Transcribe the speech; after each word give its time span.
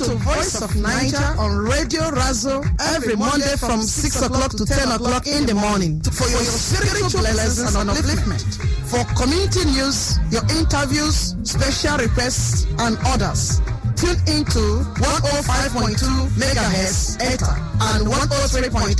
into 0.00 0.14
Voice 0.24 0.60
of 0.60 0.70
Naija 0.70 1.38
on 1.38 1.56
Radio 1.56 2.02
Razo 2.10 2.66
every 2.94 3.14
Monday 3.14 3.54
from 3.56 3.80
6 3.80 4.22
o'clock 4.22 4.50
to 4.50 4.66
10 4.66 4.90
o'clock 4.90 5.26
in 5.28 5.46
the 5.46 5.54
morning 5.54 6.00
for 6.00 6.26
your 6.28 6.42
spiritual 6.42 7.22
lessons 7.22 7.76
and 7.76 7.88
upliftment. 7.88 8.42
For 8.90 9.04
community 9.14 9.64
news, 9.70 10.18
your 10.30 10.42
interviews, 10.50 11.36
special 11.44 11.98
requests, 11.98 12.66
and 12.80 12.98
others. 13.06 13.60
Tune 13.94 14.18
into 14.26 14.82
105.2 14.98 16.26
megahertz 16.42 17.14
ETA 17.22 17.54
and 17.94 18.06
103.8 18.08 18.98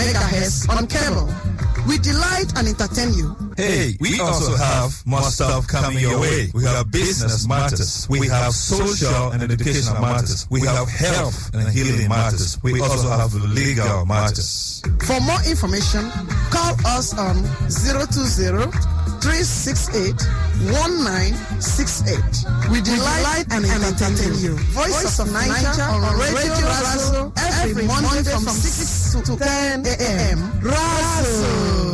megahertz 0.00 0.68
on 0.70 0.86
cable. 0.86 1.28
We 1.86 1.98
delight 1.98 2.52
and 2.56 2.68
entertain 2.68 3.12
you. 3.14 3.36
Hey, 3.56 3.96
we 4.00 4.18
also 4.20 4.56
have 4.56 5.02
more 5.06 5.22
stuff 5.22 5.66
coming 5.66 5.98
your 5.98 6.18
way. 6.18 6.50
We 6.54 6.64
have 6.64 6.90
business 6.90 7.46
matters. 7.46 8.06
We 8.08 8.26
have 8.28 8.52
social 8.52 9.32
and 9.32 9.42
educational 9.42 10.00
matters. 10.00 10.46
We 10.50 10.60
have 10.62 10.88
health 10.88 11.54
and 11.54 11.68
healing 11.68 12.08
matters. 12.08 12.58
We 12.62 12.80
also 12.80 13.10
have 13.10 13.34
legal 13.34 14.06
matters. 14.06 14.82
For 15.06 15.20
more 15.20 15.40
information, 15.46 16.10
call 16.50 16.74
us 16.86 17.16
on 17.16 17.36
020 17.68 18.72
368 19.20 20.20
1968. 20.68 22.70
We 22.70 22.80
delight 22.80 23.46
and 23.50 23.64
entertain 23.64 24.34
you. 24.40 24.56
Voice 24.72 25.18
of 25.18 25.28
Naija 25.28 25.88
on 25.88 26.18
Radio 26.20 26.54
Razo 26.68 27.32
every 27.36 27.86
Monday 27.86 28.22
from 28.30 28.44
6 28.44 29.03
to 29.22 29.36
10 29.36 29.86
a.m. 29.86 30.38
Razo. 30.60 31.93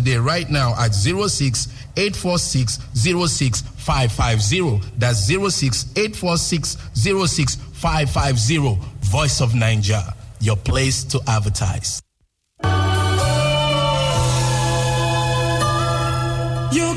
today 0.00 0.16
right 0.16 0.48
now 0.48 0.74
at 0.78 0.94
06 0.94 1.68
846 1.96 2.78
06550. 2.94 4.80
That's 4.98 5.26
06 5.28 5.86
846 5.96 6.76
06550. 6.94 8.78
Voice 9.02 9.40
of 9.40 9.54
Nigeria, 9.54 10.14
your 10.40 10.56
place 10.56 11.04
to 11.04 11.20
advertise. 11.26 12.00
You 16.72 16.94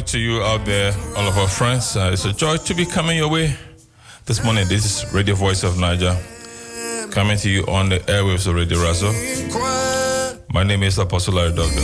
morning 0.00 0.12
to 0.12 0.18
you 0.18 0.42
out 0.42 0.64
there, 0.64 0.94
all 1.14 1.28
of 1.28 1.36
our 1.36 1.48
friends. 1.48 1.94
Uh, 1.94 2.10
it's 2.12 2.24
a 2.24 2.32
joy 2.32 2.56
to 2.56 2.74
be 2.74 2.86
coming 2.86 3.18
your 3.18 3.28
way 3.28 3.54
this 4.24 4.42
morning. 4.42 4.66
This 4.66 4.86
is 4.86 5.12
Radio 5.12 5.34
Voice 5.34 5.62
of 5.62 5.74
Naija, 5.74 6.16
coming 7.12 7.36
to 7.36 7.50
you 7.50 7.66
on 7.66 7.90
the 7.90 7.98
airwaves 8.08 8.46
of 8.46 8.54
Radio 8.54 8.78
Razo. 8.78 9.12
My 10.54 10.62
name 10.62 10.84
is 10.84 10.98
Apostle 10.98 11.34
Larry 11.34 11.52
Dogden. 11.52 11.82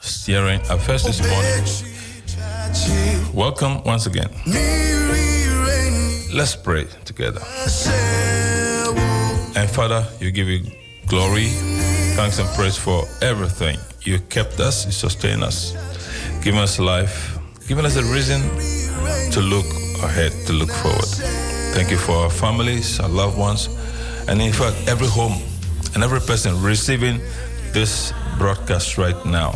Steering 0.00 0.60
at 0.70 0.80
first 0.80 1.06
this 1.06 1.20
morning. 1.26 1.64
Welcome 3.34 3.82
once 3.82 4.06
again. 4.06 4.30
Let's 6.32 6.54
pray 6.54 6.86
together. 7.04 7.40
And 9.56 9.68
Father, 9.70 10.06
you 10.20 10.30
give 10.30 10.46
you 10.46 10.60
glory, 11.08 11.46
thanks, 12.14 12.38
and 12.38 12.48
praise 12.54 12.76
for 12.76 13.04
everything. 13.22 13.76
You 14.02 14.20
kept 14.20 14.60
us, 14.60 14.86
you 14.86 14.92
sustained 14.92 15.42
us, 15.42 15.74
giving 16.46 16.60
us 16.60 16.78
life, 16.78 17.38
giving 17.66 17.84
us 17.84 17.96
a 17.96 18.04
reason 18.04 18.40
to 19.32 19.40
look 19.40 19.66
ahead, 20.04 20.30
to 20.46 20.52
look 20.52 20.70
forward. 20.70 21.04
Thank 21.74 21.90
you 21.90 21.96
for 21.96 22.12
our 22.12 22.30
families, 22.30 23.00
our 23.00 23.08
loved 23.08 23.36
ones, 23.36 23.66
and 24.28 24.40
in 24.40 24.52
fact, 24.52 24.76
every 24.86 25.08
home 25.08 25.42
and 25.96 26.04
every 26.04 26.20
person 26.20 26.62
receiving 26.62 27.18
this 27.72 28.12
broadcast 28.38 28.96
right 28.96 29.26
now. 29.26 29.50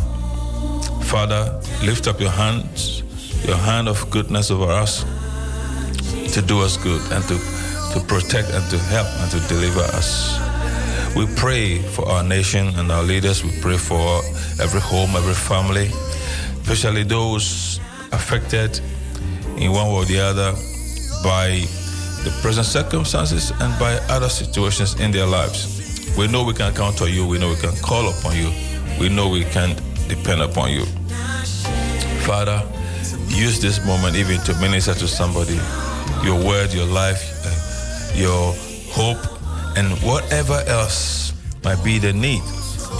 Father, 1.03 1.61
lift 1.81 2.09
up 2.09 2.19
your 2.19 2.29
hands, 2.29 3.03
your 3.45 3.55
hand 3.55 3.87
of 3.87 4.09
goodness 4.09 4.51
over 4.51 4.69
us 4.69 5.05
to 6.33 6.41
do 6.41 6.59
us 6.59 6.75
good 6.75 7.01
and 7.13 7.23
to, 7.23 7.37
to 7.93 8.05
protect 8.05 8.49
and 8.49 8.69
to 8.69 8.77
help 8.77 9.07
and 9.21 9.31
to 9.31 9.39
deliver 9.47 9.79
us. 9.95 10.37
We 11.15 11.25
pray 11.37 11.77
for 11.79 12.05
our 12.09 12.21
nation 12.21 12.67
and 12.75 12.91
our 12.91 13.03
leaders. 13.03 13.45
We 13.45 13.51
pray 13.61 13.77
for 13.77 14.19
every 14.59 14.81
home, 14.81 15.15
every 15.15 15.33
family, 15.33 15.89
especially 16.71 17.03
those 17.03 17.81
affected 18.13 18.79
in 19.57 19.73
one 19.73 19.87
way 19.87 19.93
or 19.93 20.05
the 20.05 20.17
other 20.17 20.53
by 21.21 21.49
the 22.23 22.31
present 22.41 22.65
circumstances 22.65 23.51
and 23.59 23.77
by 23.77 23.93
other 24.07 24.29
situations 24.29 24.97
in 25.01 25.11
their 25.11 25.25
lives. 25.25 26.15
We 26.17 26.29
know 26.29 26.45
we 26.45 26.53
can 26.53 26.73
count 26.73 27.01
on 27.01 27.11
you, 27.11 27.27
we 27.27 27.39
know 27.39 27.49
we 27.49 27.57
can 27.57 27.75
call 27.81 28.07
upon 28.07 28.37
you, 28.37 28.53
we 29.01 29.09
know 29.09 29.27
we 29.27 29.43
can 29.43 29.75
depend 30.07 30.41
upon 30.41 30.71
you. 30.71 30.85
Father, 32.23 32.63
use 33.27 33.59
this 33.61 33.85
moment 33.85 34.15
even 34.15 34.39
to 34.41 34.53
minister 34.61 34.93
to 34.93 35.07
somebody 35.09 35.59
your 36.23 36.41
word, 36.41 36.73
your 36.73 36.85
life, 36.85 37.21
eh, 37.45 38.21
your 38.21 38.55
hope, 38.91 39.19
and 39.75 39.91
whatever 40.03 40.63
else 40.67 41.33
might 41.65 41.83
be 41.83 41.99
the 41.99 42.13
need 42.13 42.41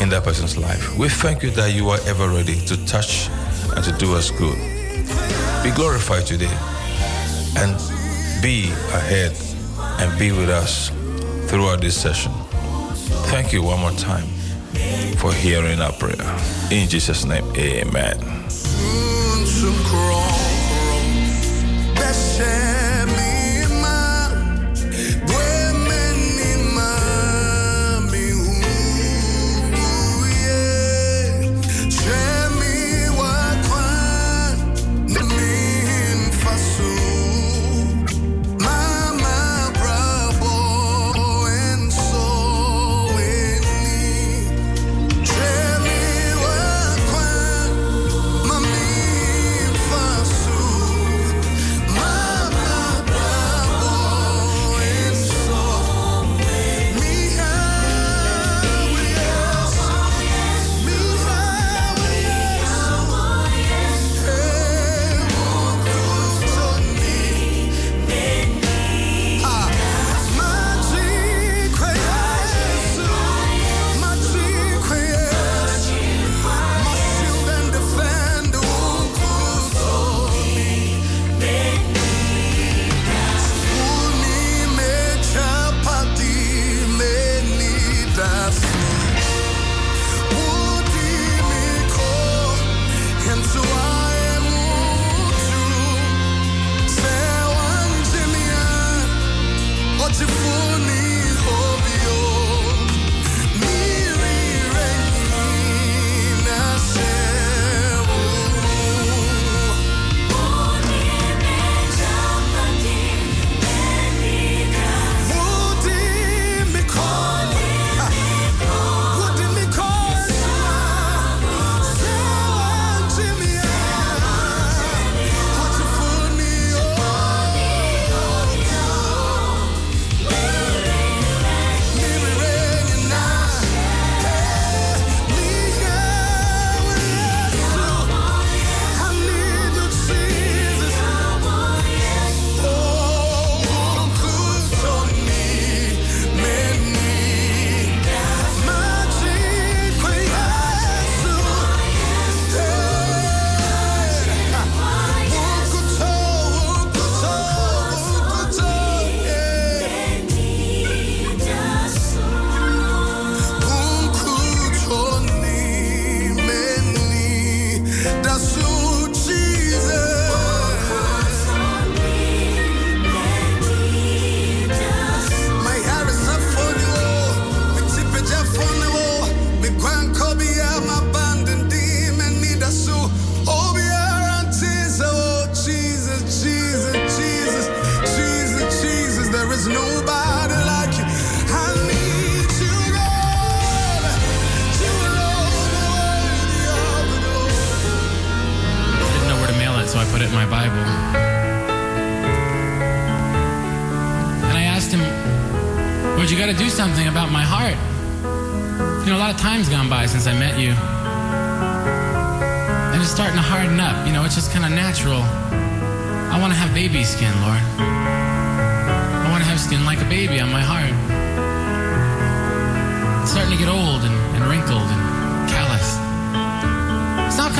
in 0.01 0.10
that 0.10 0.24
person's 0.25 0.58
life. 0.58 0.98
We 0.98 1.08
thank 1.08 1.42
you 1.42 1.51
that 1.51 1.74
you 1.74 1.90
are 1.90 2.00
ever 2.06 2.28
ready 2.28 2.60
to 2.66 2.86
touch 2.86 3.30
and 3.75 3.84
to 3.84 3.92
do 3.94 4.13
us 4.16 4.32
good. 4.32 4.58
Be 5.63 5.72
glorified 5.72 6.25
today 6.25 6.56
and 7.58 7.75
be 8.42 8.72
ahead 8.94 9.36
and 10.00 10.18
be 10.20 10.32
with 10.32 10.50
us 10.50 10.90
throughout 11.50 11.82
this 11.82 12.00
session. 12.00 12.32
Thank 13.30 13.54
you 13.54 13.62
one 13.63 13.80
more 13.80 13.92
time 13.92 14.28
for 15.18 15.34
hearing 15.34 15.80
our 15.82 15.94
prayer. 15.94 16.38
In 16.72 16.90
Jesus' 16.90 17.25
name, 17.25 17.46
amen. 17.56 18.18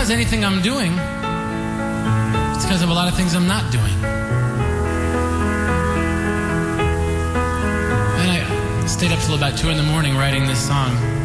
because 0.02 0.10
anything 0.10 0.44
I'm 0.44 0.64
doing, 0.64 0.94
it's 2.56 2.66
because 2.66 2.82
of 2.82 2.90
a 2.90 2.94
lot 2.94 3.08
of 3.08 3.16
things 3.16 3.36
I'm 3.36 3.46
not 3.46 3.72
doing. 3.72 3.94
And 8.18 8.32
I 8.32 8.86
stayed 8.88 9.12
up 9.12 9.20
till 9.20 9.36
about 9.36 9.60
two 9.60 9.70
in 9.70 9.78
the 9.78 9.84
morning 9.84 10.16
writing 10.16 10.48
this 10.48 10.58
song. 10.58 11.21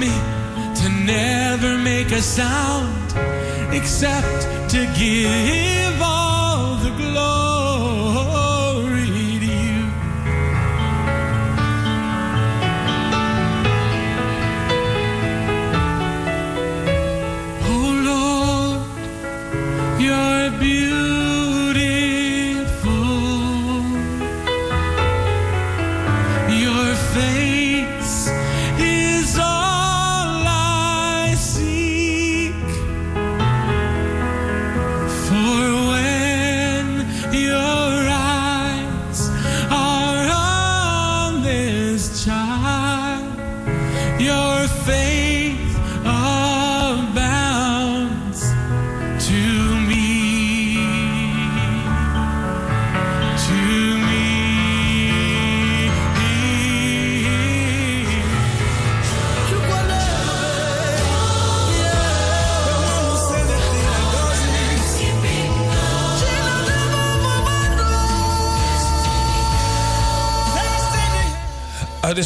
Me 0.00 0.08
to 0.80 0.88
never 0.88 1.76
make 1.76 2.10
a 2.10 2.22
sound 2.22 3.12
except 3.70 4.70
to 4.70 4.80
give 4.98 6.00
all 6.00 6.76
the 6.76 6.90
glory 6.96 7.39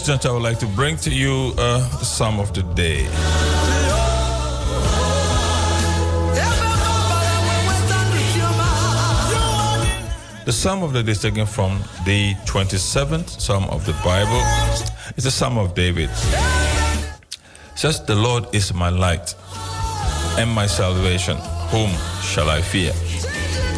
I 0.06 0.30
would 0.30 0.42
like 0.42 0.58
to 0.58 0.66
bring 0.66 0.98
to 0.98 1.10
you 1.10 1.54
uh, 1.56 1.78
the 1.98 2.04
Psalm 2.04 2.38
of 2.38 2.52
the 2.52 2.62
Day. 2.74 3.04
The 10.44 10.52
Psalm 10.52 10.82
of 10.82 10.92
the 10.92 11.02
Day 11.02 11.12
is 11.12 11.22
taken 11.22 11.46
from 11.46 11.78
the 12.04 12.34
27th 12.44 13.40
Psalm 13.40 13.64
of 13.70 13.86
the 13.86 13.94
Bible. 14.04 14.42
It's 15.16 15.24
the 15.24 15.30
Psalm 15.30 15.56
of 15.56 15.74
David. 15.74 16.10
It 16.10 17.38
says, 17.74 18.04
The 18.04 18.14
Lord 18.14 18.54
is 18.54 18.74
my 18.74 18.90
light 18.90 19.34
and 20.38 20.50
my 20.50 20.66
salvation. 20.66 21.38
Whom 21.70 21.90
shall 22.20 22.50
I 22.50 22.60
fear? 22.60 22.92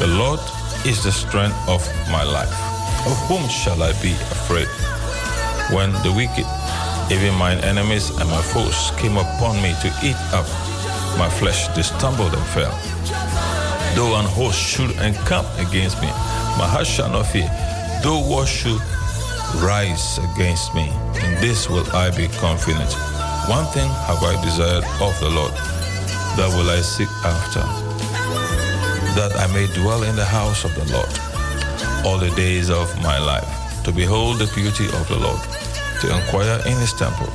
The 0.00 0.08
Lord 0.08 0.40
is 0.84 1.04
the 1.04 1.12
strength 1.12 1.56
of 1.68 1.86
my 2.10 2.24
life. 2.24 2.50
Of 3.06 3.16
whom 3.28 3.48
shall 3.48 3.80
I 3.80 3.92
be 4.02 4.10
afraid? 4.10 4.95
When 5.70 5.92
the 6.04 6.12
wicked, 6.14 6.46
even 7.10 7.34
mine 7.34 7.58
enemies 7.58 8.10
and 8.10 8.30
my 8.30 8.40
foes, 8.40 8.92
came 8.98 9.16
upon 9.16 9.60
me 9.62 9.74
to 9.82 9.88
eat 10.02 10.16
up 10.32 10.46
my 11.18 11.28
flesh, 11.28 11.68
they 11.68 11.82
stumbled 11.82 12.34
and 12.34 12.46
fell. 12.54 12.74
Though 13.96 14.14
an 14.16 14.26
host 14.26 14.60
should 14.60 14.90
encamp 15.00 15.48
against 15.58 16.00
me, 16.00 16.08
my 16.58 16.68
heart 16.68 16.86
shall 16.86 17.10
not 17.10 17.26
fear. 17.26 17.50
Though 18.02 18.20
war 18.28 18.46
should 18.46 18.80
rise 19.56 20.18
against 20.18 20.74
me, 20.74 20.92
in 21.24 21.34
this 21.40 21.68
will 21.68 21.86
I 21.96 22.10
be 22.10 22.28
confident. 22.28 22.92
One 23.48 23.66
thing 23.72 23.88
have 24.06 24.22
I 24.22 24.40
desired 24.44 24.84
of 25.00 25.18
the 25.18 25.30
Lord, 25.30 25.52
that 26.36 26.52
will 26.54 26.70
I 26.70 26.80
seek 26.80 27.08
after, 27.24 27.60
that 29.16 29.32
I 29.36 29.46
may 29.52 29.66
dwell 29.74 30.02
in 30.02 30.14
the 30.14 30.24
house 30.24 30.64
of 30.64 30.74
the 30.74 30.84
Lord 30.92 31.10
all 32.04 32.18
the 32.18 32.30
days 32.36 32.70
of 32.70 32.86
my 33.02 33.18
life, 33.18 33.65
to 33.86 33.92
behold 33.92 34.40
the 34.40 34.50
beauty 34.52 34.86
of 34.98 35.06
the 35.06 35.16
Lord, 35.16 35.40
to 36.00 36.12
inquire 36.12 36.58
in 36.66 36.76
his 36.78 36.92
temple. 36.92 37.30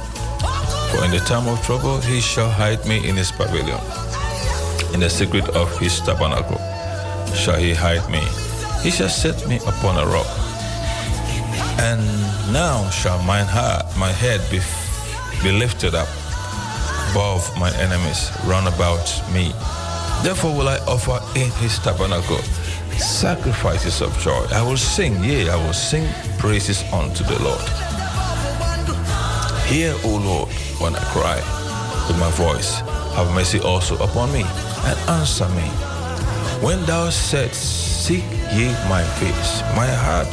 For 0.91 1.05
in 1.05 1.11
the 1.11 1.23
time 1.25 1.47
of 1.47 1.63
trouble 1.65 2.01
he 2.01 2.19
shall 2.19 2.49
hide 2.49 2.85
me 2.85 3.07
in 3.07 3.15
his 3.15 3.31
pavilion. 3.31 3.79
In 4.93 4.99
the 4.99 5.09
secret 5.09 5.47
of 5.55 5.71
his 5.79 6.01
tabernacle 6.01 6.59
shall 7.33 7.57
he 7.57 7.73
hide 7.73 8.03
me. 8.11 8.19
He 8.83 8.91
shall 8.91 9.07
set 9.07 9.47
me 9.47 9.59
upon 9.65 9.95
a 9.95 10.05
rock. 10.05 10.27
And 11.79 12.03
now 12.51 12.89
shall 12.89 13.23
mine 13.23 13.47
heart, 13.47 13.85
my 13.97 14.11
head 14.11 14.41
be, 14.51 14.59
be 15.41 15.57
lifted 15.57 15.95
up 15.95 16.09
above 17.11 17.47
my 17.57 17.71
enemies 17.77 18.29
round 18.43 18.67
about 18.67 19.07
me. 19.31 19.53
Therefore 20.21 20.53
will 20.53 20.67
I 20.67 20.79
offer 20.79 21.17
in 21.39 21.49
his 21.63 21.79
tabernacle 21.79 22.43
sacrifices 23.01 24.01
of 24.01 24.17
joy. 24.19 24.45
I 24.51 24.61
will 24.61 24.77
sing, 24.77 25.23
yea, 25.23 25.49
I 25.49 25.55
will 25.55 25.73
sing 25.73 26.07
praises 26.37 26.83
unto 26.93 27.23
the 27.23 27.41
Lord. 27.43 27.67
Hear, 29.67 29.93
O 30.03 30.21
Lord, 30.23 30.49
when 30.79 30.95
I 30.95 31.03
cry 31.11 31.37
with 32.07 32.19
my 32.19 32.31
voice. 32.31 32.81
have 33.15 33.33
mercy 33.33 33.59
also 33.59 33.95
upon 33.95 34.31
me, 34.31 34.43
and 34.85 34.97
answer 35.09 35.47
me. 35.49 35.67
When 36.65 36.85
thou 36.85 37.09
saidst, 37.09 37.81
Seek 38.01 38.23
ye 38.53 38.67
my 38.89 39.03
face, 39.19 39.61
my 39.75 39.85
heart 39.85 40.27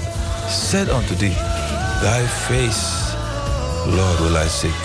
said 0.49 0.89
unto 0.89 1.15
thee, 1.15 1.37
Thy 2.01 2.27
face, 2.49 3.15
Lord, 3.87 4.21
will 4.21 4.37
I 4.37 4.47
seek. 4.47 4.81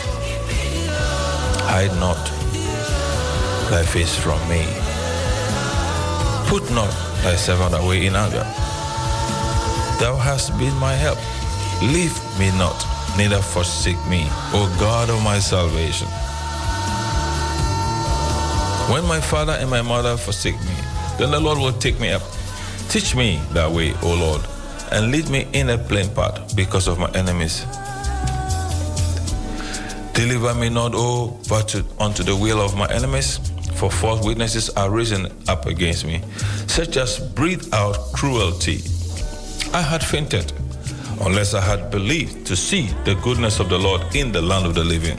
Hide 1.71 1.95
not 1.99 2.19
thy 3.69 3.83
face 3.83 4.15
from 4.15 4.39
me. 4.49 4.65
Put 6.49 6.69
not 6.71 7.12
thy 7.23 7.35
servant 7.35 7.73
away 7.73 8.05
in 8.05 8.15
anger. 8.15 8.43
Thou 9.99 10.15
hast 10.17 10.57
been 10.59 10.75
my 10.75 10.93
help. 10.93 11.17
Leave 11.81 12.13
me 12.37 12.51
not, 12.57 12.75
neither 13.17 13.41
forsake 13.41 13.99
me, 14.07 14.27
O 14.53 14.67
God 14.79 15.09
of 15.09 15.23
my 15.23 15.39
salvation. 15.39 16.07
When 18.91 19.05
my 19.07 19.21
father 19.21 19.53
and 19.53 19.69
my 19.69 19.81
mother 19.81 20.17
forsake 20.17 20.59
me, 20.61 20.75
then 21.17 21.31
the 21.31 21.39
Lord 21.39 21.57
will 21.57 21.71
take 21.71 21.99
me 21.99 22.11
up. 22.11 22.21
Teach 22.89 23.15
me 23.15 23.39
that 23.53 23.71
way, 23.71 23.93
O 24.03 24.13
Lord, 24.13 24.41
and 24.91 25.09
lead 25.09 25.29
me 25.29 25.47
in 25.53 25.69
a 25.69 25.77
plain 25.77 26.09
path 26.13 26.55
because 26.55 26.87
of 26.87 26.99
my 26.99 27.09
enemies. 27.11 27.65
Deliver 30.13 30.53
me 30.53 30.69
not, 30.69 30.91
O, 30.93 31.39
but 31.47 31.69
to, 31.69 31.85
unto 31.99 32.23
the 32.23 32.35
will 32.35 32.59
of 32.59 32.75
my 32.75 32.87
enemies, 32.91 33.39
for 33.75 33.89
false 33.91 34.25
witnesses 34.25 34.69
are 34.71 34.89
risen 34.89 35.31
up 35.47 35.65
against 35.65 36.05
me, 36.05 36.21
such 36.67 36.97
as 36.97 37.19
breathe 37.19 37.73
out 37.73 37.95
cruelty. 38.13 38.81
I 39.73 39.81
had 39.81 40.03
fainted, 40.03 40.51
unless 41.21 41.53
I 41.53 41.61
had 41.61 41.89
believed 41.89 42.45
to 42.47 42.55
see 42.55 42.87
the 43.05 43.15
goodness 43.15 43.59
of 43.59 43.69
the 43.69 43.79
Lord 43.79 44.01
in 44.15 44.31
the 44.31 44.41
land 44.41 44.65
of 44.65 44.75
the 44.75 44.83
living. 44.83 45.17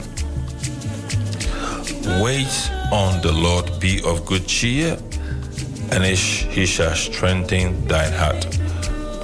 Wait 2.23 2.71
on 2.91 3.21
the 3.21 3.31
Lord, 3.31 3.79
be 3.79 4.01
of 4.05 4.25
good 4.25 4.47
cheer, 4.47 4.97
and 5.91 6.03
he 6.03 6.65
shall 6.65 6.95
strengthen 6.95 7.87
thine 7.87 8.13
heart. 8.13 8.45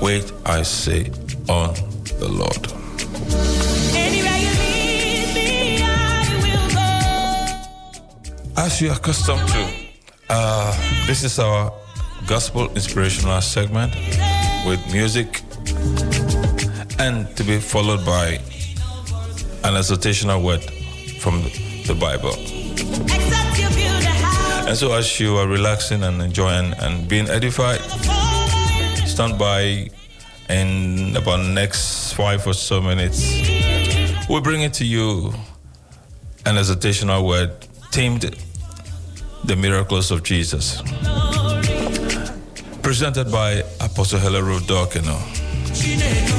Wait, 0.02 0.32
I 0.46 0.64
say, 0.64 1.12
on 1.48 1.74
the 2.20 2.28
Lord. 2.28 2.81
As 8.62 8.80
you 8.80 8.92
are 8.92 8.96
accustomed 8.96 9.42
to, 9.48 9.74
uh, 10.30 10.72
this 11.08 11.24
is 11.24 11.40
our 11.40 11.74
gospel 12.28 12.70
inspirational 12.76 13.42
segment 13.42 13.92
with 14.68 14.80
music 14.94 15.42
and 17.00 17.26
to 17.36 17.44
be 17.44 17.58
followed 17.58 18.06
by 18.06 18.38
an 19.64 19.74
exhortational 19.74 20.44
word 20.44 20.62
from 21.20 21.42
the 21.88 21.98
Bible. 22.00 22.36
Except 22.38 23.58
you 23.58 23.68
build 23.70 24.04
a 24.04 24.14
house 24.22 24.68
And 24.68 24.78
so, 24.78 24.94
as 24.94 25.20
you 25.20 25.38
are 25.38 25.48
relaxing 25.48 26.04
and 26.04 26.22
enjoying 26.22 26.74
and 26.74 27.10
being 27.10 27.28
edified, 27.30 27.82
stand 29.08 29.40
by 29.40 29.90
in 30.50 31.16
about 31.18 31.48
next 31.48 32.14
five 32.14 32.46
or 32.46 32.54
so 32.54 32.80
minutes. 32.80 33.26
We'll 34.30 34.42
bring 34.42 34.62
it 34.62 34.74
to 34.74 34.86
you 34.86 35.34
an 36.46 36.58
exhortational 36.58 37.26
word 37.28 37.50
themed 37.92 38.38
The 39.44 39.56
Miracles 39.56 40.12
of 40.12 40.24
Jesus. 40.24 40.82
Presented 42.82 43.32
by 43.32 43.64
Apostle 43.80 44.20
Hilary 44.20 44.60
Dawkino. 44.62 46.31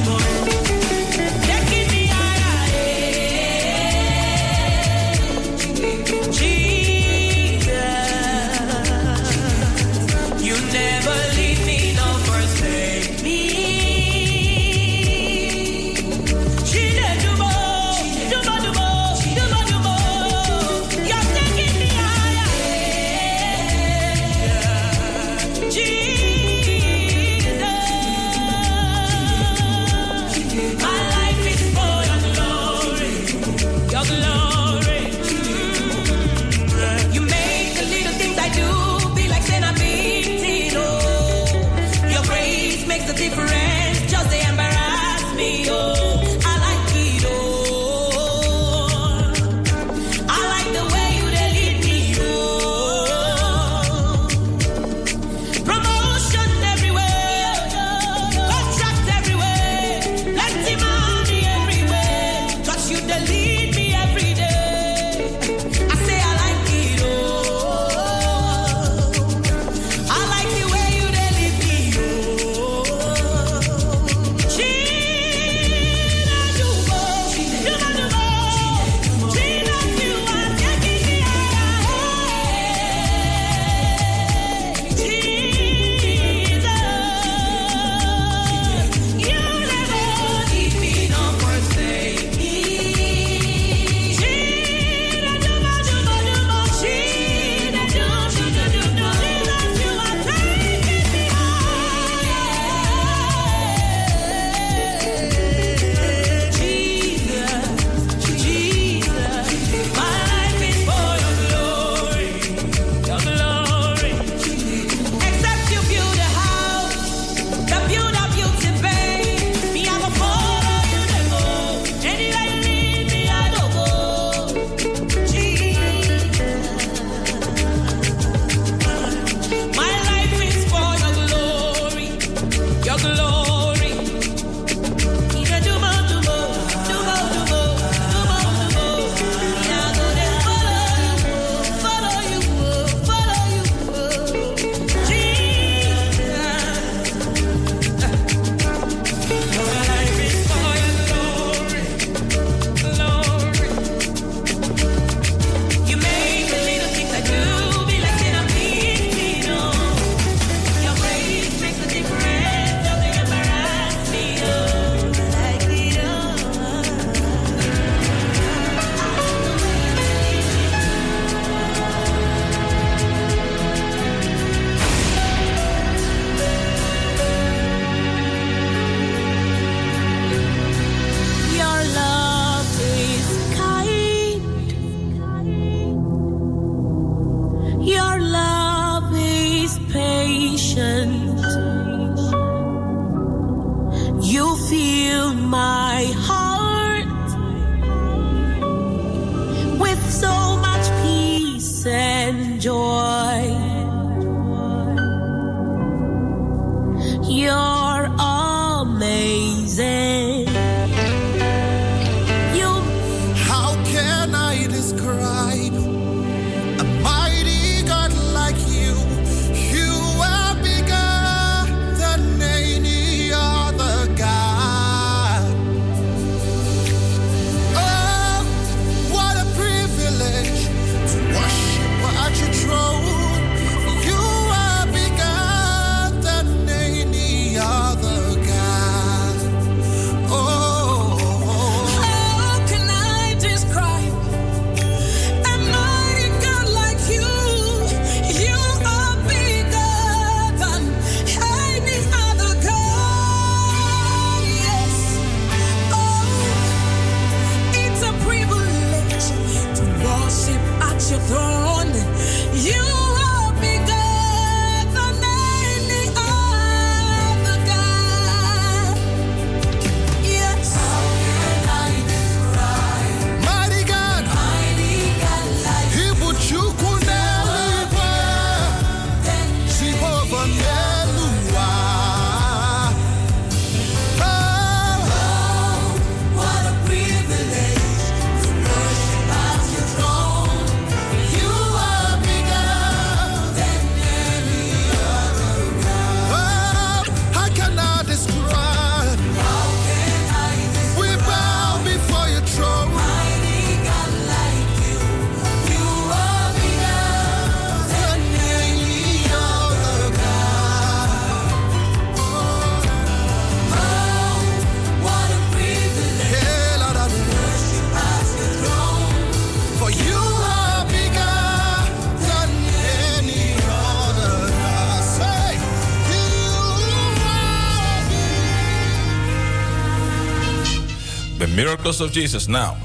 Miracles 331.73 332.03
of 332.03 332.13
Jesus 332.13 332.49
now. 332.49 332.82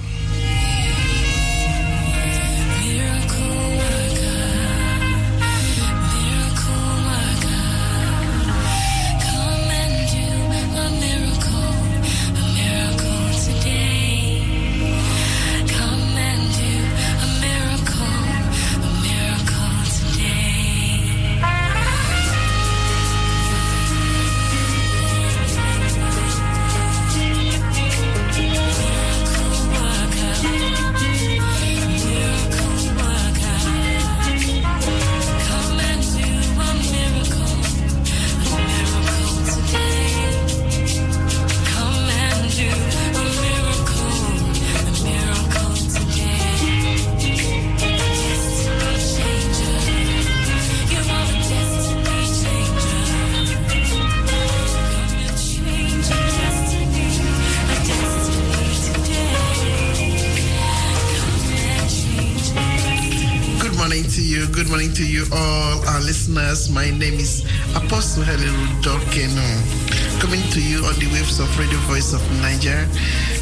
Name 67.11 67.19
is 67.19 67.45
Apostle 67.75 68.23
Helen 68.23 68.53
Rudolkeno, 68.67 70.19
coming 70.19 70.41
to 70.51 70.61
you 70.61 70.83
on 70.83 70.95
the 70.99 71.07
waves 71.13 71.39
of 71.39 71.47
Radio 71.57 71.77
Voice 71.87 72.11
of 72.11 72.21
Nigeria. 72.41 72.85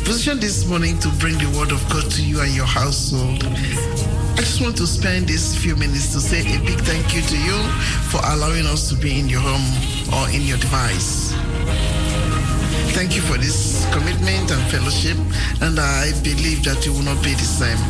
Position 0.06 0.39
this 0.39 0.67
morning 0.67 0.99
to 0.99 1.10
bring 1.17 1.34
the 1.39 1.49
word 1.58 1.71
of 1.71 1.82
God 1.89 2.10
to 2.12 2.21
you 2.21 2.41
and 2.41 2.54
your 2.54 2.67
household. 2.67 3.43
I 3.43 4.38
just 4.38 4.62
want 4.62 4.78
to 4.78 4.86
spend 4.86 5.28
these 5.28 5.56
few 5.58 5.75
minutes 5.75 6.13
to 6.13 6.19
say 6.19 6.41
a 6.41 6.60
big 6.60 6.80
thank 6.82 7.15
you 7.15 7.21
to 7.21 7.38
you 7.38 7.58
for 8.12 8.21
allowing 8.34 8.67
us 8.67 8.89
to 8.89 8.95
be 8.95 9.19
in 9.19 9.30
your 9.30 9.41
home 9.41 9.65
or 10.13 10.30
in 10.30 10.41
your 10.43 10.58
device. 10.58 11.34
Thank 12.93 13.15
you 13.15 13.21
for 13.23 13.38
this 13.38 13.88
commitment 13.91 14.51
and 14.51 14.62
fellowship, 14.69 15.17
and 15.62 15.80
I 15.80 16.12
believe 16.21 16.63
that 16.65 16.86
you 16.86 16.93
will 16.93 17.08
not 17.08 17.23
be 17.23 17.34
the 17.34 17.49
same. 17.49 17.82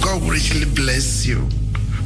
God 0.00 0.22
will 0.22 0.30
richly 0.30 0.64
bless 0.64 1.26
you 1.26 1.46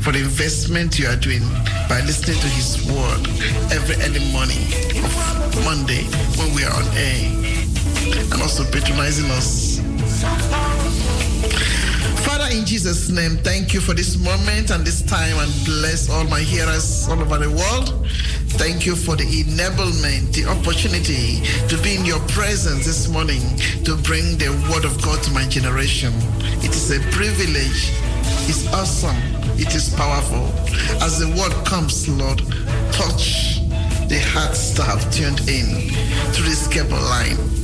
for 0.03 0.11
the 0.11 0.19
investment 0.19 0.99
you 0.99 1.07
are 1.07 1.17
doing 1.17 1.45
by 1.91 2.01
listening 2.03 2.39
to 2.39 2.47
His 2.47 2.79
word 2.87 3.27
every 3.75 3.97
early 4.07 4.23
morning 4.31 4.63
Monday 5.67 6.07
when 6.39 6.55
we 6.55 6.63
are 6.63 6.71
on 6.71 6.87
air 6.95 7.27
and 8.31 8.41
also 8.41 8.63
patronizing 8.71 9.29
us. 9.33 9.81
Father, 12.25 12.47
in 12.57 12.65
Jesus' 12.65 13.11
name, 13.11 13.39
thank 13.39 13.75
you 13.75 13.81
for 13.81 13.93
this 13.93 14.17
moment 14.17 14.71
and 14.71 14.87
this 14.87 15.03
time 15.03 15.37
and 15.39 15.51
bless 15.65 16.09
all 16.09 16.23
my 16.31 16.39
hearers 16.39 17.09
all 17.09 17.21
over 17.21 17.39
the 17.39 17.51
world. 17.51 18.07
Thank 18.55 18.87
you 18.87 18.95
for 18.95 19.17
the 19.17 19.25
enablement, 19.25 20.33
the 20.33 20.47
opportunity 20.47 21.43
to 21.67 21.77
be 21.83 21.97
in 21.97 22.05
your 22.05 22.21
presence 22.29 22.87
this 22.87 23.09
morning 23.09 23.43
to 23.83 23.97
bring 23.97 24.39
the 24.39 24.51
word 24.71 24.85
of 24.85 25.03
God 25.03 25.21
to 25.25 25.33
my 25.33 25.43
generation. 25.49 26.13
It 26.63 26.71
is 26.71 26.93
a 26.93 27.01
privilege. 27.11 27.91
It's 28.47 28.73
awesome. 28.73 29.40
It 29.61 29.75
is 29.75 29.95
powerful. 29.95 30.47
As 31.05 31.19
the 31.19 31.29
word 31.37 31.53
comes, 31.67 32.09
Lord, 32.09 32.39
touch 32.93 33.61
the 34.09 34.19
hearts 34.33 34.73
that 34.73 34.85
have 34.85 35.13
tuned 35.13 35.41
in 35.41 35.91
to 36.33 36.43
this 36.43 36.67
cable 36.67 36.97
line. 36.97 37.60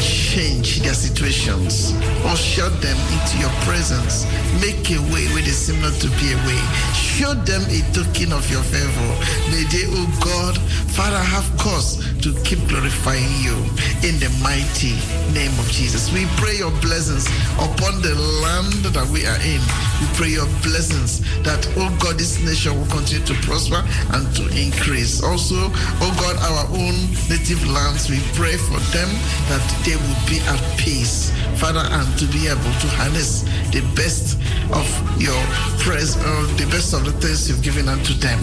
Change 0.00 0.80
their 0.80 0.94
situations. 0.94 1.92
or 2.24 2.32
Usher 2.32 2.68
them 2.80 2.96
into 3.12 3.38
your 3.38 3.52
presence. 3.68 4.24
Make 4.60 4.88
a 4.90 5.00
way 5.12 5.28
where 5.32 5.42
there 5.42 5.52
seem 5.52 5.80
not 5.82 5.94
to 6.00 6.08
be 6.16 6.32
a 6.32 6.38
way. 6.48 6.60
Show 6.94 7.34
them 7.34 7.62
a 7.68 7.80
token 7.92 8.32
of 8.32 8.48
your 8.50 8.62
favor. 8.62 9.10
May 9.52 9.64
they, 9.68 9.84
oh 9.92 10.08
God, 10.24 10.56
Father, 10.96 11.18
have 11.18 11.44
cause 11.58 12.00
to 12.20 12.32
keep 12.44 12.60
glorifying 12.68 13.32
you 13.40 13.56
in 14.04 14.16
the 14.20 14.28
mighty 14.42 14.96
name 15.32 15.52
of 15.58 15.68
Jesus. 15.68 16.12
We 16.12 16.26
pray 16.36 16.56
your 16.56 16.72
blessings 16.80 17.26
upon 17.56 18.00
the 18.00 18.14
land 18.40 18.72
that 18.92 19.08
we 19.08 19.26
are 19.26 19.40
in. 19.40 19.60
We 20.00 20.06
pray 20.16 20.30
your 20.36 20.48
blessings 20.64 21.20
that, 21.42 21.60
oh 21.76 21.88
God, 22.00 22.18
this 22.18 22.40
nation 22.44 22.76
will 22.78 22.88
continue 22.88 23.24
to 23.26 23.34
prosper 23.44 23.80
and 24.12 24.24
to 24.36 24.44
increase. 24.52 25.22
Also, 25.22 25.56
oh 26.00 26.12
God, 26.20 26.36
our 26.44 26.64
own 26.76 26.96
native 27.28 27.60
lands, 27.68 28.08
we 28.08 28.20
pray 28.36 28.56
for 28.56 28.80
them 28.92 29.08
that 29.52 29.84
they 29.84 29.96
will 30.00 30.20
be 30.24 30.40
at 30.48 30.62
peace, 30.78 31.28
Father, 31.60 31.84
and 31.84 32.08
to 32.18 32.24
be 32.32 32.48
able 32.48 32.72
to 32.80 32.88
harness 32.96 33.44
the 33.68 33.84
best 33.92 34.40
of 34.72 34.88
your 35.20 35.36
praise, 35.76 36.16
uh, 36.16 36.48
the 36.56 36.64
best 36.72 36.94
of 36.94 37.04
the 37.04 37.12
things 37.20 37.50
you've 37.50 37.60
given 37.60 37.86
unto 37.86 38.14
them. 38.14 38.40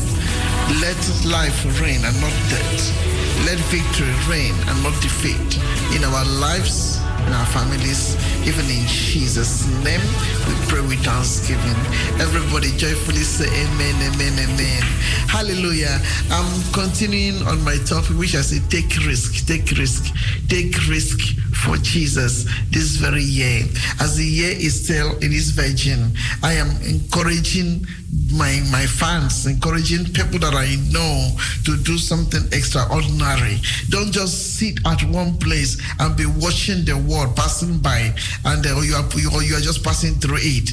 Let 0.77 1.01
life 1.25 1.65
reign 1.81 2.05
and 2.05 2.13
not 2.21 2.35
death. 2.53 2.93
Let 3.41 3.57
victory 3.73 4.13
reign 4.29 4.53
and 4.69 4.77
not 4.85 4.93
defeat 5.01 5.57
in 5.97 6.05
our 6.05 6.25
lives, 6.37 6.98
in 7.27 7.33
our 7.33 7.45
families, 7.47 8.15
even 8.47 8.65
in 8.65 8.85
Jesus' 8.87 9.67
name. 9.83 10.01
We 10.47 10.53
pray 10.67 10.81
with 10.81 11.03
thanksgiving. 11.03 11.79
Everybody 12.19 12.71
joyfully 12.77 13.23
say 13.23 13.47
amen, 13.47 13.95
amen, 14.13 14.33
amen. 14.39 14.83
Hallelujah. 15.27 15.99
I'm 16.31 16.49
continuing 16.73 17.41
on 17.47 17.63
my 17.63 17.77
topic, 17.85 18.17
which 18.17 18.35
I 18.35 18.41
say 18.41 18.59
take 18.69 18.95
risk, 19.05 19.47
take 19.47 19.71
risk, 19.77 20.13
take 20.47 20.75
risk 20.87 21.19
for 21.59 21.77
Jesus 21.77 22.45
this 22.71 22.97
very 22.97 23.23
year. 23.23 23.63
As 23.99 24.17
the 24.17 24.23
year 24.23 24.51
is 24.51 24.85
still 24.85 25.17
in 25.19 25.31
its 25.33 25.49
virgin, 25.49 26.11
I 26.43 26.53
am 26.53 26.69
encouraging 26.81 27.85
my 28.33 28.61
my 28.71 28.85
fans, 28.85 29.45
encouraging 29.45 30.05
people 30.13 30.39
that 30.39 30.53
I 30.53 30.75
know 30.91 31.35
to 31.65 31.77
do 31.83 31.97
something 31.97 32.41
extraordinary. 32.51 33.57
Don't 33.89 34.11
just 34.11 34.57
sit 34.57 34.79
at 34.85 35.03
one 35.05 35.37
place 35.37 35.81
and 35.99 36.15
be 36.15 36.25
watching 36.25 36.85
the 36.85 36.97
world 36.97 37.35
passing 37.35 37.79
by, 37.79 38.13
and 38.45 38.65
uh, 38.65 38.81
you 38.81 38.95
are 38.95 39.05
you 39.19 39.55
are 39.55 39.61
just 39.61 39.83
passing 39.83 40.15
through 40.15 40.39
it. 40.41 40.71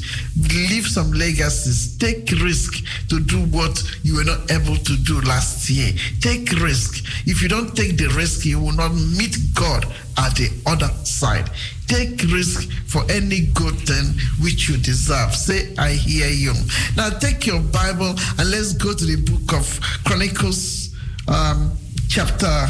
Leave 0.52 0.86
some 0.86 1.12
legacies. 1.12 1.96
Take 1.98 2.30
risk 2.42 2.84
to 3.08 3.20
do 3.20 3.44
what 3.46 3.82
you 4.02 4.16
were 4.16 4.24
not 4.24 4.50
able 4.50 4.76
to 4.76 4.96
do 5.04 5.20
last 5.22 5.68
year. 5.68 5.92
Take 6.20 6.50
risk. 6.60 7.04
If 7.26 7.42
you 7.42 7.48
don't 7.48 7.74
take 7.76 7.96
the 7.96 8.08
risk, 8.16 8.44
you 8.44 8.60
will 8.60 8.72
not 8.72 8.92
meet 8.94 9.36
God 9.54 9.86
at 10.18 10.34
the 10.36 10.50
other 10.66 10.88
side. 11.04 11.50
Take 11.86 12.22
risk 12.32 12.70
for 12.86 13.02
any 13.10 13.46
good 13.54 13.78
thing 13.86 14.18
which 14.42 14.68
you 14.68 14.76
deserve. 14.76 15.34
Say, 15.34 15.74
I 15.78 15.92
hear 15.92 16.28
you. 16.28 16.52
Now 16.96 17.10
take 17.10 17.46
your 17.46 17.60
Bible 17.60 18.14
and 18.38 18.50
let's 18.50 18.72
go 18.72 18.92
to 18.94 19.04
the 19.04 19.16
book 19.16 19.52
of 19.52 19.80
Chronicles, 20.04 20.94
um, 21.28 21.72
chapter 22.08 22.66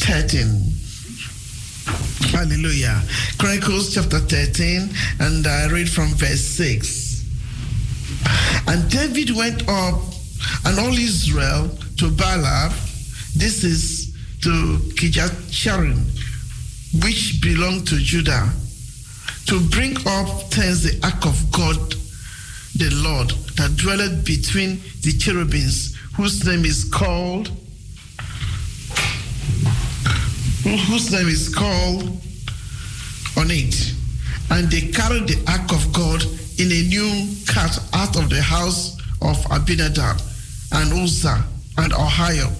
13. 0.00 0.72
Hallelujah. 2.32 3.02
Chronicles 3.38 3.94
chapter 3.94 4.18
13, 4.18 4.90
and 5.20 5.46
I 5.46 5.68
read 5.68 5.88
from 5.88 6.08
verse 6.14 6.40
6. 6.40 7.24
And 8.68 8.90
David 8.90 9.36
went 9.36 9.68
up 9.68 10.00
and 10.64 10.78
all 10.78 10.92
Israel 10.92 11.68
to 11.98 12.06
Baalah. 12.10 12.72
This 13.34 13.64
is 13.64 14.14
to 14.42 14.78
Kijat 14.96 15.52
Sharon, 15.52 16.04
which 17.02 17.40
belonged 17.42 17.86
to 17.88 17.98
Judah, 17.98 18.48
to 19.46 19.60
bring 19.70 19.96
up 20.06 20.50
thence 20.50 20.82
the 20.82 20.98
ark 21.04 21.24
of 21.26 21.50
God, 21.52 21.94
the 22.76 22.90
Lord, 23.02 23.30
that 23.56 23.76
dwelleth 23.76 24.24
between 24.24 24.80
the 25.02 25.12
cherubims, 25.18 25.94
whose 26.16 26.44
name 26.46 26.64
is 26.64 26.84
called, 26.84 27.48
whose 30.62 31.12
name 31.12 31.28
is 31.28 31.54
called 31.54 32.08
on 33.36 33.50
it. 33.50 33.92
And 34.50 34.70
they 34.70 34.92
carried 34.92 35.28
the 35.28 35.42
ark 35.48 35.72
of 35.72 35.92
God 35.92 36.22
in 36.58 36.70
a 36.72 36.82
new 36.88 37.34
cart 37.46 37.78
out 37.92 38.16
of 38.16 38.30
the 38.30 38.40
house 38.40 38.96
of 39.20 39.36
Abinadab 39.50 40.20
and 40.72 40.92
Uzzah 40.92 41.44
and 41.78 41.92
Ahio 41.92 42.50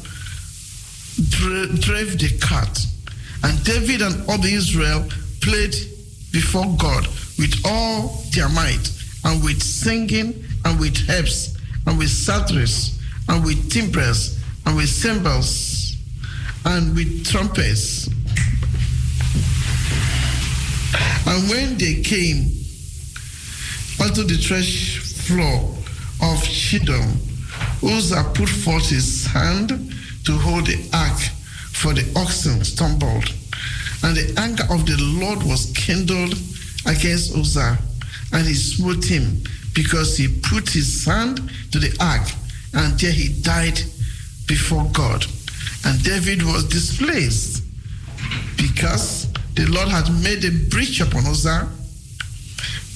drave 1.80 2.18
the 2.18 2.38
cart. 2.40 2.86
And 3.46 3.62
David 3.62 4.02
and 4.02 4.28
all 4.28 4.38
the 4.38 4.52
Israel 4.52 5.06
played 5.40 5.72
before 6.32 6.66
God 6.78 7.06
with 7.38 7.54
all 7.64 8.08
their 8.34 8.48
might, 8.48 8.90
and 9.24 9.44
with 9.44 9.62
singing, 9.62 10.34
and 10.64 10.80
with 10.80 11.06
harps, 11.06 11.56
and 11.86 11.96
with 11.96 12.08
psalteries, 12.08 12.98
and 13.28 13.44
with 13.44 13.70
timbrels, 13.70 14.36
and 14.66 14.76
with 14.76 14.88
cymbals, 14.88 15.94
and 16.64 16.96
with 16.96 17.24
trumpets. 17.24 18.08
And 21.28 21.48
when 21.48 21.78
they 21.78 22.02
came 22.02 22.50
unto 24.02 24.24
the 24.24 24.38
thresh 24.42 24.98
floor 24.98 25.72
of 26.20 26.42
Chidon, 26.42 27.14
Uzzah 27.80 28.32
put 28.34 28.48
forth 28.48 28.88
his 28.88 29.24
hand 29.26 29.68
to 30.24 30.32
hold 30.32 30.66
the 30.66 30.88
ark, 30.92 31.20
for 31.76 31.92
the 31.92 32.06
oxen 32.16 32.64
stumbled. 32.64 33.32
And 34.02 34.16
the 34.16 34.40
anger 34.40 34.64
of 34.70 34.86
the 34.86 34.96
Lord 35.20 35.42
was 35.42 35.72
kindled 35.74 36.34
against 36.86 37.36
Uzzah, 37.36 37.78
and 38.32 38.46
he 38.46 38.54
smote 38.54 39.04
him 39.04 39.42
because 39.74 40.16
he 40.16 40.28
put 40.28 40.70
his 40.70 41.04
hand 41.04 41.50
to 41.72 41.78
the 41.78 41.94
ark, 42.00 42.28
and 42.72 42.98
there 42.98 43.12
he 43.12 43.28
died 43.42 43.78
before 44.46 44.88
God. 44.92 45.26
And 45.84 46.02
David 46.02 46.42
was 46.42 46.64
displaced 46.64 47.62
because 48.56 49.32
the 49.54 49.66
Lord 49.66 49.88
had 49.88 50.08
made 50.22 50.44
a 50.44 50.50
breach 50.70 51.00
upon 51.00 51.26
Uzzah. 51.26 51.68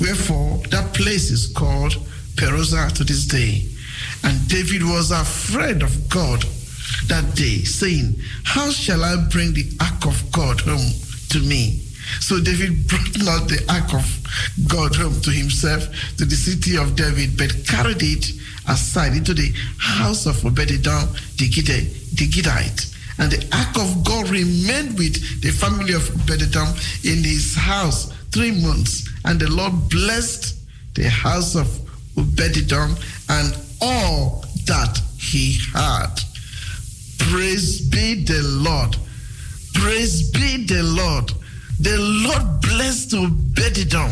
Wherefore, 0.01 0.59
that 0.71 0.95
place 0.95 1.31
is 1.31 1.53
called 1.53 1.93
Perezuzza 2.37 2.93
to 2.93 3.05
this 3.05 3.27
day. 3.27 3.67
And 4.25 4.49
David 4.49 4.83
was 4.83 5.11
afraid 5.11 5.83
of 5.83 6.09
God 6.09 6.45
that 7.09 7.35
day, 7.35 7.59
saying, 7.65 8.15
How 8.45 8.71
shall 8.71 9.05
I 9.05 9.17
bring 9.31 9.53
the 9.53 9.71
ark 9.81 10.07
of 10.07 10.33
God 10.33 10.61
home 10.61 10.93
to 11.31 11.41
me? 11.41 11.81
So 12.19 12.41
David 12.41 12.89
brought 12.89 13.19
not 13.19 13.49
the 13.49 13.65
ark 13.69 13.95
of 13.95 14.67
God 14.69 14.97
home 14.97 15.21
to 15.21 15.31
himself 15.31 15.85
to 16.17 16.25
the 16.25 16.35
city 16.35 16.77
of 16.77 16.97
David, 16.97 17.37
but 17.37 17.55
carried 17.67 18.03
it 18.03 18.33
aside 18.69 19.15
into 19.15 19.35
the 19.35 19.53
house 19.79 20.27
of 20.27 20.37
Obededom 20.37 21.07
the. 21.37 21.91
The. 22.15 22.91
And 23.19 23.31
the 23.31 23.57
ark 23.57 23.77
of 23.77 24.05
God 24.05 24.31
remained 24.31 24.99
with 24.99 25.43
the 25.43 25.51
family 25.51 25.93
of 25.93 26.03
Obededom 26.03 26.69
in 27.05 27.23
his 27.23 27.55
house 27.55 28.13
three 28.33 28.53
months. 28.63 29.09
And 29.25 29.39
the 29.39 29.51
Lord 29.51 29.89
blessed 29.89 30.59
the 30.95 31.09
house 31.09 31.55
of 31.55 31.67
Obededom 32.17 32.97
and 33.29 33.57
all 33.81 34.45
that 34.67 35.01
he 35.19 35.59
had. 35.73 36.21
Praise 37.29 37.81
be 37.81 38.25
the 38.25 38.41
Lord. 38.43 38.97
Praise 39.75 40.31
be 40.31 40.65
the 40.65 40.83
Lord. 40.83 41.33
The 41.79 41.97
Lord 41.99 42.61
blessed 42.63 43.11
Obededom. 43.13 44.11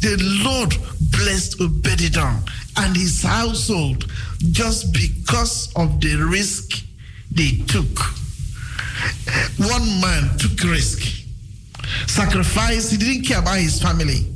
The 0.00 0.16
Lord 0.44 0.76
blessed 1.10 1.58
Obededom 1.60 2.46
and 2.76 2.96
his 2.96 3.22
household 3.22 4.10
just 4.50 4.92
because 4.92 5.72
of 5.76 6.00
the 6.00 6.16
risk 6.16 6.84
they 7.30 7.58
took. 7.66 7.98
One 9.58 10.00
man 10.00 10.36
took 10.38 10.62
risk, 10.64 11.26
sacrificed, 12.06 12.90
he 12.90 12.96
didn't 12.96 13.24
care 13.24 13.38
about 13.38 13.58
his 13.58 13.80
family. 13.80 14.26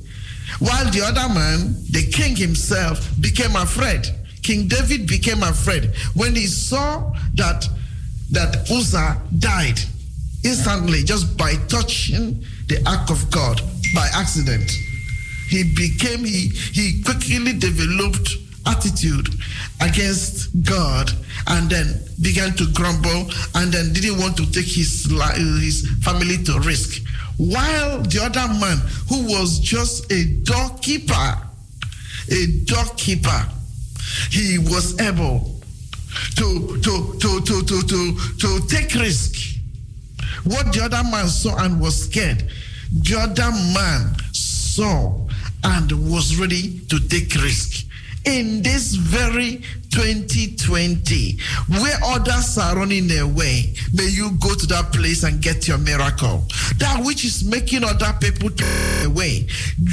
While 0.59 0.91
the 0.91 1.03
other 1.03 1.33
man, 1.33 1.75
the 1.91 2.09
king 2.11 2.37
himself, 2.37 3.09
became 3.21 3.57
afraid. 3.57 4.07
King 4.43 4.69
David 4.69 5.07
became 5.09 5.43
afraid 5.43 5.95
when 6.15 6.35
he 6.35 6.47
saw 6.47 7.13
that 7.35 7.69
that 8.35 8.71
Uzzah 8.71 9.21
died 9.39 9.81
instantly 10.45 11.03
just 11.03 11.37
by 11.37 11.55
touching 11.69 12.45
the 12.69 12.83
ark 12.87 13.11
of 13.11 13.31
God 13.31 13.61
by 13.95 14.09
accident. 14.15 14.71
He 15.49 15.65
became 15.65 16.25
he 16.25 16.49
he 16.49 17.03
quickly 17.03 17.53
developed 17.53 18.37
attitude 18.67 19.29
against 19.81 20.49
God 20.65 21.11
and 21.49 21.69
then 21.69 22.01
began 22.23 22.55
to 22.55 22.67
grumble 22.73 23.31
and 23.55 23.73
then 23.73 23.93
didn't 23.93 24.19
want 24.19 24.37
to 24.39 24.51
take 24.51 24.67
his 24.67 25.05
his 25.61 25.89
family 26.03 26.43
to 26.45 26.59
risk. 26.61 27.03
While 27.37 28.03
the 28.03 28.21
other 28.23 28.53
man 28.55 28.79
who 29.09 29.27
was 29.27 29.59
just 29.59 30.11
a 30.13 30.25
doorkeeper, 30.45 31.39
a 32.31 32.47
doorkeeper, 32.65 33.49
he 34.31 34.59
was 34.59 34.99
able 35.01 35.54
to 36.37 36.79
to 36.81 37.19
to 37.19 37.41
to 37.41 37.63
to 37.63 37.83
to, 37.83 38.17
to 38.39 38.67
take 38.69 38.95
risk 38.95 39.55
what 40.45 40.73
the 40.73 40.83
other 40.85 41.03
man 41.11 41.27
saw 41.29 41.57
and 41.57 41.81
was 41.81 42.05
scared, 42.05 42.45
the 42.93 43.19
other 43.19 43.51
man 43.73 44.15
saw 44.33 45.27
and 45.65 45.91
was 46.11 46.37
ready 46.37 46.81
to 46.91 47.01
take 47.09 47.35
risk. 47.35 47.87
In 48.27 48.63
this 48.63 48.95
very 48.95 49.63
2020, 49.95 51.39
where 51.69 51.97
others 52.05 52.59
are 52.59 52.75
running 52.75 53.09
away, 53.19 53.73
may 53.93 54.09
you 54.09 54.33
go 54.41 54.53
to 54.53 54.67
that 54.67 54.93
place 54.93 55.23
and 55.23 55.41
get 55.41 55.69
your 55.69 55.79
miracle. 55.79 56.43
That 56.79 57.03
which 57.05 57.25
is 57.25 57.45
making 57.45 57.85
other 57.85 58.13
people 58.21 58.51
turn 58.51 59.07
away, 59.07 59.47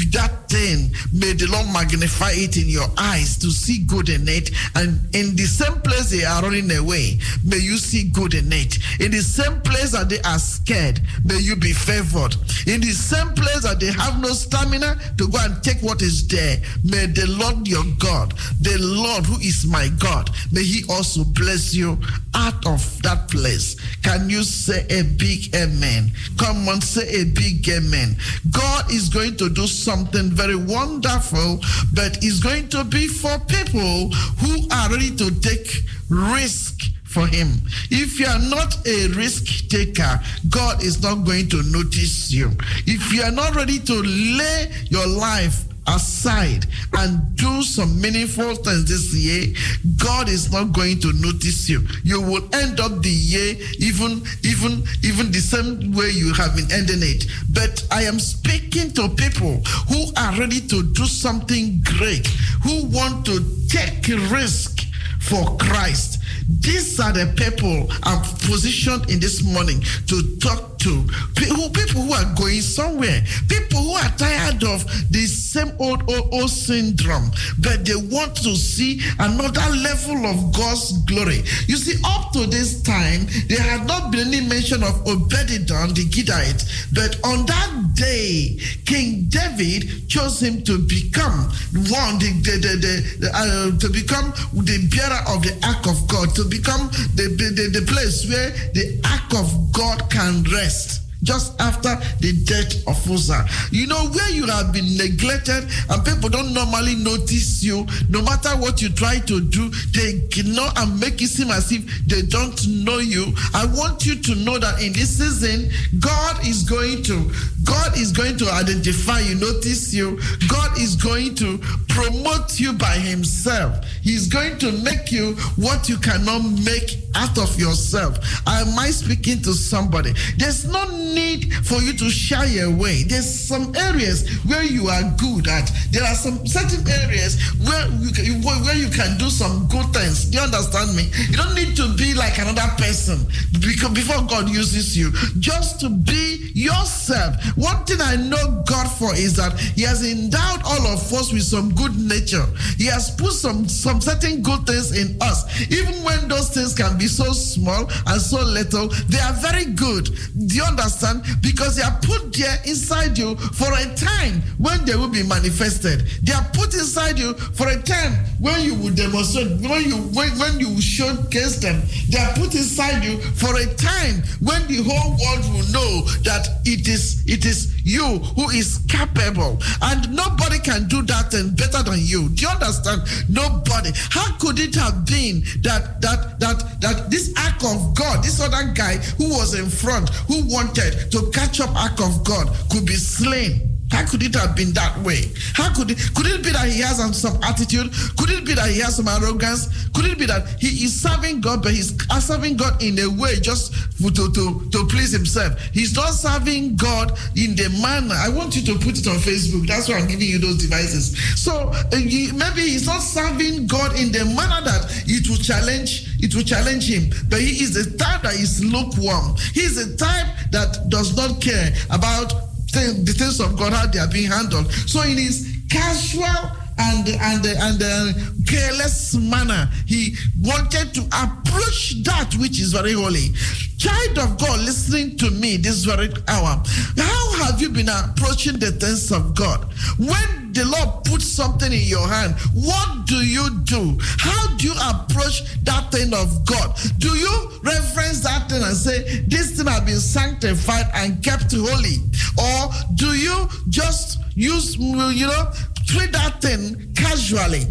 that 0.09 0.49
thing, 0.49 0.89
may 1.13 1.33
the 1.33 1.47
Lord 1.51 1.67
magnify 1.71 2.31
it 2.33 2.57
in 2.57 2.67
your 2.67 2.87
eyes 2.97 3.37
to 3.37 3.51
see 3.51 3.85
good 3.85 4.09
in 4.09 4.27
it. 4.27 4.49
And 4.73 4.97
in 5.13 5.35
the 5.35 5.45
same 5.45 5.79
place 5.81 6.09
they 6.09 6.25
are 6.25 6.41
running 6.41 6.71
away, 6.71 7.19
may 7.45 7.57
you 7.57 7.77
see 7.77 8.09
good 8.09 8.33
in 8.33 8.51
it. 8.51 8.79
In 8.99 9.11
the 9.11 9.21
same 9.21 9.61
place 9.61 9.91
that 9.91 10.09
they 10.09 10.19
are 10.21 10.39
scared, 10.39 10.99
may 11.23 11.37
you 11.37 11.55
be 11.55 11.73
favored. 11.73 12.35
In 12.67 12.81
the 12.81 12.91
same 12.91 13.29
place 13.33 13.63
that 13.63 13.79
they 13.79 13.91
have 13.91 14.21
no 14.21 14.29
stamina 14.29 14.97
to 15.17 15.27
go 15.27 15.37
and 15.41 15.63
take 15.63 15.81
what 15.81 16.01
is 16.01 16.27
there, 16.27 16.57
may 16.83 17.07
the 17.07 17.27
Lord 17.27 17.67
your 17.67 17.83
God, 17.99 18.33
the 18.61 18.77
Lord 18.79 19.25
who 19.25 19.39
is 19.39 19.65
my 19.65 19.89
God, 19.99 20.29
may 20.51 20.63
He 20.63 20.83
also 20.89 21.23
bless 21.23 21.73
you 21.73 21.97
out 22.35 22.65
of 22.65 23.01
that 23.01 23.29
place. 23.29 23.75
Can 24.03 24.29
you 24.29 24.43
say 24.43 24.85
a 24.89 25.03
big 25.03 25.53
amen? 25.55 26.11
Come 26.37 26.67
on, 26.69 26.81
say 26.81 27.21
a 27.21 27.25
big 27.25 27.67
amen. 27.67 28.15
God 28.51 28.91
is 28.91 29.09
going 29.09 29.37
to 29.37 29.49
do 29.49 29.67
something 29.67 30.29
very 30.29 30.55
wonderful, 30.55 31.59
but 31.93 32.17
it's 32.21 32.39
going 32.39 32.69
to 32.69 32.83
be 32.83 33.07
for 33.07 33.39
people 33.47 34.09
who 34.39 34.67
are 34.71 34.89
ready 34.89 35.15
to 35.15 35.31
take 35.41 35.83
risk 36.09 36.81
for 37.11 37.27
him. 37.27 37.61
If 37.89 38.19
you 38.19 38.25
are 38.25 38.39
not 38.39 38.87
a 38.87 39.07
risk 39.09 39.67
taker, 39.67 40.19
God 40.49 40.81
is 40.81 41.01
not 41.03 41.25
going 41.25 41.49
to 41.49 41.61
notice 41.63 42.31
you. 42.31 42.51
If 42.87 43.13
you 43.13 43.21
are 43.23 43.31
not 43.31 43.55
ready 43.55 43.79
to 43.79 43.93
lay 43.93 44.71
your 44.89 45.07
life 45.07 45.65
aside 45.87 46.65
and 46.93 47.35
do 47.35 47.63
some 47.63 47.99
meaningful 47.99 48.55
things 48.55 48.85
this 48.85 49.13
year, 49.13 49.53
God 49.97 50.29
is 50.29 50.51
not 50.51 50.71
going 50.73 50.99
to 51.01 51.11
notice 51.13 51.67
you. 51.67 51.85
You 52.03 52.21
will 52.21 52.47
end 52.53 52.79
up 52.79 53.01
the 53.01 53.09
year 53.09 53.55
even 53.79 54.23
even 54.43 54.83
even 55.03 55.31
the 55.31 55.41
same 55.41 55.91
way 55.91 56.11
you 56.11 56.33
have 56.33 56.55
been 56.55 56.71
ending 56.71 57.01
it. 57.01 57.25
But 57.51 57.85
I 57.91 58.03
am 58.03 58.19
speaking 58.19 58.91
to 58.93 59.09
people 59.09 59.61
who 59.89 60.05
are 60.17 60.37
ready 60.39 60.61
to 60.67 60.83
do 60.93 61.05
something 61.05 61.81
great, 61.83 62.27
who 62.63 62.85
want 62.85 63.25
to 63.25 63.41
take 63.67 64.07
risk 64.31 64.90
for 65.21 65.57
Christ. 65.57 66.19
These 66.59 66.99
are 66.99 67.13
the 67.13 67.33
people 67.37 67.87
I'm 68.03 68.21
positioned 68.47 69.09
in 69.09 69.19
this 69.19 69.43
morning 69.43 69.81
to 70.07 70.37
talk 70.37 70.79
to. 70.79 71.07
People, 71.35 71.69
who 71.91 72.13
are 72.13 72.35
going 72.35 72.61
somewhere. 72.61 73.21
People 73.49 73.79
who 73.79 73.91
are 73.91 74.09
tired 74.17 74.63
of 74.63 74.85
the 75.11 75.25
same 75.25 75.71
old, 75.79 76.09
old, 76.09 76.33
old 76.33 76.49
syndrome, 76.49 77.31
but 77.59 77.85
they 77.85 77.95
want 77.95 78.35
to 78.37 78.55
see 78.55 79.01
another 79.19 79.67
level 79.75 80.25
of 80.25 80.53
God's 80.55 80.97
glory. 81.03 81.43
You 81.67 81.75
see, 81.75 81.99
up 82.05 82.31
to 82.33 82.47
this 82.47 82.81
time, 82.81 83.27
there 83.47 83.61
had 83.61 83.85
not 83.87 84.11
been 84.11 84.27
any 84.27 84.41
mention 84.41 84.83
of 84.83 84.93
Obededom, 85.05 85.93
the 85.93 86.05
Gittite, 86.05 86.63
but 86.93 87.19
on 87.25 87.45
that 87.45 87.91
day, 87.95 88.57
King 88.85 89.25
David 89.27 90.07
chose 90.07 90.41
him 90.41 90.63
to 90.63 90.79
become 90.79 91.51
one, 91.91 92.19
the, 92.19 92.31
the, 92.43 92.57
the, 92.57 93.17
the, 93.19 93.31
uh, 93.33 93.77
to 93.79 93.89
become 93.89 94.31
the 94.53 94.87
bearer 94.89 95.10
of 95.27 95.43
the 95.43 95.53
ark 95.67 95.87
of 95.87 96.07
God, 96.07 96.35
to 96.35 96.43
become 96.45 96.89
the, 97.15 97.27
the, 97.35 97.79
the 97.79 97.85
place 97.85 98.27
where 98.29 98.51
the 98.73 98.99
ark 99.05 99.33
of 99.35 99.71
God 99.71 100.09
can 100.09 100.43
rest 100.51 101.01
just 101.23 101.59
after 101.61 101.95
the 102.19 102.33
death 102.45 102.87
of 102.87 102.97
Uzzah. 103.09 103.45
You 103.71 103.87
know, 103.87 104.07
where 104.09 104.29
you 104.29 104.47
have 104.47 104.73
been 104.73 104.97
neglected 104.97 105.69
and 105.89 106.05
people 106.05 106.29
don't 106.29 106.53
normally 106.53 106.95
notice 106.95 107.63
you, 107.63 107.85
no 108.09 108.21
matter 108.21 108.49
what 108.57 108.81
you 108.81 108.89
try 108.89 109.19
to 109.19 109.41
do, 109.41 109.69
they 109.93 110.21
ignore 110.25 110.69
and 110.77 110.99
make 110.99 111.21
it 111.21 111.27
seem 111.27 111.51
as 111.51 111.71
if 111.71 111.85
they 112.07 112.21
don't 112.23 112.67
know 112.67 112.99
you. 112.99 113.33
I 113.53 113.65
want 113.65 114.05
you 114.05 114.15
to 114.15 114.35
know 114.35 114.57
that 114.57 114.81
in 114.81 114.93
this 114.93 115.17
season, 115.17 115.71
God 115.99 116.45
is 116.45 116.63
going 116.63 117.03
to, 117.03 117.31
God 117.63 117.97
is 117.97 118.11
going 118.11 118.37
to 118.37 118.51
identify 118.51 119.19
you, 119.19 119.35
notice 119.35 119.93
you. 119.93 120.19
God 120.47 120.77
is 120.77 120.95
going 120.95 121.35
to 121.35 121.59
promote 121.87 122.59
you 122.59 122.73
by 122.73 122.95
himself. 122.97 123.85
He's 124.01 124.27
going 124.27 124.57
to 124.59 124.71
make 124.83 125.11
you 125.11 125.35
what 125.55 125.89
you 125.89 125.97
cannot 125.97 126.41
make 126.65 126.97
out 127.15 127.37
of 127.37 127.59
yourself. 127.59 128.17
Am 128.47 128.77
I 128.79 128.89
speaking 128.89 129.41
to 129.43 129.53
somebody? 129.53 130.13
There's 130.37 130.65
no 130.65 130.85
need 131.13 131.53
for 131.65 131.81
you 131.81 131.93
to 131.93 132.09
shy 132.09 132.59
away. 132.59 133.03
There's 133.03 133.27
some 133.27 133.73
areas 133.75 134.27
where 134.45 134.63
you 134.63 134.87
are 134.87 135.03
good 135.17 135.47
at. 135.47 135.71
There 135.91 136.03
are 136.03 136.15
some 136.15 136.45
certain 136.45 136.87
areas 136.87 137.39
where 137.65 137.87
you 137.99 138.11
can, 138.11 138.41
where 138.41 138.75
you 138.75 138.89
can 138.89 139.17
do 139.17 139.29
some 139.29 139.67
good 139.67 139.85
things. 139.93 140.25
Do 140.25 140.37
you 140.37 140.43
understand 140.43 140.95
me? 140.95 141.09
You 141.29 141.37
don't 141.37 141.55
need 141.55 141.75
to 141.77 141.93
be 141.95 142.13
like 142.13 142.37
another 142.37 142.67
person 142.77 143.25
because 143.59 143.91
before 143.91 144.23
God 144.27 144.49
uses 144.49 144.97
you. 144.97 145.11
Just 145.39 145.79
to 145.81 145.89
be 145.89 146.51
yourself. 146.53 147.35
One 147.57 147.83
thing 147.85 148.01
I 148.01 148.15
know 148.15 148.63
God 148.65 148.87
for 148.87 149.13
is 149.15 149.35
that 149.37 149.59
He 149.59 149.83
has 149.83 150.05
endowed 150.05 150.61
all 150.63 150.87
of 150.87 151.01
us 151.13 151.31
with 151.31 151.43
some 151.43 151.73
good 151.75 151.97
nature. 151.97 152.45
He 152.77 152.85
has 152.85 153.11
put 153.11 153.33
some 153.33 153.67
some 153.67 154.01
certain 154.01 154.41
good 154.41 154.65
things 154.65 154.97
in 154.97 155.17
us. 155.21 155.45
Even 155.71 155.95
when 156.03 156.27
those 156.27 156.49
things 156.49 156.73
can 156.73 156.97
be 156.97 157.07
so 157.07 157.31
small 157.31 157.89
and 158.07 158.21
so 158.21 158.41
little, 158.43 158.87
they 159.09 159.19
are 159.19 159.33
very 159.33 159.65
good. 159.65 160.09
Do 160.47 160.55
you 160.55 160.63
understand? 160.63 161.00
Because 161.41 161.75
they 161.75 161.83
are 161.83 161.97
put 162.01 162.33
there 162.33 162.57
inside 162.65 163.17
you 163.17 163.35
for 163.35 163.71
a 163.73 163.95
time 163.95 164.41
when 164.57 164.83
they 164.85 164.95
will 164.95 165.09
be 165.09 165.23
manifested. 165.23 166.01
They 166.23 166.33
are 166.33 166.45
put 166.53 166.73
inside 166.73 167.17
you 167.17 167.33
for 167.33 167.67
a 167.67 167.81
time 167.81 168.13
when 168.39 168.61
you 168.61 168.75
will 168.75 168.93
demonstrate, 168.93 169.59
when 169.61 169.83
you 169.83 169.97
when, 170.13 170.29
when 170.37 170.59
you 170.59 170.69
will 170.69 170.81
showcase 170.81 171.57
them. 171.57 171.81
They 172.09 172.19
are 172.19 172.33
put 172.33 172.53
inside 172.55 173.03
you 173.03 173.17
for 173.19 173.55
a 173.57 173.65
time 173.75 174.23
when 174.39 174.65
the 174.67 174.83
whole 174.85 175.11
world 175.17 175.45
will 175.53 175.67
know 175.71 176.01
that 176.23 176.47
it 176.65 176.87
is 176.87 177.23
it 177.27 177.45
is 177.45 177.81
you 177.83 178.19
who 178.37 178.49
is 178.49 178.79
capable, 178.87 179.59
and 179.81 180.13
nobody 180.13 180.59
can 180.59 180.87
do 180.87 181.01
that 181.03 181.31
thing 181.31 181.49
better 181.55 181.81
than 181.83 181.99
you. 181.99 182.29
Do 182.29 182.43
you 182.43 182.49
understand? 182.49 183.01
Nobody. 183.29 183.91
How 184.09 184.37
could 184.37 184.59
it 184.59 184.75
have 184.75 185.05
been 185.05 185.41
that 185.61 186.01
that 186.01 186.39
that 186.39 186.81
that 186.81 187.09
this 187.09 187.33
act 187.37 187.63
of 187.63 187.95
God, 187.95 188.23
this 188.23 188.39
other 188.39 188.71
guy 188.73 188.97
who 189.17 189.29
was 189.29 189.57
in 189.57 189.69
front, 189.69 190.09
who 190.27 190.45
wanted 190.47 190.90
to 191.11 191.29
catch 191.31 191.59
up 191.61 191.75
act 191.75 191.99
of 192.01 192.23
God, 192.23 192.47
could 192.69 192.85
be 192.85 192.95
slain? 192.95 193.70
How 193.91 194.05
could 194.05 194.23
it 194.23 194.33
have 194.35 194.55
been 194.55 194.71
that 194.73 194.97
way? 194.99 195.31
How 195.53 195.73
could 195.73 195.91
it 195.91 195.99
could 196.15 196.25
it 196.25 196.43
be 196.43 196.51
that 196.51 196.67
he 196.67 196.79
has 196.79 196.97
some- 196.97 197.39
attitude? 197.43 197.91
Could 198.17 198.29
it 198.29 198.45
be 198.45 198.53
that 198.53 198.69
he 198.69 198.79
has 198.79 198.95
some 198.95 199.07
arrogance? 199.07 199.67
Could 199.93 200.05
it 200.05 200.17
be 200.17 200.25
that 200.25 200.47
he 200.59 200.85
is 200.85 201.01
serving 201.01 201.41
God, 201.41 201.61
but 201.61 201.73
he's 201.73 201.93
serving 202.21 202.55
God 202.55 202.81
in 202.81 202.97
a 202.99 203.09
way 203.09 203.39
just 203.39 203.73
to, 203.99 204.11
to, 204.11 204.69
to 204.71 204.87
please 204.87 205.11
himself? 205.11 205.59
He's 205.73 205.93
not 205.95 206.11
serving 206.11 206.77
God 206.77 207.11
in 207.35 207.55
the 207.55 207.69
manner. 207.81 208.15
I 208.15 208.29
want 208.29 208.55
you 208.55 208.61
to 208.73 208.79
put 208.79 208.97
it 208.97 209.07
on 209.07 209.17
Facebook. 209.17 209.67
That's 209.67 209.89
why 209.89 209.95
I'm 209.95 210.07
giving 210.07 210.27
you 210.27 210.39
those 210.39 210.57
devices. 210.57 211.17
So 211.39 211.71
uh, 211.73 211.83
maybe 211.91 212.61
he's 212.61 212.85
not 212.85 212.99
serving 213.01 213.67
God 213.67 213.99
in 213.99 214.11
the 214.11 214.23
manner 214.25 214.61
that 214.63 215.03
it 215.07 215.29
will 215.29 215.37
challenge 215.37 216.07
it 216.21 216.35
will 216.35 216.43
challenge 216.43 216.87
him. 216.87 217.09
But 217.29 217.41
he 217.41 217.63
is 217.63 217.73
the 217.73 217.97
type 217.97 218.21
that 218.21 218.35
is 218.35 218.63
lukewarm. 218.63 219.35
He 219.53 219.61
is 219.61 219.75
the 219.75 219.97
type 219.97 220.27
that 220.51 220.89
does 220.89 221.17
not 221.17 221.41
care 221.41 221.73
about 221.89 222.50
the 222.71 223.13
things 223.13 223.39
of 223.39 223.57
God, 223.57 223.73
how 223.73 223.87
they 223.87 223.99
are 223.99 224.07
being 224.07 224.31
handled. 224.31 224.71
So 224.71 225.01
in 225.03 225.17
his 225.17 225.57
casual 225.69 226.51
and 226.77 227.07
and 227.07 227.45
and 227.45 227.81
uh, 227.81 228.13
careless 228.47 229.15
manner, 229.15 229.69
he 229.85 230.15
wanted 230.41 230.93
to 230.93 231.01
approach 231.11 232.03
that 232.03 232.33
which 232.39 232.59
is 232.59 232.73
very 232.73 232.93
holy. 232.93 233.29
Child 233.77 234.17
of 234.19 234.37
God, 234.39 234.59
listening 234.59 235.17
to 235.17 235.31
me 235.31 235.57
this 235.57 235.83
very 235.83 236.09
hour, 236.27 236.63
how 236.97 237.43
have 237.43 237.61
you 237.61 237.69
been 237.69 237.89
approaching 237.89 238.59
the 238.59 238.71
things 238.71 239.11
of 239.11 239.35
God? 239.35 239.73
When 239.97 240.40
the 240.53 240.65
Lord 240.65 241.05
puts 241.05 241.25
something 241.25 241.71
in 241.71 241.81
your 241.81 242.07
hand, 242.07 242.35
what 242.53 243.05
do 243.05 243.15
you 243.15 243.49
do? 243.63 243.97
How 244.17 244.55
do 244.57 244.67
you 244.67 244.73
approach 244.73 245.43
that 245.63 245.91
thing 245.91 246.13
of 246.13 246.45
God? 246.45 246.77
Do 246.99 247.09
you 247.09 247.51
reference 247.63 248.21
that 248.21 248.49
thing 248.49 248.63
and 248.63 248.75
say, 248.75 249.21
This 249.27 249.57
thing 249.57 249.67
has 249.67 249.81
been 249.81 249.99
sanctified 249.99 250.87
and 250.93 251.23
kept 251.23 251.51
holy? 251.51 251.97
Or 252.37 252.71
do 252.95 253.13
you 253.17 253.47
just 253.69 254.19
use, 254.35 254.77
you 254.77 255.27
know, 255.27 255.51
treat 255.87 256.11
that 256.11 256.41
thing 256.41 256.93
casually? 256.95 257.67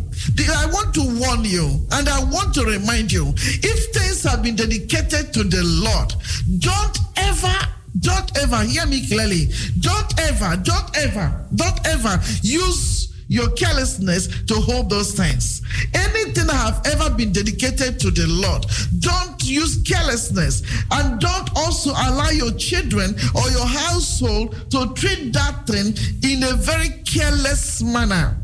I 0.48 0.66
want 0.72 0.94
to 0.94 1.02
warn 1.20 1.44
you 1.44 1.80
and 1.92 2.08
I 2.08 2.22
want 2.24 2.54
to 2.54 2.64
remind 2.64 3.12
you 3.12 3.32
if 3.36 3.94
things 3.94 4.22
have 4.24 4.42
been 4.42 4.56
dedicated 4.56 5.32
to 5.34 5.44
the 5.44 5.62
Lord, 5.62 6.14
don't 6.58 6.98
ever 7.16 7.56
don't 7.98 8.36
ever 8.38 8.62
hear 8.62 8.86
me 8.86 9.06
clearly. 9.06 9.48
Don't 9.80 10.20
ever, 10.20 10.56
don't 10.62 10.96
ever, 10.96 11.46
don't 11.54 11.86
ever 11.86 12.20
use 12.42 13.10
your 13.28 13.48
carelessness 13.50 14.26
to 14.44 14.54
hold 14.54 14.90
those 14.90 15.12
things. 15.12 15.62
Anything 15.94 16.46
that 16.46 16.52
have 16.52 16.82
ever 16.86 17.14
been 17.14 17.32
dedicated 17.32 18.00
to 18.00 18.10
the 18.10 18.26
Lord, 18.26 18.66
don't 18.98 19.42
use 19.44 19.82
carelessness 19.82 20.62
and 20.90 21.20
don't 21.20 21.50
also 21.56 21.90
allow 21.90 22.30
your 22.30 22.50
children 22.52 23.14
or 23.36 23.48
your 23.50 23.66
household 23.66 24.70
to 24.70 24.92
treat 24.94 25.32
that 25.32 25.64
thing 25.66 25.94
in 26.28 26.42
a 26.42 26.54
very 26.56 26.88
careless 27.04 27.82
manner. 27.82 28.39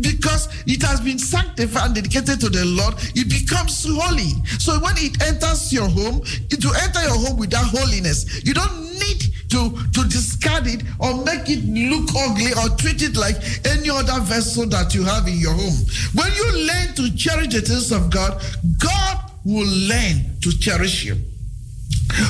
Because 0.00 0.48
it 0.66 0.82
has 0.82 1.00
been 1.00 1.18
sanctified 1.18 1.86
and 1.86 1.94
dedicated 1.94 2.40
to 2.40 2.48
the 2.48 2.64
Lord, 2.64 2.94
it 3.14 3.28
becomes 3.28 3.84
holy. 3.86 4.32
So 4.58 4.78
when 4.80 4.94
it 4.98 5.20
enters 5.22 5.72
your 5.72 5.88
home, 5.88 6.22
it 6.50 6.64
will 6.64 6.74
enter 6.76 7.02
your 7.02 7.18
home 7.18 7.36
with 7.38 7.50
that 7.50 7.64
holiness. 7.64 8.44
You 8.44 8.54
don't 8.54 8.82
need 8.92 9.34
to, 9.50 9.70
to 9.92 10.08
discard 10.08 10.66
it 10.66 10.82
or 10.98 11.24
make 11.24 11.48
it 11.48 11.64
look 11.64 12.10
ugly 12.16 12.52
or 12.54 12.74
treat 12.76 13.02
it 13.02 13.16
like 13.16 13.36
any 13.66 13.90
other 13.90 14.20
vessel 14.22 14.66
that 14.68 14.94
you 14.94 15.04
have 15.04 15.26
in 15.28 15.38
your 15.38 15.54
home. 15.54 15.78
When 16.14 16.30
you 16.32 16.66
learn 16.66 16.94
to 16.94 17.16
cherish 17.16 17.48
the 17.48 17.60
things 17.60 17.92
of 17.92 18.10
God, 18.10 18.42
God 18.78 19.30
will 19.44 19.68
learn 19.68 20.40
to 20.40 20.58
cherish 20.58 21.04
you. 21.04 21.16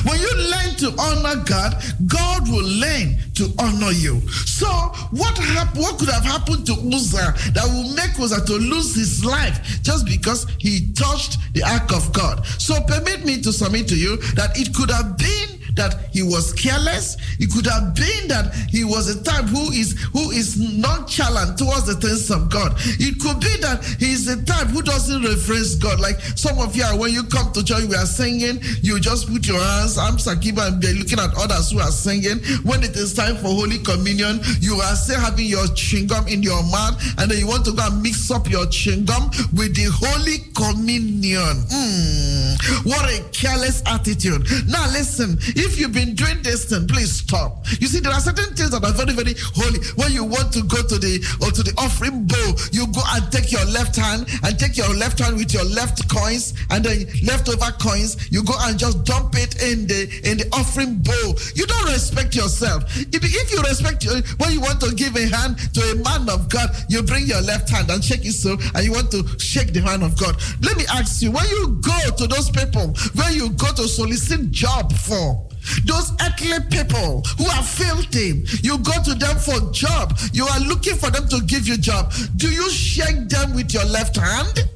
When 0.03 0.19
you 0.19 0.31
learn 0.49 0.75
to 0.77 0.95
honor 0.99 1.43
God, 1.45 1.75
God 2.07 2.47
will 2.49 2.63
learn 2.65 3.17
to 3.35 3.53
honor 3.59 3.91
you. 3.91 4.21
So, 4.29 4.67
what 5.11 5.37
hap- 5.37 5.75
What 5.75 5.99
could 5.99 6.09
have 6.09 6.23
happened 6.23 6.65
to 6.67 6.73
Uzzah 6.73 7.35
that 7.53 7.65
will 7.67 7.93
make 7.93 8.17
Uzzah 8.19 8.45
to 8.45 8.53
lose 8.53 8.95
his 8.95 9.23
life 9.25 9.83
just 9.83 10.05
because 10.05 10.47
he 10.57 10.91
touched 10.93 11.37
the 11.53 11.61
ark 11.63 11.91
of 11.93 12.11
God? 12.13 12.45
So, 12.57 12.81
permit 12.81 13.25
me 13.25 13.41
to 13.41 13.51
submit 13.53 13.87
to 13.89 13.95
you 13.95 14.17
that 14.33 14.57
it 14.57 14.73
could 14.73 14.89
have 14.89 15.17
been 15.17 15.59
that 15.75 16.09
he 16.11 16.23
was 16.23 16.53
careless. 16.53 17.17
It 17.39 17.51
could 17.51 17.67
have 17.67 17.95
been 17.95 18.27
that 18.29 18.53
he 18.69 18.83
was 18.83 19.09
a 19.09 19.23
type 19.23 19.45
who 19.45 19.71
is 19.71 19.99
who 20.13 20.31
is 20.31 20.57
nonchalant 20.59 21.57
towards 21.57 21.85
the 21.85 21.95
things 21.95 22.31
of 22.31 22.49
God. 22.49 22.73
It 22.99 23.19
could 23.19 23.39
be 23.39 23.55
that 23.61 23.83
he 23.99 24.13
is 24.13 24.27
a 24.27 24.43
type 24.43 24.67
who 24.67 24.81
doesn't 24.81 25.23
reference 25.23 25.75
God. 25.75 25.99
Like 25.99 26.19
some 26.35 26.59
of 26.59 26.75
you 26.75 26.83
are 26.83 26.97
when 26.97 27.13
you 27.13 27.23
come 27.23 27.51
to 27.53 27.63
church, 27.63 27.83
we 27.85 27.95
are 27.95 28.05
singing, 28.05 28.59
you 28.81 28.99
just 28.99 29.27
put 29.31 29.47
your 29.47 29.59
hands, 29.59 29.97
I'm 29.97 30.17
Sakiba, 30.17 30.67
and 30.67 30.81
they're 30.81 30.93
looking 30.95 31.19
at 31.19 31.31
others 31.37 31.71
who 31.71 31.79
are 31.79 31.91
singing. 31.91 32.39
When 32.63 32.83
it 32.83 32.95
is 32.95 33.13
time 33.13 33.35
for 33.37 33.47
Holy 33.47 33.79
Communion, 33.79 34.39
you 34.59 34.75
are 34.75 34.95
still 34.95 35.19
having 35.19 35.45
your 35.45 35.67
chewing 35.75 36.07
gum 36.07 36.27
in 36.27 36.43
your 36.43 36.63
mouth, 36.63 37.01
and 37.19 37.29
then 37.29 37.37
you 37.39 37.47
want 37.47 37.65
to 37.65 37.71
go 37.71 37.85
and 37.85 38.01
mix 38.01 38.31
up 38.31 38.49
your 38.49 38.65
chewing 38.67 39.05
gum 39.05 39.29
with 39.53 39.75
the 39.75 39.91
Holy 39.91 40.39
Communion. 40.55 41.55
Mm, 41.67 42.85
what 42.85 43.03
a 43.11 43.23
careless 43.31 43.83
attitude. 43.85 44.47
Now 44.67 44.87
listen, 44.91 45.37
you've 45.79 45.93
been 45.93 46.13
doing 46.13 46.41
this 46.43 46.65
thing, 46.65 46.87
please 46.87 47.11
stop. 47.11 47.65
You 47.79 47.87
see, 47.87 47.99
there 47.99 48.13
are 48.13 48.19
certain 48.19 48.53
things 48.55 48.71
that 48.71 48.83
are 48.83 48.93
very, 48.93 49.13
very 49.13 49.33
holy. 49.53 49.79
When 49.95 50.11
you 50.11 50.23
want 50.23 50.53
to 50.53 50.63
go 50.63 50.77
to 50.77 50.97
the 51.01 51.17
or 51.41 51.49
to 51.51 51.63
the 51.63 51.73
offering 51.77 52.25
bowl, 52.29 52.51
you 52.71 52.85
go 52.93 53.01
and 53.17 53.25
take 53.31 53.51
your 53.51 53.65
left 53.65 53.95
hand 53.95 54.27
and 54.43 54.59
take 54.59 54.77
your 54.77 54.89
left 54.95 55.19
hand 55.19 55.37
with 55.37 55.53
your 55.53 55.65
left 55.65 56.07
coins 56.09 56.53
and 56.69 56.83
then 56.85 57.07
leftover 57.25 57.71
coins. 57.81 58.31
You 58.31 58.43
go 58.43 58.53
and 58.69 58.77
just 58.77 59.03
dump 59.05 59.35
it 59.35 59.61
in 59.61 59.87
the 59.87 60.05
in 60.23 60.37
the 60.37 60.47
offering 60.53 61.01
bowl. 61.01 61.35
You 61.55 61.65
don't 61.65 61.89
respect 61.89 62.35
yourself. 62.35 62.85
If, 62.97 63.23
if 63.23 63.51
you 63.51 63.61
respect 63.61 64.03
your, 64.05 64.21
when 64.37 64.51
you 64.51 64.61
want 64.61 64.81
to 64.81 64.93
give 64.93 65.15
a 65.15 65.25
hand 65.27 65.57
to 65.73 65.81
a 65.91 65.95
man 66.03 66.29
of 66.29 66.49
God, 66.49 66.69
you 66.89 67.01
bring 67.03 67.25
your 67.25 67.41
left 67.41 67.69
hand 67.69 67.89
and 67.89 68.03
shake 68.03 68.25
it 68.25 68.33
so, 68.33 68.57
and 68.73 68.85
you 68.85 68.91
want 68.91 69.11
to 69.11 69.23
shake 69.39 69.73
the 69.73 69.81
hand 69.81 70.03
of 70.03 70.17
God. 70.19 70.35
Let 70.61 70.77
me 70.77 70.85
ask 70.91 71.21
you, 71.21 71.31
when 71.31 71.47
you 71.49 71.79
go 71.81 71.97
to 72.17 72.27
those 72.27 72.49
people 72.49 72.93
where 73.15 73.31
you 73.31 73.49
go 73.51 73.71
to 73.73 73.87
solicit 73.87 74.51
job 74.51 74.91
for, 74.93 75.47
those 75.85 76.11
earthly 76.21 76.59
people 76.69 77.23
who 77.37 77.45
are 77.45 77.63
filthy, 77.63 78.45
you 78.61 78.77
go 78.79 78.93
to 79.03 79.15
them 79.15 79.37
for 79.37 79.59
job. 79.71 80.17
You 80.33 80.45
are 80.45 80.59
looking 80.61 80.95
for 80.95 81.09
them 81.09 81.27
to 81.29 81.41
give 81.45 81.67
you 81.67 81.77
job. 81.77 82.13
Do 82.35 82.49
you 82.49 82.69
shake 82.69 83.29
them 83.29 83.55
with 83.55 83.73
your 83.73 83.85
left 83.85 84.15
hand? 84.15 84.69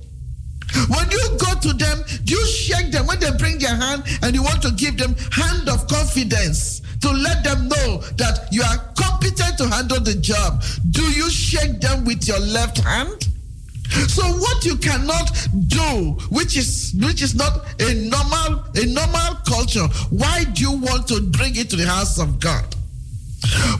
When 0.87 1.09
you 1.09 1.23
go 1.37 1.59
to 1.59 1.73
them, 1.73 2.03
do 2.25 2.35
you 2.35 2.45
shake 2.45 2.91
them 2.91 3.07
when 3.07 3.19
they 3.19 3.31
bring 3.37 3.57
their 3.57 3.75
hand 3.75 4.03
and 4.21 4.35
you 4.35 4.43
want 4.43 4.61
to 4.61 4.71
give 4.71 4.97
them 4.97 5.15
hand 5.31 5.67
of 5.67 5.87
confidence 5.87 6.81
to 7.01 7.11
let 7.11 7.43
them 7.43 7.67
know 7.67 7.97
that 8.17 8.47
you 8.51 8.61
are 8.61 8.77
competent 8.95 9.57
to 9.57 9.67
handle 9.67 9.99
the 9.99 10.15
job? 10.15 10.63
Do 10.91 11.01
you 11.11 11.29
shake 11.29 11.81
them 11.81 12.05
with 12.05 12.27
your 12.27 12.39
left 12.39 12.77
hand? 12.77 13.27
So 14.07 14.23
what 14.23 14.65
you 14.65 14.77
cannot 14.77 15.31
do, 15.67 16.17
which 16.29 16.57
is 16.57 16.93
which 16.99 17.21
is 17.21 17.35
not 17.35 17.65
a 17.81 17.93
normal 18.09 18.63
a 18.75 18.85
normal 18.85 19.35
culture, 19.47 19.87
why 20.09 20.43
do 20.53 20.61
you 20.61 20.71
want 20.71 21.07
to 21.07 21.21
bring 21.21 21.55
it 21.55 21.69
to 21.71 21.75
the 21.75 21.85
house 21.85 22.19
of 22.19 22.39
God? 22.39 22.75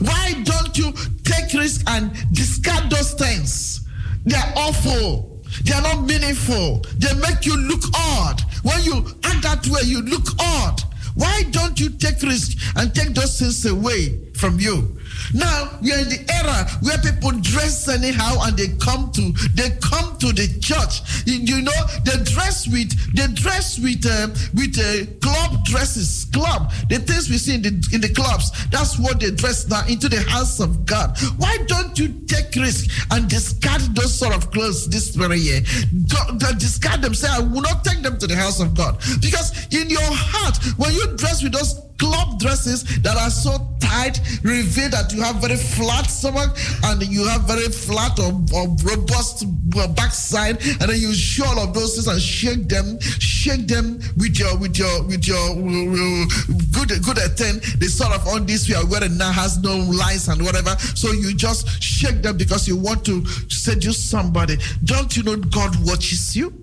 Why 0.00 0.34
don't 0.44 0.76
you 0.76 0.92
take 1.24 1.52
risk 1.52 1.82
and 1.88 2.10
discard 2.32 2.90
those 2.90 3.12
things? 3.14 3.80
They 4.24 4.36
are 4.36 4.52
awful. 4.56 5.42
They 5.64 5.74
are 5.74 5.82
not 5.82 6.04
meaningful. 6.06 6.84
They 6.98 7.12
make 7.14 7.44
you 7.44 7.56
look 7.56 7.82
odd. 7.94 8.40
When 8.62 8.82
you 8.82 9.06
act 9.24 9.42
that 9.42 9.66
way, 9.68 9.82
you 9.84 10.02
look 10.02 10.26
odd. 10.38 10.80
Why 11.14 11.42
don't 11.50 11.78
you 11.78 11.90
take 11.90 12.22
risk 12.22 12.56
and 12.76 12.94
take 12.94 13.14
those 13.14 13.38
things 13.38 13.64
away 13.66 14.32
from 14.34 14.60
you? 14.60 14.96
Now 15.34 15.78
we 15.82 15.92
are 15.92 15.98
in 15.98 16.08
the 16.08 16.24
era 16.32 16.66
where 16.82 16.98
people 16.98 17.32
dress 17.40 17.88
anyhow 17.88 18.38
and 18.42 18.56
they 18.56 18.68
come 18.78 19.10
to 19.12 19.32
they 19.54 19.70
come 19.80 20.18
to 20.18 20.32
the 20.32 20.48
church. 20.60 21.02
You, 21.26 21.62
know 21.62 21.80
they 22.04 22.22
dress 22.24 22.66
with 22.68 22.90
they 23.14 23.26
dress 23.34 23.78
with 23.78 24.06
uh, 24.06 24.28
with 24.54 24.78
uh, 24.78 25.06
club 25.20 25.64
dresses, 25.64 26.26
club 26.32 26.72
the 26.88 26.98
things 26.98 27.28
we 27.28 27.38
see 27.38 27.54
in 27.54 27.62
the 27.62 27.72
in 27.92 28.00
the 28.00 28.12
clubs. 28.12 28.50
That's 28.70 28.98
what 28.98 29.20
they 29.20 29.30
dress 29.30 29.68
now 29.68 29.86
into 29.86 30.08
the 30.08 30.22
house 30.22 30.60
of 30.60 30.86
God. 30.86 31.16
Why 31.38 31.56
don't 31.66 31.98
you 31.98 32.08
take 32.26 32.54
risk 32.56 32.90
and 33.10 33.28
discard 33.28 33.82
those 33.94 34.14
sort 34.16 34.34
of 34.34 34.50
clothes 34.50 34.88
this 34.88 35.14
very 35.14 35.38
year? 35.38 35.60
Don't, 36.06 36.38
don't 36.40 36.58
discard 36.58 37.02
them. 37.02 37.14
Say 37.14 37.28
I 37.28 37.40
will 37.40 37.62
not 37.62 37.84
take 37.84 38.02
them 38.02 38.18
to 38.18 38.26
the 38.26 38.36
house 38.36 38.60
of 38.60 38.74
God 38.74 38.98
because 39.20 39.66
in 39.72 39.90
your 39.90 40.00
heart 40.02 40.58
when 40.76 40.92
you 40.92 41.16
dress 41.16 41.42
with 41.42 41.52
those 41.52 41.89
club 42.00 42.40
dresses 42.40 42.82
that 43.02 43.16
are 43.16 43.30
so 43.30 43.52
tight, 43.78 44.18
reveal 44.42 44.88
that 44.88 45.12
you 45.12 45.20
have 45.20 45.36
very 45.36 45.56
flat 45.56 46.06
stomach 46.06 46.56
and 46.84 47.02
you 47.02 47.26
have 47.26 47.42
very 47.42 47.68
flat 47.68 48.18
or, 48.18 48.32
or 48.56 48.68
robust 48.82 49.44
uh, 49.76 49.86
backside, 49.88 50.56
and 50.80 50.88
then 50.88 50.98
you 50.98 51.12
show 51.12 51.44
all 51.44 51.60
of 51.60 51.74
those 51.74 51.94
things 51.94 52.08
and 52.08 52.20
shake 52.20 52.68
them, 52.68 52.98
shake 53.00 53.66
them 53.68 54.00
with 54.16 54.38
your 54.38 54.56
with 54.58 54.78
your 54.78 55.02
with 55.04 55.26
your 55.28 55.36
uh, 55.36 56.26
good 56.72 56.90
good 57.04 57.18
attend. 57.18 57.60
The 57.78 57.88
sort 57.88 58.12
of 58.12 58.26
on 58.28 58.46
this 58.46 58.68
we 58.68 58.74
are 58.74 58.86
wearing 58.86 59.18
now 59.18 59.32
has 59.32 59.58
no 59.58 59.76
lines 59.76 60.28
and 60.28 60.42
whatever. 60.42 60.76
So 60.94 61.12
you 61.12 61.34
just 61.34 61.82
shake 61.82 62.22
them 62.22 62.36
because 62.38 62.66
you 62.66 62.76
want 62.76 63.04
to 63.06 63.24
seduce 63.48 64.02
somebody. 64.02 64.56
Don't 64.84 65.16
you 65.16 65.22
know 65.22 65.36
God 65.36 65.76
watches 65.86 66.34
you? 66.34 66.59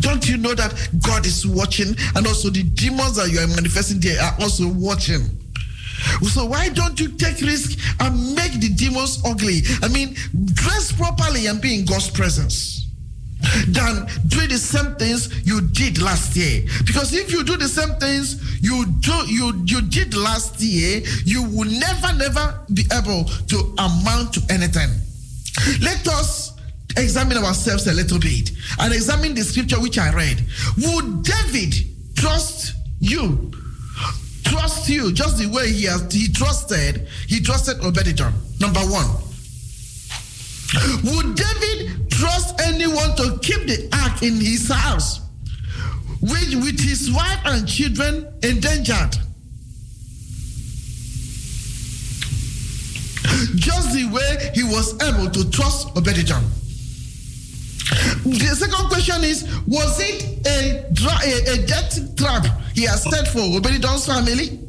Don't 0.00 0.28
you 0.28 0.36
know 0.36 0.54
that 0.54 0.74
God 1.02 1.26
is 1.26 1.46
watching 1.46 1.94
and 2.16 2.26
also 2.26 2.50
the 2.50 2.62
demons 2.62 3.16
that 3.16 3.30
you 3.30 3.38
are 3.38 3.46
manifesting 3.46 4.00
there 4.00 4.20
are 4.20 4.34
also 4.40 4.68
watching? 4.68 5.22
So 6.22 6.46
why 6.46 6.68
don't 6.68 6.98
you 7.00 7.08
take 7.08 7.40
risk 7.40 7.78
and 8.00 8.34
make 8.34 8.52
the 8.60 8.68
demons 8.74 9.20
ugly? 9.24 9.62
I 9.82 9.88
mean, 9.88 10.14
dress 10.52 10.92
properly 10.92 11.46
and 11.46 11.60
be 11.60 11.74
in 11.80 11.84
God's 11.84 12.10
presence 12.10 12.86
than 13.68 14.06
do 14.26 14.46
the 14.46 14.58
same 14.58 14.94
things 14.96 15.46
you 15.46 15.60
did 15.60 16.00
last 16.00 16.36
year. 16.36 16.62
Because 16.84 17.14
if 17.14 17.32
you 17.32 17.44
do 17.44 17.56
the 17.56 17.68
same 17.68 17.94
things 17.98 18.60
you 18.60 18.86
do 19.00 19.12
you 19.26 19.62
you 19.64 19.82
did 19.82 20.14
last 20.14 20.60
year, 20.60 21.02
you 21.24 21.42
will 21.42 21.70
never 21.70 22.12
never 22.14 22.60
be 22.74 22.84
able 22.92 23.24
to 23.24 23.74
amount 23.78 24.32
to 24.34 24.42
anything. 24.50 24.90
Let 25.80 26.06
us 26.08 26.57
examine 27.00 27.38
ourselves 27.38 27.86
a 27.86 27.94
little 27.94 28.18
bit 28.18 28.50
and 28.80 28.92
examine 28.92 29.34
the 29.34 29.42
scripture 29.42 29.80
which 29.80 29.98
I 29.98 30.12
read. 30.12 30.44
Would 30.78 31.22
David 31.22 31.74
trust 32.16 32.74
you? 33.00 33.52
Trust 34.44 34.88
you 34.88 35.12
just 35.12 35.38
the 35.38 35.46
way 35.46 35.70
he 35.70 35.84
has 35.84 36.10
he 36.12 36.32
trusted 36.32 37.06
he 37.26 37.40
trusted 37.40 37.78
Obededom. 37.78 38.32
Number 38.60 38.80
one. 38.80 39.08
Would 41.04 41.34
David 41.36 42.10
trust 42.10 42.60
anyone 42.60 43.16
to 43.16 43.38
keep 43.42 43.66
the 43.66 43.88
ark 43.92 44.22
in 44.22 44.34
his 44.34 44.68
house, 44.68 45.20
with, 46.20 46.54
with 46.62 46.78
his 46.78 47.10
wife 47.10 47.40
and 47.46 47.66
children 47.66 48.26
endangered? 48.42 49.16
Just 53.54 53.94
the 53.94 54.08
way 54.12 54.50
he 54.54 54.64
was 54.64 54.94
able 55.02 55.30
to 55.30 55.50
trust 55.50 55.88
Obededom. 55.94 56.42
The 58.24 58.54
second 58.54 58.88
question 58.88 59.24
is 59.24 59.44
Was 59.66 59.98
it 60.00 60.46
a, 60.46 60.84
a, 61.24 61.54
a 61.54 61.66
death 61.66 62.16
trap 62.16 62.46
he 62.74 62.82
has 62.84 63.02
set 63.02 63.28
for 63.28 63.40
Obededom's 63.40 64.06
family? 64.06 64.60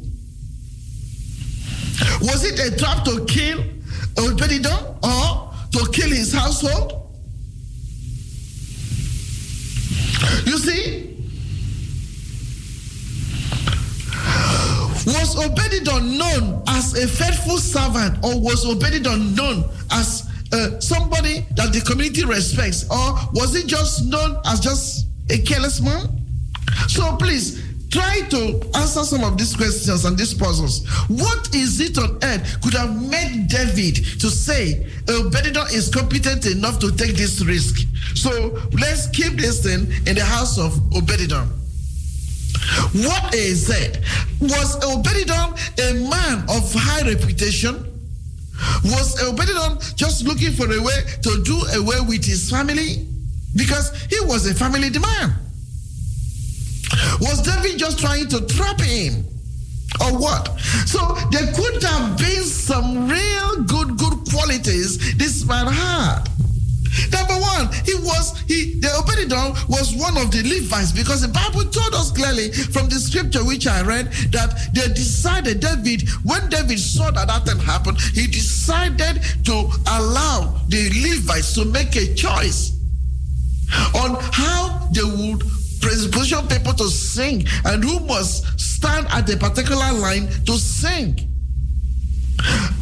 Was 2.22 2.46
it 2.46 2.60
a 2.60 2.78
trap 2.78 3.04
to 3.06 3.26
kill 3.26 3.60
Obededom 4.16 5.04
or 5.04 5.54
to 5.72 5.92
kill 5.92 6.10
his 6.10 6.34
household? 6.34 6.94
You 10.46 10.58
see? 10.58 11.06
Was 15.06 15.36
Obededom 15.36 16.18
known 16.18 16.64
as 16.68 16.94
a 16.94 17.08
faithful 17.08 17.58
servant 17.58 18.24
or 18.24 18.40
was 18.40 18.66
Obededom 18.66 19.36
known 19.36 19.64
as 19.92 20.29
uh, 20.52 20.80
somebody 20.80 21.46
that 21.56 21.72
the 21.74 21.82
community 21.82 22.26
respects, 22.26 22.84
or 22.90 23.16
was 23.34 23.56
he 23.56 23.64
just 23.64 24.06
known 24.06 24.38
as 24.46 24.60
just 24.60 25.08
a 25.30 25.38
careless 25.40 25.82
man? 25.82 26.08
So 26.88 27.16
please 27.18 27.64
try 27.90 28.22
to 28.30 28.62
answer 28.76 29.04
some 29.04 29.24
of 29.24 29.38
these 29.38 29.56
questions 29.56 30.06
and 30.06 30.18
these 30.18 30.34
puzzles. 30.34 30.88
What 31.08 31.54
is 31.56 31.80
it 31.80 31.98
on 31.98 32.20
earth 32.24 32.62
could 32.62 32.74
have 32.74 33.02
made 33.10 33.48
David 33.48 33.96
to 34.20 34.30
say 34.30 34.88
Obededon 35.06 35.74
is 35.74 35.90
competent 35.90 36.46
enough 36.46 36.80
to 36.80 36.96
take 36.96 37.16
this 37.16 37.42
risk? 37.44 37.88
So 38.16 38.60
let's 38.80 39.08
keep 39.08 39.34
this 39.34 39.64
thing 39.64 39.92
in 40.08 40.16
the 40.16 40.24
house 40.24 40.58
of 40.60 40.74
Obededon. 40.92 41.48
What 42.94 43.34
is 43.34 43.70
it? 43.70 44.00
Was 44.40 44.80
Obededon 44.82 45.58
a 45.80 46.10
man 46.10 46.44
of 46.50 46.72
high 46.74 47.08
reputation? 47.10 47.89
Was 48.84 49.16
Obededon 49.22 49.96
just 49.96 50.26
looking 50.26 50.52
for 50.52 50.66
a 50.66 50.82
way 50.82 51.00
to 51.24 51.44
do 51.44 51.58
away 51.76 52.02
with 52.08 52.26
his 52.26 52.50
family? 52.50 53.06
Because 53.56 53.92
he 54.06 54.20
was 54.22 54.46
a 54.48 54.54
family 54.54 54.90
man. 54.90 55.36
Was 57.22 57.42
David 57.42 57.78
just 57.78 58.00
trying 58.00 58.28
to 58.30 58.46
trap 58.48 58.80
him? 58.80 59.26
Or 60.02 60.18
what? 60.18 60.60
So 60.86 61.00
there 61.32 61.52
could 61.54 61.84
have 61.84 62.18
been 62.18 62.44
some 62.44 63.08
real 63.08 63.64
good, 63.64 63.98
good 63.98 64.18
qualities 64.32 65.18
this 65.18 65.46
man 65.46 65.68
had. 65.68 66.24
Number 67.12 67.36
one, 67.36 67.72
he 67.86 67.96
was 67.96 68.40
he 68.48 68.80
the 68.80 68.88
Obededon 68.88 69.54
was 69.70 69.96
one 69.96 70.18
of 70.18 70.32
the 70.32 70.44
Levites 70.44 70.92
because 70.92 71.22
the 71.22 71.28
Bible 71.28 71.64
told 71.70 71.94
us 71.94 72.12
clearly 72.12 72.52
from 72.52 72.90
the 72.90 73.00
scripture 73.00 73.44
which 73.46 73.68
I 73.68 73.82
read 73.82 74.12
that 74.32 74.70
they 74.74 74.88
decided 74.94 75.60
David 75.60 76.10
when 76.24 76.50
David 76.50 76.80
saw 76.80 77.12
that 77.12 77.28
that 77.28 77.46
thing 77.46 77.60
happen, 77.60 77.96
he 78.14 78.28
decided 78.28 79.22
to 79.46 79.70
allow 79.88 80.60
the 80.68 80.90
Levites 81.02 81.54
to 81.56 81.66
make 81.66 81.96
a 81.96 82.14
choice 82.16 82.78
on 83.96 84.18
how 84.32 84.90
they 84.92 85.04
would 85.04 85.42
position 85.82 86.48
people 86.48 86.74
to 86.74 86.90
sing 86.90 87.46
and 87.66 87.84
who 87.84 88.00
must 88.02 88.60
stand 88.60 89.08
at 89.10 89.30
a 89.30 89.38
particular 89.38 89.92
line 89.94 90.28
to 90.46 90.54
sing 90.58 91.18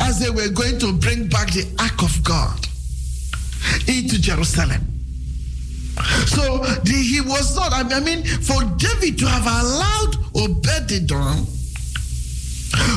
as 0.02 0.20
they 0.20 0.30
were 0.30 0.50
going 0.50 0.80
to 0.80 0.94
bring 0.94 1.28
back 1.28 1.52
the 1.52 1.66
ark 1.80 2.02
of 2.04 2.24
God 2.24 2.68
into 3.88 4.20
Jerusalem. 4.22 4.82
So 6.28 6.60
the, 6.84 6.94
he 6.94 7.22
was 7.22 7.56
not, 7.56 7.74
I 7.74 8.00
mean, 8.00 8.24
for 8.24 8.64
David 8.78 9.18
to 9.20 9.28
have 9.28 9.46
allowed 9.46 10.14
Obededon, 10.34 11.48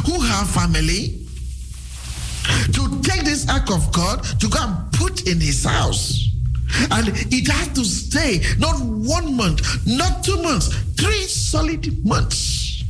who 0.06 0.20
have 0.20 0.50
family, 0.50 1.16
to 2.72 3.00
take 3.02 3.24
this 3.24 3.48
ark 3.48 3.70
of 3.70 3.92
God 3.92 4.22
to 4.40 4.48
go 4.48 4.58
and 4.60 4.92
put 4.92 5.26
in 5.26 5.40
his 5.40 5.64
house. 5.64 6.28
And 6.90 7.08
it 7.08 7.48
had 7.48 7.74
to 7.74 7.84
stay 7.84 8.42
not 8.58 8.80
one 8.80 9.34
month, 9.34 9.86
not 9.86 10.22
two 10.22 10.40
months, 10.42 10.68
three 10.96 11.22
solid 11.26 12.04
months. 12.04 12.84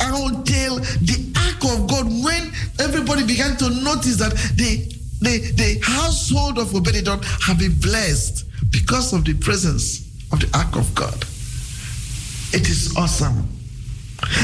Until 0.00 0.76
the 0.76 1.32
ark 1.36 1.64
of 1.74 1.88
God, 1.88 2.06
when 2.24 2.52
everybody 2.78 3.26
began 3.26 3.56
to 3.58 3.70
notice 3.82 4.16
that 4.16 4.32
the, 4.56 4.92
the, 5.20 5.52
the 5.56 5.80
household 5.82 6.58
of 6.58 6.68
Obededon 6.68 7.22
have 7.42 7.58
been 7.58 7.74
blessed 7.78 8.46
because 8.70 9.12
of 9.12 9.24
the 9.24 9.34
presence 9.34 10.08
of 10.32 10.40
the 10.40 10.50
ark 10.56 10.76
of 10.76 10.94
God. 10.94 11.24
It 12.52 12.68
is 12.68 12.96
awesome. 12.96 13.48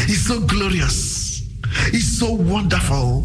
It's 0.08 0.26
so 0.26 0.40
glorious. 0.40 1.26
It's 1.88 2.18
so 2.18 2.32
wonderful. 2.32 3.22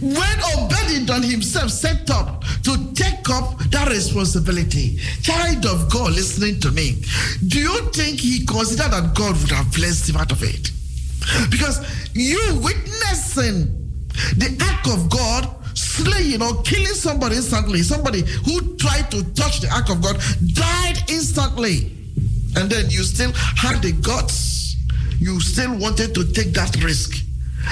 When 0.00 0.38
Obededon 0.56 1.28
himself 1.28 1.70
set 1.70 2.10
up 2.10 2.44
to 2.64 2.92
take 2.94 3.28
up 3.30 3.58
that 3.70 3.88
responsibility, 3.88 4.98
child 5.22 5.66
of 5.66 5.90
God 5.90 6.12
listening 6.12 6.60
to 6.60 6.70
me, 6.70 7.02
do 7.46 7.60
you 7.60 7.80
think 7.90 8.20
he 8.20 8.44
considered 8.46 8.90
that 8.92 9.14
God 9.14 9.40
would 9.40 9.50
have 9.50 9.72
blessed 9.74 10.10
him 10.10 10.16
out 10.16 10.32
of 10.32 10.42
it? 10.42 10.70
Because 11.50 11.80
you 12.14 12.38
witnessing 12.62 13.78
the 14.36 14.56
act 14.60 14.88
of 14.88 15.08
God 15.08 15.61
slaying 15.82 16.42
or 16.42 16.62
killing 16.62 16.86
somebody 16.94 17.36
instantly, 17.36 17.82
somebody 17.82 18.22
who 18.44 18.76
tried 18.76 19.10
to 19.10 19.24
touch 19.34 19.60
the 19.60 19.68
ark 19.72 19.90
of 19.90 20.00
God 20.02 20.16
died 20.54 21.10
instantly. 21.10 21.92
And 22.56 22.70
then 22.70 22.90
you 22.90 23.02
still 23.02 23.32
had 23.32 23.82
the 23.82 23.92
guts. 23.92 24.76
You 25.18 25.40
still 25.40 25.76
wanted 25.78 26.14
to 26.14 26.32
take 26.32 26.52
that 26.54 26.82
risk. 26.82 27.24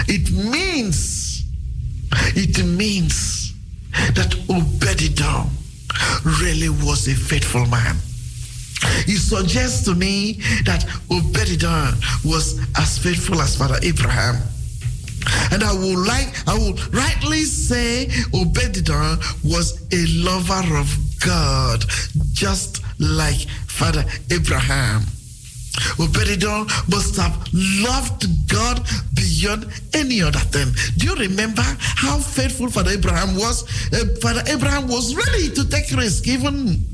It 0.09 0.31
means, 0.33 1.45
it 2.35 2.65
means 2.65 3.55
that 4.15 4.31
Obededon 4.49 5.51
really 6.41 6.69
was 6.69 7.09
a 7.09 7.15
faithful 7.15 7.67
man. 7.67 7.97
It 9.07 9.19
suggests 9.19 9.85
to 9.85 9.95
me 9.95 10.41
that 10.65 10.85
Obededon 11.11 12.25
was 12.25 12.59
as 12.79 12.99
faithful 12.99 13.41
as 13.43 13.57
Father 13.57 13.79
Abraham. 13.83 14.37
And 15.53 15.63
I 15.63 15.73
would 15.73 16.07
like, 16.07 16.29
I 16.49 16.59
would 16.59 16.95
rightly 16.95 17.43
say 17.43 18.07
Obededon 18.33 19.19
was 19.45 19.87
a 19.93 20.07
lover 20.25 20.77
of 20.79 20.89
God, 21.25 21.85
just 22.33 22.83
like 22.99 23.49
Father 23.67 24.05
Abraham. 24.31 25.03
Obededon 25.99 26.67
must 26.91 27.17
have 27.17 27.37
loved 27.55 28.27
God 28.49 28.87
beyond 29.15 29.67
any 29.95 30.23
other 30.23 30.39
thing. 30.39 30.73
Do 30.97 31.07
you 31.07 31.17
remember 31.17 31.63
how 31.79 32.19
faithful 32.19 32.69
Father 32.69 32.93
Abraham 32.93 33.37
was? 33.37 33.65
Uh, 33.93 34.05
Father 34.21 34.43
Abraham 34.47 34.89
was 34.89 35.15
ready 35.15 35.51
to 35.51 35.69
take 35.69 35.91
risk, 35.93 36.27
even 36.27 36.85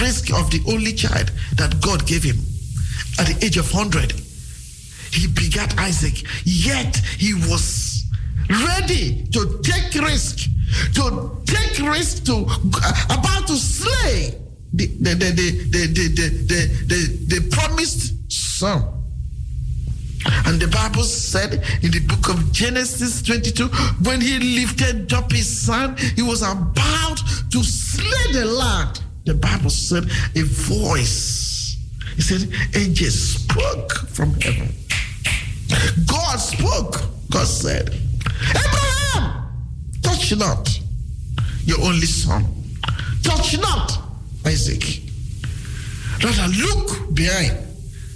risk 0.00 0.32
of 0.32 0.50
the 0.50 0.62
only 0.68 0.92
child 0.92 1.30
that 1.56 1.80
God 1.80 2.06
gave 2.06 2.22
him 2.22 2.36
at 3.18 3.26
the 3.26 3.44
age 3.44 3.56
of 3.56 3.72
100. 3.72 4.25
He 5.16 5.26
begat 5.28 5.78
Isaac, 5.78 6.22
yet 6.44 6.96
he 7.18 7.32
was 7.32 8.04
ready 8.50 9.24
to 9.32 9.60
take 9.62 9.94
risk, 10.02 10.48
to 10.94 11.42
take 11.46 11.78
risk 11.88 12.24
to 12.26 12.44
uh, 12.46 13.16
about 13.16 13.46
to 13.46 13.56
slay 13.56 14.34
the 14.74 14.86
the 15.00 15.14
the 15.14 15.30
the 15.32 15.48
the 15.72 15.86
the, 15.88 16.28
the, 16.50 16.60
the, 16.86 17.40
the 17.40 17.56
promised 17.56 18.30
son. 18.30 18.92
And 20.44 20.60
the 20.60 20.68
Bible 20.68 21.04
said 21.04 21.64
in 21.82 21.90
the 21.92 22.00
book 22.00 22.28
of 22.28 22.52
Genesis 22.52 23.22
22, 23.22 23.68
when 24.02 24.20
he 24.20 24.38
lifted 24.58 25.12
up 25.12 25.30
his 25.30 25.46
son, 25.46 25.96
he 26.16 26.22
was 26.22 26.42
about 26.42 27.20
to 27.52 27.62
slay 27.62 28.32
the 28.32 28.44
lad. 28.44 28.98
The 29.24 29.34
Bible 29.34 29.70
said 29.70 30.04
a 30.34 30.42
voice. 30.42 31.76
He 32.16 32.22
said, 32.22 32.48
angel 32.74 33.10
spoke 33.10 33.92
from 34.08 34.34
heaven. 34.40 34.72
God 36.06 36.36
spoke. 36.36 37.02
God 37.30 37.46
said, 37.46 37.94
Abraham, 38.50 39.48
touch 40.02 40.36
not 40.36 40.80
your 41.64 41.80
only 41.82 42.06
son. 42.06 42.44
Touch 43.22 43.58
not 43.58 43.98
Isaac. 44.46 45.02
Rather, 46.22 46.48
look 46.56 47.14
behind. 47.14 47.58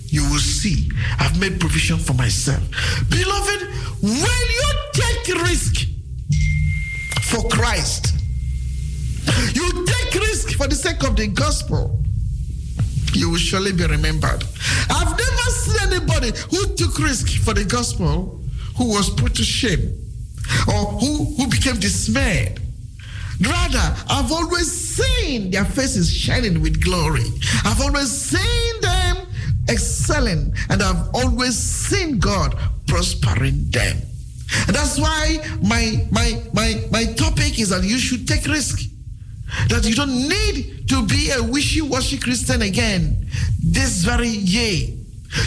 You 0.07 0.23
will 0.31 0.39
see 0.41 0.91
I've 1.19 1.39
made 1.39 1.61
provision 1.61 1.99
for 1.99 2.15
myself. 2.15 2.63
Beloved, 3.11 3.61
when 4.03 4.13
you 4.13 4.73
take 4.93 5.37
risk 5.43 5.87
for 7.23 7.49
Christ, 7.49 8.15
you 9.55 9.87
take 9.87 10.21
risk 10.21 10.57
for 10.57 10.67
the 10.67 10.75
sake 10.75 11.03
of 11.05 11.15
the 11.17 11.29
gospel, 11.29 12.03
you 13.15 13.31
will 13.31 13.39
surely 13.39 13.73
be 13.73 13.87
remembered. 13.87 14.45
I've 14.91 15.11
never 15.11 15.51
seen 15.51 15.93
anybody 15.93 16.33
who 16.51 16.75
took 16.77 16.99
risk 16.99 17.29
for 17.43 17.55
the 17.55 17.65
gospel 17.65 18.41
who 18.77 18.89
was 18.91 19.11
put 19.11 19.35
to 19.37 19.45
shame 19.45 19.93
or 20.69 20.87
who, 20.99 21.25
who 21.37 21.47
became 21.49 21.79
dismayed. 21.79 22.61
Rather, 23.41 23.97
I've 24.09 24.31
always 24.31 24.71
seen 24.71 25.51
their 25.51 25.65
faces 25.65 26.13
shining 26.13 26.61
with 26.61 26.83
glory. 26.83 27.25
I've 27.65 27.81
always 27.81 28.11
seen 28.11 28.81
them 28.83 29.27
excelling, 29.69 30.53
and 30.69 30.83
I've 30.83 31.09
always 31.15 31.57
seen 31.57 32.19
God 32.19 32.59
prospering 32.87 33.71
them. 33.71 33.97
And 34.67 34.77
that's 34.77 34.99
why 34.99 35.39
my 35.63 36.07
my 36.11 36.43
my 36.53 36.85
my 36.91 37.05
topic 37.15 37.59
is 37.59 37.71
that 37.71 37.83
you 37.85 37.99
should 37.99 38.27
take 38.29 38.47
risk. 38.47 38.81
That 39.69 39.85
you 39.85 39.95
don't 39.95 40.29
need 40.29 40.89
to 40.89 41.07
be 41.07 41.31
a 41.31 41.43
wishy-washy 41.43 42.19
Christian 42.19 42.63
again 42.63 43.27
this 43.63 44.05
very 44.05 44.29
year. 44.29 45.00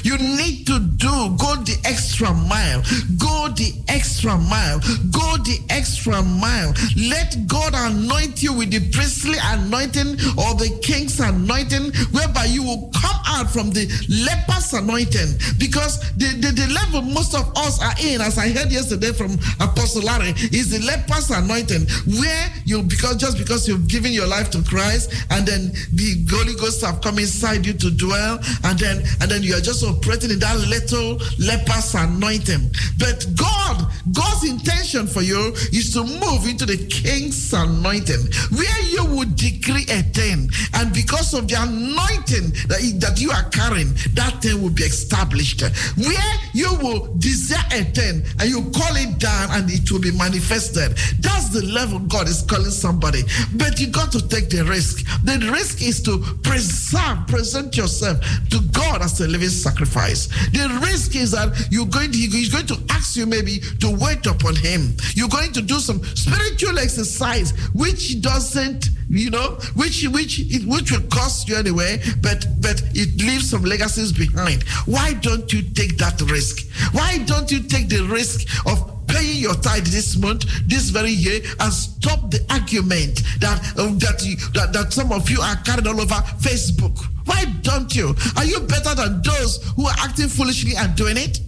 You 0.03 0.17
need 0.17 0.65
to 0.67 0.79
do, 0.79 1.35
go 1.37 1.55
the 1.63 1.77
extra 1.85 2.33
mile. 2.33 2.81
Go 3.17 3.49
the 3.55 3.73
extra 3.87 4.37
mile. 4.37 4.79
Go 5.11 5.37
the 5.43 5.59
extra 5.69 6.21
mile. 6.21 6.73
Let 6.95 7.47
God 7.47 7.73
anoint 7.75 8.41
you 8.41 8.53
with 8.53 8.71
the 8.71 8.79
priestly 8.91 9.37
anointing 9.41 10.19
or 10.37 10.55
the 10.55 10.79
king's 10.81 11.19
anointing, 11.19 11.93
whereby 12.11 12.45
you 12.45 12.63
will 12.63 12.91
come 12.95 13.19
out 13.27 13.49
from 13.49 13.71
the 13.71 13.87
leper's 14.07 14.73
anointing. 14.73 15.35
Because 15.57 15.99
the, 16.15 16.29
the, 16.39 16.51
the 16.51 16.67
level 16.73 17.01
most 17.01 17.35
of 17.35 17.51
us 17.57 17.81
are 17.81 17.95
in, 18.01 18.21
as 18.21 18.37
I 18.37 18.49
heard 18.49 18.71
yesterday 18.71 19.11
from 19.11 19.33
Apostle 19.59 20.03
Larry, 20.03 20.33
is 20.51 20.71
the 20.71 20.79
leper's 20.85 21.29
anointing, 21.31 21.87
where 22.19 22.53
you, 22.65 22.83
because 22.83 23.17
just 23.17 23.37
because 23.37 23.67
you've 23.67 23.87
given 23.87 24.11
your 24.11 24.27
life 24.27 24.49
to 24.51 24.63
Christ, 24.63 25.13
and 25.31 25.45
then 25.45 25.71
the 25.93 26.25
Holy 26.29 26.55
Ghost 26.55 26.83
have 26.85 27.01
come 27.01 27.19
inside 27.19 27.65
you 27.65 27.73
to 27.73 27.91
dwell, 27.91 28.39
and 28.63 28.79
then 28.79 29.03
and 29.21 29.29
then 29.29 29.43
you 29.43 29.55
are 29.55 29.61
just 29.61 29.72
operating 29.81 30.29
in 30.29 30.39
that 30.39 30.57
little 30.67 31.17
leper's 31.39 31.95
anointing. 31.95 32.69
But 32.99 33.25
God, 33.33 33.89
God's 34.11 34.43
intention 34.43 35.07
for 35.07 35.21
you 35.21 35.53
is 35.71 35.93
to 35.93 36.03
move 36.03 36.45
into 36.45 36.65
the 36.65 36.77
king's 36.87 37.53
anointing, 37.53 38.21
where 38.53 38.81
you 38.91 39.05
would 39.15 39.35
decree 39.35 39.85
a 39.89 40.03
thing, 40.13 40.49
and 40.75 40.93
because 40.93 41.33
of 41.33 41.47
the 41.47 41.55
anointing 41.57 42.51
that, 42.67 42.81
that 42.99 43.19
you 43.19 43.31
are 43.31 43.49
carrying, 43.49 43.93
that 44.13 44.39
thing 44.41 44.61
will 44.61 44.69
be 44.69 44.83
established. 44.83 45.61
Where 45.97 46.33
you 46.53 46.69
will 46.81 47.15
desire 47.17 47.63
a 47.71 47.83
thing 47.83 48.23
and 48.39 48.49
you 48.49 48.61
call 48.71 48.95
it 48.95 49.17
down 49.19 49.49
and 49.51 49.69
it 49.71 49.89
will 49.91 50.01
be 50.01 50.11
manifested. 50.11 50.97
That's 51.19 51.49
the 51.49 51.65
level 51.65 51.99
God 51.99 52.27
is 52.27 52.41
calling 52.43 52.71
somebody. 52.71 53.21
But 53.55 53.79
you 53.79 53.87
got 53.87 54.11
to 54.11 54.27
take 54.27 54.49
the 54.49 54.63
risk. 54.65 55.05
The 55.23 55.39
risk 55.51 55.81
is 55.81 56.01
to 56.03 56.19
preserve, 56.43 57.27
present 57.27 57.77
yourself 57.77 58.19
to 58.49 58.59
God 58.71 59.01
as 59.01 59.19
a 59.21 59.27
living 59.27 59.49
sacrifice. 59.63 60.27
The 60.51 60.79
risk 60.83 61.15
is 61.15 61.31
that 61.31 61.67
you're 61.71 61.85
going 61.85 62.11
to, 62.11 62.17
he's 62.17 62.51
going 62.51 62.67
to 62.67 62.77
ask 62.89 63.15
you 63.15 63.25
maybe 63.25 63.59
to 63.79 63.97
wait 63.97 64.25
upon 64.25 64.55
him. 64.55 64.95
You're 65.15 65.29
going 65.29 65.53
to 65.53 65.61
do 65.61 65.79
some 65.79 66.03
spiritual 66.15 66.79
exercise 66.79 67.51
which 67.73 68.21
doesn't, 68.21 68.89
you 69.09 69.29
know, 69.29 69.59
which 69.75 70.05
which 70.07 70.41
which 70.65 70.91
will 70.91 71.07
cost 71.09 71.47
you 71.47 71.55
anyway, 71.55 72.01
but 72.21 72.45
but 72.61 72.81
it 72.93 73.21
leaves 73.21 73.49
some 73.49 73.63
legacies 73.63 74.11
behind. 74.11 74.63
Why 74.85 75.13
don't 75.13 75.51
you 75.53 75.61
take 75.61 75.97
that 75.97 76.19
risk? 76.21 76.67
Why 76.93 77.19
don't 77.19 77.51
you 77.51 77.61
take 77.63 77.89
the 77.89 78.03
risk 78.03 78.47
of 78.67 78.92
paying 79.13 79.37
your 79.37 79.55
tithe 79.55 79.85
this 79.85 80.17
month, 80.17 80.45
this 80.65 80.89
very 80.89 81.11
year, 81.11 81.39
and 81.59 81.71
stop 81.71 82.31
the 82.31 82.43
argument 82.49 83.21
that 83.39 83.61
um, 83.77 83.99
that, 83.99 84.25
you, 84.25 84.35
that 84.53 84.73
that 84.73 84.91
some 84.91 85.11
of 85.11 85.29
you 85.29 85.39
are 85.41 85.55
carried 85.57 85.87
all 85.87 86.01
over 86.01 86.19
Facebook. 86.41 86.97
Why 87.25 87.45
don't 87.61 87.95
you? 87.95 88.15
Are 88.35 88.45
you 88.45 88.59
better 88.61 88.95
than 88.95 89.21
those 89.21 89.63
who 89.75 89.87
are 89.87 89.95
acting 89.99 90.27
foolishly 90.27 90.73
and 90.75 90.95
doing 90.95 91.17
it? 91.17 91.39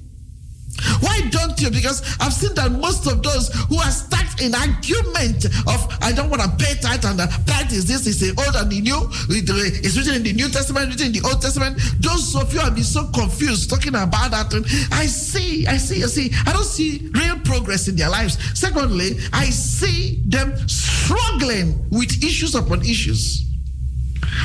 Why 1.00 1.22
don't 1.30 1.60
you? 1.62 1.70
Because 1.70 2.02
I've 2.20 2.34
seen 2.34 2.54
that 2.56 2.72
most 2.72 3.08
of 3.08 3.24
those 3.24 3.50
who 3.70 3.78
are 3.78 3.92
stuck 3.92 4.42
in 4.42 4.54
argument 4.54 5.46
of 5.46 5.88
I 6.02 6.12
don't 6.12 6.30
want 6.30 6.42
to 6.42 6.50
pay 6.58 6.76
tithe 6.76 7.06
and 7.06 7.20
the 7.20 7.28
tithe 7.46 7.72
is 7.72 7.86
this 7.86 8.08
is 8.08 8.20
the 8.20 8.30
old 8.42 8.56
and 8.56 8.72
the 8.72 8.82
new. 8.82 9.10
It's 9.30 9.98
written 9.98 10.16
in 10.16 10.24
the 10.24 10.34
New 10.34 10.50
Testament, 10.50 10.90
written 10.90 11.08
in 11.08 11.12
the 11.14 11.22
Old 11.28 11.42
Testament. 11.42 11.80
Those 12.00 12.36
of 12.36 12.54
you 12.54 12.60
have 12.60 12.76
been 12.76 12.84
so 12.84 13.08
confused 13.12 13.70
talking 13.70 13.96
about 13.96 14.32
that. 14.32 14.54
And 14.54 14.66
I 14.92 15.06
see, 15.06 15.66
I 15.68 15.78
see, 15.78 16.04
I 16.04 16.08
see. 16.08 16.32
I 16.46 16.54
don't 16.54 16.66
see 16.66 17.10
real 17.14 17.40
progress 17.40 17.88
in 17.88 17.96
their 17.96 18.10
lives. 18.10 18.38
Secondly, 18.58 19.18
I 19.34 19.46
see 19.46 20.22
them 20.26 20.56
struggling 20.68 21.88
with 21.90 22.24
issues 22.24 22.56
upon 22.56 22.82
issues. 22.82 23.46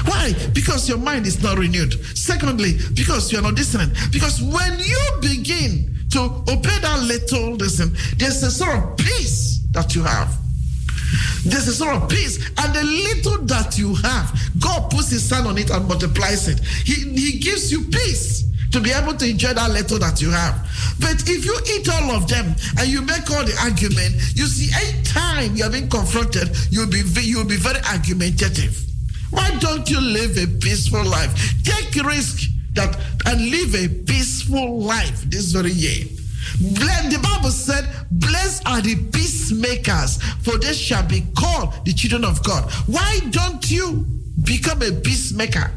Why? 0.04 0.34
Because 0.52 0.88
your 0.88 0.98
mind 0.98 1.26
is 1.26 1.42
not 1.42 1.58
renewed. 1.58 1.94
Secondly, 2.16 2.78
because 2.94 3.32
you're 3.32 3.42
not 3.42 3.56
disciplined. 3.56 3.96
Because 4.12 4.42
when 4.42 4.78
you 4.78 5.00
begin 5.20 5.94
to 6.10 6.20
obey 6.20 6.78
that 6.80 7.02
little 7.02 7.54
listen, 7.54 7.94
there's 8.16 8.42
a 8.42 8.50
sort 8.50 8.76
of 8.76 8.96
peace 8.96 9.60
that 9.72 9.94
you 9.94 10.02
have. 10.02 10.36
There's 11.44 11.68
a 11.68 11.74
sort 11.74 11.94
of 11.94 12.08
peace, 12.08 12.36
and 12.58 12.74
the 12.74 12.84
little 12.84 13.44
that 13.46 13.78
you 13.78 13.94
have, 13.96 14.30
God 14.60 14.90
puts 14.90 15.10
His 15.10 15.28
hand 15.28 15.46
on 15.46 15.58
it 15.58 15.70
and 15.70 15.88
multiplies 15.88 16.48
it. 16.48 16.60
He, 16.60 17.10
he 17.18 17.38
gives 17.38 17.72
you 17.72 17.82
peace 17.84 18.44
to 18.72 18.80
be 18.80 18.90
able 18.90 19.14
to 19.14 19.28
enjoy 19.28 19.52
that 19.54 19.70
little 19.70 19.98
that 19.98 20.20
you 20.22 20.30
have. 20.30 20.54
But 21.00 21.28
if 21.28 21.44
you 21.44 21.56
eat 21.74 21.88
all 21.88 22.10
of 22.14 22.28
them 22.28 22.54
and 22.78 22.88
you 22.88 23.02
make 23.02 23.28
all 23.30 23.44
the 23.44 23.56
argument, 23.62 24.14
you 24.36 24.46
see, 24.46 24.70
any 24.74 25.02
time 25.02 25.56
you're 25.56 25.70
being 25.70 25.88
confronted, 25.88 26.50
you'll 26.70 26.86
be 26.86 27.02
you'll 27.22 27.44
be 27.48 27.56
very 27.56 27.80
argumentative. 27.90 28.89
Why 29.30 29.50
don't 29.60 29.88
you 29.88 30.00
live 30.00 30.36
a 30.36 30.46
peaceful 30.58 31.04
life? 31.04 31.62
Take 31.64 32.02
risk 32.04 32.50
that 32.74 32.98
and 33.26 33.50
live 33.50 33.74
a 33.74 33.88
peaceful 34.04 34.80
life 34.80 35.22
this 35.30 35.52
very 35.52 35.72
year. 35.72 36.06
The 36.60 37.18
Bible 37.22 37.50
said, 37.50 37.88
Blessed 38.10 38.66
are 38.66 38.80
the 38.80 38.96
peacemakers, 39.12 40.22
for 40.42 40.58
they 40.58 40.72
shall 40.72 41.06
be 41.06 41.24
called 41.36 41.84
the 41.84 41.92
children 41.92 42.24
of 42.24 42.42
God. 42.44 42.70
Why 42.86 43.20
don't 43.30 43.70
you 43.70 44.06
become 44.44 44.82
a 44.82 44.92
peacemaker? 44.92 45.70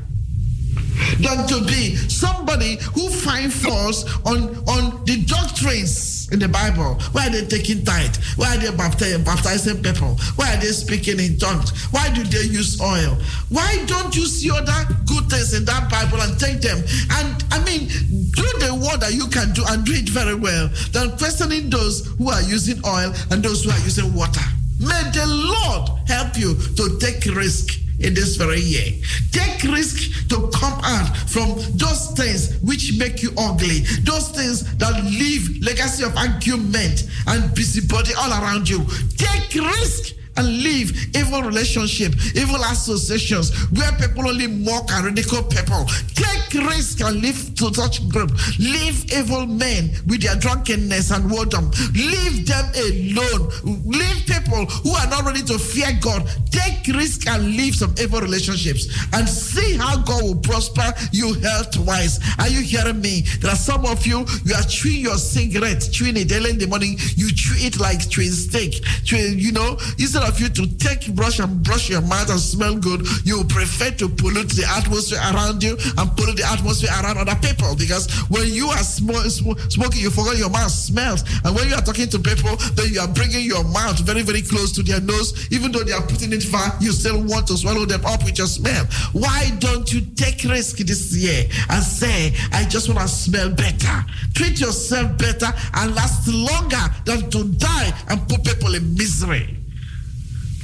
than 1.20 1.48
to 1.48 1.64
be 1.66 1.96
somebody 1.96 2.78
who 2.94 3.10
finds 3.10 3.64
faults 3.64 4.04
on, 4.26 4.56
on 4.68 5.04
the 5.06 5.24
doctrines 5.26 6.23
in 6.34 6.40
the 6.40 6.50
Bible. 6.50 7.00
Why 7.14 7.28
are 7.28 7.30
they 7.30 7.46
taking 7.46 7.86
tithe? 7.86 8.16
Why 8.36 8.56
are 8.56 8.58
they 8.58 8.76
baptizing, 8.76 9.82
people? 9.82 10.18
Why 10.36 10.56
are 10.56 10.60
they 10.60 10.74
speaking 10.74 11.20
in 11.20 11.38
tongues? 11.38 11.72
Why 11.94 12.10
do 12.14 12.24
they 12.24 12.50
use 12.50 12.82
oil? 12.82 13.16
Why 13.50 13.86
don't 13.86 14.16
you 14.16 14.26
see 14.26 14.50
other 14.50 14.94
good 15.06 15.30
things 15.30 15.54
in 15.54 15.64
that 15.66 15.90
Bible 15.90 16.22
and 16.22 16.38
take 16.40 16.60
them? 16.62 16.80
And 17.22 17.46
I 17.52 17.64
mean, 17.64 17.88
do 18.34 18.44
the 18.60 18.74
work 18.74 19.00
that 19.02 19.14
you 19.14 19.28
can 19.28 19.54
do 19.54 19.64
and 19.70 19.86
do 19.86 19.94
it 19.94 20.10
very 20.10 20.36
well 20.36 20.68
than 20.92 21.16
questioning 21.18 21.70
those 21.70 22.08
who 22.18 22.30
are 22.30 22.42
using 22.42 22.82
oil 22.86 23.14
and 23.30 23.44
those 23.44 23.64
who 23.64 23.70
are 23.70 23.84
using 23.86 24.14
water. 24.14 24.44
May 24.80 25.04
the 25.14 25.26
Lord 25.30 26.10
help 26.10 26.36
you 26.36 26.56
to 26.76 26.98
take 27.00 27.24
risk 27.36 27.80
in 28.04 28.14
this 28.14 28.36
very 28.36 28.60
year. 28.60 28.92
Take 29.32 29.64
risk 29.64 30.28
to 30.30 30.50
come 30.54 30.80
out 30.84 31.16
from 31.30 31.56
those 31.78 32.12
things 32.12 32.56
which 32.62 32.98
make 32.98 33.24
you 33.24 33.32
ugly, 33.38 33.80
those 34.04 34.30
things 34.30 34.76
that 34.78 35.04
leave 35.04 35.64
legacy 35.64 36.04
of 36.04 36.16
argument 36.18 37.08
and 37.28 37.54
busybody 37.56 38.14
all 38.16 38.32
around 38.32 38.68
you. 38.70 38.86
Take 39.18 39.54
risk 39.56 40.16
and 40.38 40.48
leave 40.48 41.16
evil 41.16 41.42
relationship, 41.44 42.14
evil 42.36 42.62
associations 42.72 43.52
where 43.72 43.92
people 43.94 44.28
only 44.28 44.48
mock 44.48 44.90
and 44.92 45.06
ridicule 45.06 45.44
people. 45.44 45.86
Take 46.16 46.64
risk 46.66 47.02
and 47.02 47.22
leave 47.22 47.56
to 47.56 47.74
such 47.74 48.08
group. 48.10 48.32
Leave 48.60 49.12
evil 49.14 49.46
men 49.46 49.92
with 50.08 50.22
their 50.22 50.36
drunkenness 50.36 51.12
and 51.12 51.30
whoredom. 51.30 51.72
Leave 51.94 52.48
them 52.48 52.66
alone. 52.76 53.50
Leave 53.86 54.26
people 54.26 54.66
who 54.84 54.92
are 54.92 55.08
not 55.10 55.26
ready 55.26 55.42
to 55.44 55.58
fear 55.60 55.98
God. 56.02 56.28
Take 56.52 56.96
risk 56.96 57.28
and 57.28 57.46
leave 57.56 57.76
some 57.76 57.94
evil 58.02 58.22
relationships 58.22 58.88
and 59.14 59.28
see 59.28 59.78
how 59.78 59.98
God 59.98 60.24
will 60.24 60.36
prosper 60.36 60.94
you 61.12 61.34
health 61.42 61.78
wise. 61.78 62.20
Are 62.40 62.48
you 62.48 62.62
hearing 62.62 63.02
me? 63.02 63.22
There 63.40 63.52
are 63.52 63.56
some 63.56 63.86
of 63.86 64.06
you, 64.06 64.26
you 64.44 64.54
are 64.56 64.64
chewing 64.64 65.02
your 65.02 65.18
cigarette, 65.18 65.88
chewing 65.92 66.18
it 66.18 66.32
early 66.32 66.52
in 66.52 66.58
the 66.58 66.68
morning, 66.68 66.98
you 67.16 67.32
chew 67.34 67.56
it 67.58 67.80
like 67.80 68.10
chewing 68.10 68.32
steak. 68.32 68.84
Chewing, 69.04 69.40
you 69.40 69.52
know, 69.52 69.78
instead 69.98 70.23
of 70.24 70.40
you 70.40 70.50
to 70.50 70.68
take 70.78 71.14
brush 71.16 71.40
and 71.40 71.64
brush 71.64 71.90
your 71.90 72.02
mouth 72.02 72.30
and 72.30 72.40
smell 72.40 72.76
good, 72.76 73.06
you 73.26 73.44
prefer 73.46 73.92
to 73.92 74.10
pollute 74.10 74.50
the 74.50 74.66
atmosphere 74.66 75.20
around 75.34 75.62
you 75.64 75.78
and 75.98 76.18
pollute 76.18 76.38
the 76.38 76.46
atmosphere 76.46 76.90
around 77.02 77.18
other 77.18 77.36
people. 77.46 77.76
Because 77.76 78.12
when 78.30 78.48
you 78.48 78.68
are 78.68 78.84
sm- 78.84 79.28
sm- 79.30 79.58
smoking, 79.70 80.02
you 80.02 80.10
forget 80.10 80.38
your 80.38 80.50
mouth 80.50 80.72
smells. 80.72 81.24
And 81.44 81.56
when 81.56 81.68
you 81.68 81.76
are 81.76 81.82
talking 81.82 82.10
to 82.10 82.20
people, 82.20 82.56
then 82.76 82.94
you 82.94 83.00
are 83.00 83.08
bringing 83.08 83.46
your 83.46 83.64
mouth 83.64 84.00
very, 84.00 84.22
very 84.22 84.42
close 84.42 84.72
to 84.74 84.84
their 84.84 85.02
nose. 85.02 85.52
Even 85.52 85.72
though 85.72 85.84
they 85.84 85.94
are 85.94 86.06
putting 86.06 86.32
it 86.34 86.44
far, 86.44 86.74
you 86.80 86.92
still 86.92 87.22
want 87.24 87.48
to 87.48 87.58
swallow 87.58 87.86
them 87.86 88.06
up 88.06 88.24
with 88.24 88.38
your 88.38 88.48
smell. 88.48 88.86
Why 89.14 89.52
don't 89.60 89.92
you 89.92 90.02
take 90.16 90.44
risk 90.44 90.78
this 90.78 91.16
year 91.16 91.46
and 91.70 91.84
say, 91.84 92.34
I 92.52 92.66
just 92.66 92.88
want 92.88 93.02
to 93.02 93.08
smell 93.08 93.50
better? 93.50 94.06
Treat 94.34 94.60
yourself 94.60 95.18
better 95.18 95.52
and 95.76 95.96
last 95.96 96.28
longer 96.28 96.84
than 97.06 97.30
to 97.32 97.44
die 97.58 97.94
and 98.10 98.28
put 98.28 98.44
people 98.44 98.76
in 98.76 98.94
misery. 98.96 99.63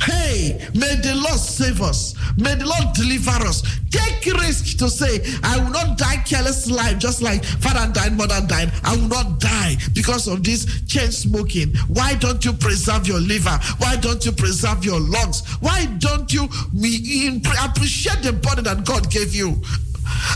Hey, 0.01 0.65
may 0.73 0.95
the 0.95 1.13
Lord 1.15 1.39
save 1.39 1.81
us. 1.81 2.15
May 2.37 2.55
the 2.55 2.65
Lord 2.65 2.93
deliver 2.95 3.45
us. 3.45 3.63
Take 3.91 4.25
risk 4.33 4.77
to 4.77 4.89
say, 4.89 5.19
I 5.43 5.57
will 5.57 5.71
not 5.71 5.97
die 5.97 6.17
careless 6.25 6.69
life, 6.69 6.99
just 6.99 7.21
like 7.21 7.43
father 7.43 7.91
died, 7.91 8.15
mother 8.15 8.39
died. 8.47 8.71
I 8.83 8.95
will 8.95 9.07
not 9.07 9.39
die 9.39 9.75
because 9.93 10.27
of 10.27 10.43
this 10.43 10.81
chain 10.87 11.11
smoking. 11.11 11.75
Why 11.87 12.15
don't 12.15 12.43
you 12.45 12.53
preserve 12.53 13.07
your 13.07 13.19
liver? 13.19 13.57
Why 13.77 13.95
don't 13.97 14.25
you 14.25 14.31
preserve 14.31 14.85
your 14.85 14.99
lungs? 14.99 15.45
Why 15.59 15.85
don't 15.97 16.31
you 16.33 16.43
appreciate 16.43 18.21
the 18.23 18.39
body 18.41 18.61
that 18.61 18.85
God 18.85 19.09
gave 19.11 19.33
you? 19.33 19.61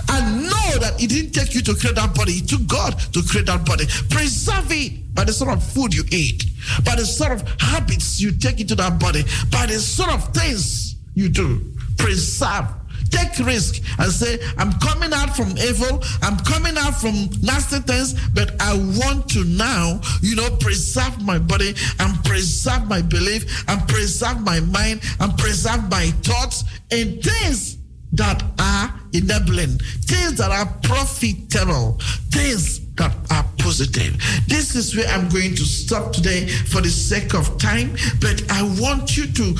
And 0.09 0.43
know 0.43 0.69
that 0.79 1.01
it 1.01 1.09
didn't 1.09 1.31
take 1.31 1.53
you 1.53 1.61
to 1.61 1.75
create 1.75 1.95
that 1.95 2.13
body, 2.15 2.33
it 2.33 2.47
took 2.47 2.67
God 2.67 2.99
to 3.13 3.23
create 3.23 3.47
that 3.47 3.65
body. 3.65 3.85
Preserve 4.09 4.71
it 4.71 5.13
by 5.15 5.23
the 5.23 5.33
sort 5.33 5.51
of 5.51 5.63
food 5.63 5.93
you 5.93 6.03
eat, 6.11 6.43
by 6.83 6.95
the 6.95 7.05
sort 7.05 7.31
of 7.31 7.47
habits 7.59 8.19
you 8.19 8.31
take 8.31 8.59
into 8.59 8.75
that 8.75 8.99
body, 8.99 9.23
by 9.51 9.65
the 9.65 9.79
sort 9.79 10.11
of 10.11 10.33
things 10.33 10.95
you 11.15 11.29
do. 11.29 11.61
Preserve 11.97 12.67
take 13.13 13.45
risk 13.45 13.81
and 13.99 14.11
say, 14.11 14.39
I'm 14.57 14.73
coming 14.79 15.13
out 15.13 15.35
from 15.35 15.55
evil, 15.57 16.03
I'm 16.21 16.37
coming 16.37 16.77
out 16.77 16.95
from 16.99 17.29
nasty 17.41 17.79
things, 17.79 18.13
but 18.29 18.59
I 18.59 18.73
want 18.73 19.29
to 19.29 19.43
now, 19.43 20.01
you 20.21 20.35
know, 20.35 20.49
preserve 20.59 21.21
my 21.21 21.37
body 21.37 21.75
and 21.99 22.23
preserve 22.25 22.87
my 22.87 23.01
belief 23.01 23.63
and 23.69 23.87
preserve 23.87 24.41
my 24.41 24.59
mind 24.61 25.01
and 25.19 25.37
preserve 25.37 25.89
my 25.89 26.07
thoughts 26.23 26.63
and 26.91 27.23
things 27.23 27.77
that 28.13 28.43
are 28.59 28.93
enabling, 29.13 29.77
things 30.05 30.37
that 30.37 30.51
are 30.51 30.71
profitable, 30.83 31.99
things 32.29 32.79
that 32.95 33.15
are 33.31 33.45
positive. 33.57 34.15
This 34.47 34.75
is 34.75 34.95
where 34.95 35.07
I'm 35.07 35.29
going 35.29 35.55
to 35.55 35.63
stop 35.63 36.13
today 36.13 36.47
for 36.47 36.81
the 36.81 36.89
sake 36.89 37.33
of 37.33 37.57
time, 37.57 37.95
but 38.21 38.43
I 38.51 38.63
want 38.79 39.17
you 39.17 39.25
to 39.27 39.55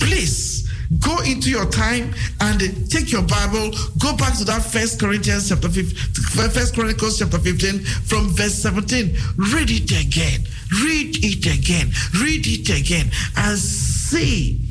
please 0.00 0.68
go 1.00 1.20
into 1.20 1.50
your 1.50 1.66
time 1.66 2.14
and 2.40 2.60
take 2.90 3.12
your 3.12 3.22
Bible, 3.22 3.72
go 3.98 4.16
back 4.16 4.36
to 4.38 4.44
that 4.44 4.62
First 4.62 4.98
Corinthians 4.98 5.50
chapter 5.50 5.68
15, 5.68 6.50
First 6.50 6.74
Chronicles 6.74 7.18
chapter 7.18 7.38
15 7.38 7.80
from 7.80 8.28
verse 8.30 8.54
17. 8.54 9.14
Read 9.52 9.70
it 9.70 9.90
again, 9.90 10.46
read 10.82 11.16
it 11.22 11.44
again, 11.46 11.92
read 12.22 12.46
it 12.46 12.70
again, 12.70 13.10
and 13.36 13.58
see 13.58 14.67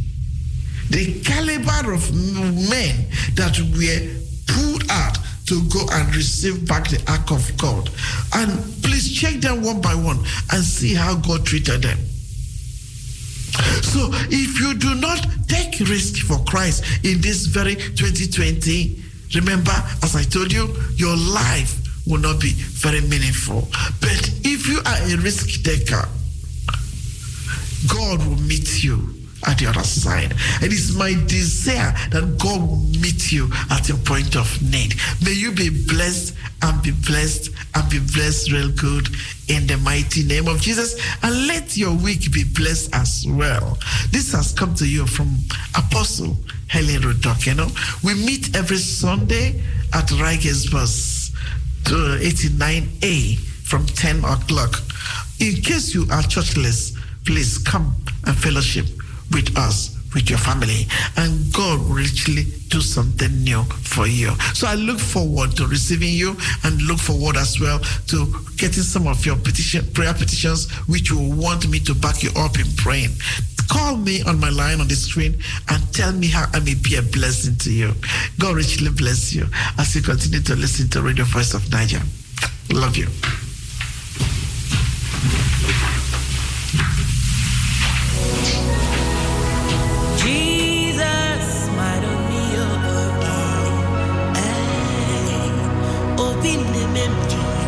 the 0.90 1.22
caliber 1.24 1.94
of 1.94 2.14
men 2.14 3.08
that 3.36 3.60
were 3.76 4.02
pulled 4.48 4.90
out 4.90 5.18
to 5.48 5.64
go 5.70 5.86
and 5.92 6.16
receive 6.16 6.68
back 6.68 6.90
the 6.90 7.02
ark 7.08 7.32
of 7.32 7.58
God. 7.58 7.90
And 8.34 8.52
please 8.84 9.12
check 9.12 9.36
them 9.36 9.64
one 9.64 9.82
by 9.82 9.96
one 9.96 10.18
and 10.52 10.64
see 10.64 10.94
how 10.94 11.16
God 11.16 11.46
treated 11.46 11.82
them. 11.82 11.98
So 13.82 14.10
if 14.30 14.60
you 14.60 14.76
do 14.76 14.94
not 14.96 15.26
take 15.48 15.80
risk 15.88 16.26
for 16.26 16.38
Christ 16.46 16.84
in 17.04 17.22
this 17.22 17.46
very 17.46 17.76
2020, 17.76 19.02
remember, 19.36 19.72
as 20.04 20.16
I 20.16 20.24
told 20.24 20.52
you, 20.52 20.68
your 20.96 21.16
life 21.16 21.82
will 22.06 22.20
not 22.20 22.40
be 22.42 22.52
very 22.54 23.02
meaningful. 23.02 23.68
But 24.02 24.32
if 24.44 24.68
you 24.68 24.80
are 24.86 25.14
a 25.14 25.22
risk 25.22 25.64
taker, 25.64 26.08
God 27.88 28.26
will 28.28 28.42
meet 28.42 28.84
you 28.84 29.17
at 29.46 29.60
the 29.60 29.68
other 29.68 29.84
side. 29.84 30.32
And 30.62 30.72
it's 30.72 30.96
my 30.96 31.14
desire 31.28 31.94
that 32.12 32.38
God 32.40 32.62
meet 33.02 33.32
you 33.32 33.50
at 33.70 33.88
your 33.88 33.98
point 34.00 34.36
of 34.36 34.48
need. 34.62 34.96
May 35.24 35.34
you 35.34 35.52
be 35.52 35.70
blessed 35.70 36.36
and 36.64 36.82
be 36.82 36.92
blessed 36.92 37.52
and 37.76 37.90
be 37.90 38.00
blessed 38.00 38.52
real 38.52 38.72
good 38.72 39.10
in 39.48 39.68
the 39.68 39.78
mighty 39.84 40.24
name 40.24 40.48
of 40.48 40.60
Jesus. 40.62 41.00
And 41.24 41.48
let 41.48 41.78
your 41.78 41.94
week 41.94 42.32
be 42.32 42.44
blessed 42.44 42.96
as 42.96 43.26
well. 43.28 43.78
This 44.12 44.34
has 44.34 44.54
come 44.54 44.74
to 44.76 44.88
you 44.88 45.06
from 45.06 45.36
Apostle 45.76 46.38
Helen 46.68 47.02
Rodok. 47.02 47.46
You 47.46 47.54
know, 47.54 47.70
we 48.04 48.14
meet 48.26 48.56
every 48.56 48.78
Sunday 48.78 49.62
at 49.94 50.12
Riges 50.12 50.70
Bus 50.70 51.32
uh, 51.86 51.90
to 51.90 51.96
89A 52.20 53.38
from 53.38 53.86
10 53.86 54.24
o'clock. 54.26 54.82
In 55.40 55.62
case 55.62 55.94
you 55.94 56.04
are 56.04 56.24
churchless, 56.24 56.98
please 57.26 57.58
come 57.60 57.96
and 58.26 58.36
fellowship 58.36 58.88
with 59.32 59.58
us, 59.58 59.98
with 60.14 60.30
your 60.30 60.40
family, 60.40 60.88
and 61.18 61.54
God 61.54 61.80
will 61.80 61.96
richly 61.96 62.44
do 62.70 62.82
something 62.82 63.32
new 63.44 63.64
for 63.64 64.08
you. 64.08 64.32
So 64.54 64.68
I 64.68 64.76
look 64.76 65.00
forward 65.00 65.56
to 65.58 65.68
receiving 65.68 66.14
you 66.14 66.36
and 66.64 66.82
look 66.84 67.00
forward 67.00 67.38
as 67.38 67.60
well 67.60 67.80
to 68.08 68.26
getting 68.58 68.84
some 68.84 69.08
of 69.08 69.26
your 69.26 69.36
petition, 69.36 69.86
prayer 69.94 70.14
petitions 70.14 70.72
which 70.88 71.10
you 71.10 71.20
want 71.20 71.70
me 71.70 71.80
to 71.80 71.96
back 71.96 72.24
you 72.24 72.30
up 72.38 72.58
in 72.60 72.68
praying. 72.78 73.12
Call 73.70 73.98
me 73.98 74.22
on 74.24 74.40
my 74.40 74.50
line 74.50 74.80
on 74.80 74.88
the 74.88 74.96
screen 74.96 75.38
and 75.70 75.94
tell 75.94 76.14
me 76.14 76.28
how 76.28 76.46
I 76.54 76.60
may 76.60 76.76
be 76.76 76.96
a 76.96 77.02
blessing 77.02 77.56
to 77.58 77.72
you. 77.72 77.94
God 78.40 78.56
richly 78.56 78.90
bless 78.92 79.34
you 79.34 79.46
as 79.78 79.96
you 79.96 80.02
continue 80.02 80.42
to 80.42 80.56
listen 80.56 80.90
to 80.92 81.02
Radio 81.02 81.26
Voice 81.26 81.54
of 81.54 81.64
Naija. 81.64 82.02
Love 82.74 82.96
you. 82.96 83.08
Eh, 96.44 96.58
open 96.58 97.67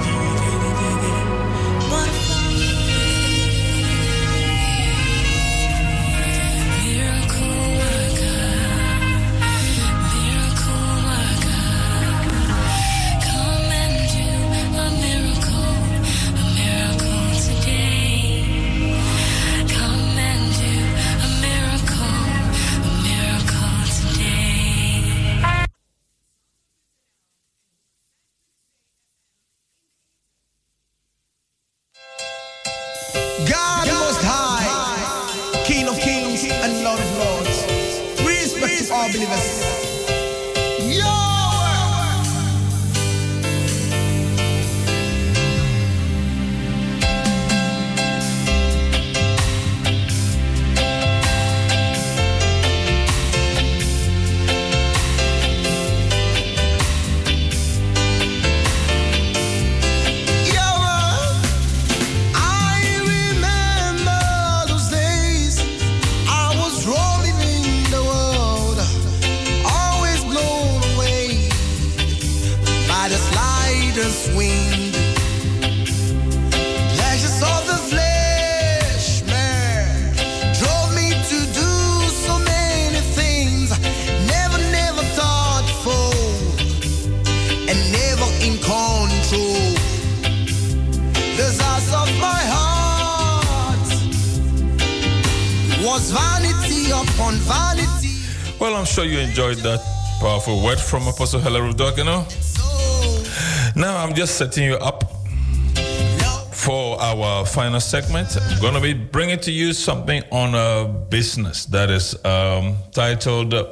enjoyed 99.39 99.63
that 99.63 99.79
powerful 100.19 100.61
word 100.61 100.77
from 100.77 101.07
Apostle 101.07 101.39
you 101.39 102.03
know. 102.03 102.25
Now 103.73 104.03
I'm 104.03 104.13
just 104.13 104.37
setting 104.37 104.65
you 104.65 104.75
up 104.75 105.05
for 106.53 106.99
our 106.99 107.45
final 107.45 107.79
segment. 107.79 108.35
I'm 108.37 108.59
going 108.59 108.73
to 108.73 108.81
be 108.81 108.93
bringing 108.93 109.39
to 109.39 109.51
you 109.51 109.71
something 109.71 110.23
on 110.29 110.55
a 110.55 110.89
business 110.89 111.65
that 111.67 111.89
is 111.89 112.15
um, 112.25 112.75
titled, 112.91 113.53
uh, 113.53 113.69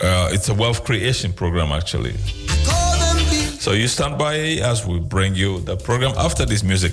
it's 0.00 0.48
a 0.48 0.54
wealth 0.54 0.84
creation 0.84 1.32
program 1.32 1.72
actually. 1.72 2.12
So 3.58 3.72
you 3.72 3.88
stand 3.88 4.16
by 4.16 4.36
as 4.62 4.86
we 4.86 5.00
bring 5.00 5.34
you 5.34 5.58
the 5.58 5.76
program 5.76 6.12
after 6.16 6.46
this 6.46 6.62
music. 6.62 6.92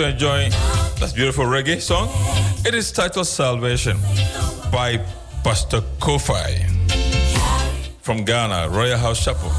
Enjoying 0.00 0.50
that 0.98 1.12
beautiful 1.14 1.44
reggae 1.44 1.78
song, 1.78 2.08
it 2.66 2.74
is 2.74 2.90
titled 2.90 3.26
Salvation 3.26 3.98
by 4.72 4.96
Pastor 5.44 5.82
Kofi 5.98 6.64
from 8.00 8.24
Ghana, 8.24 8.70
Royal 8.70 8.96
House 8.96 9.22
Chapel. 9.22 9.50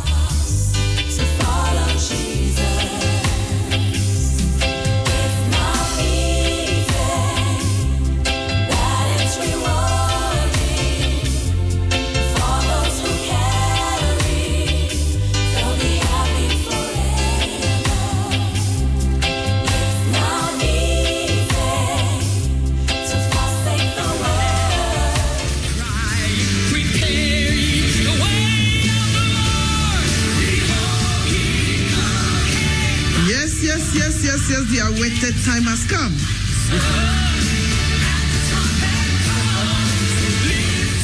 Time 35.45 35.63
has 35.63 35.89
come. 35.89 36.13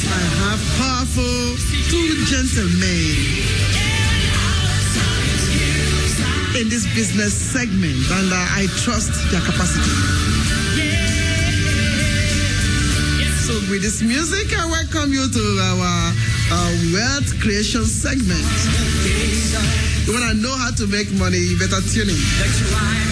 I 0.06 0.22
have 0.46 0.62
powerful 0.78 1.58
two 1.90 2.22
gentlemen 2.22 3.18
in 6.54 6.68
this 6.70 6.86
business 6.94 7.34
segment, 7.34 7.98
and 8.14 8.30
uh, 8.30 8.36
I 8.54 8.66
trust 8.84 9.10
their 9.32 9.40
capacity. 9.42 9.90
So, 13.42 13.54
with 13.72 13.82
this 13.82 14.02
music, 14.02 14.54
I 14.56 14.66
welcome 14.70 15.12
you 15.12 15.26
to 15.26 15.44
our 15.66 16.14
uh, 16.54 16.70
wealth 16.94 17.40
creation 17.40 17.84
segment. 17.86 18.46
You 20.06 20.14
want 20.14 20.30
to 20.30 20.38
know 20.38 20.54
how 20.54 20.70
to 20.78 20.86
make 20.86 21.10
money, 21.18 21.38
you 21.38 21.58
better 21.58 21.82
tune 21.90 22.10
in. 22.10 23.07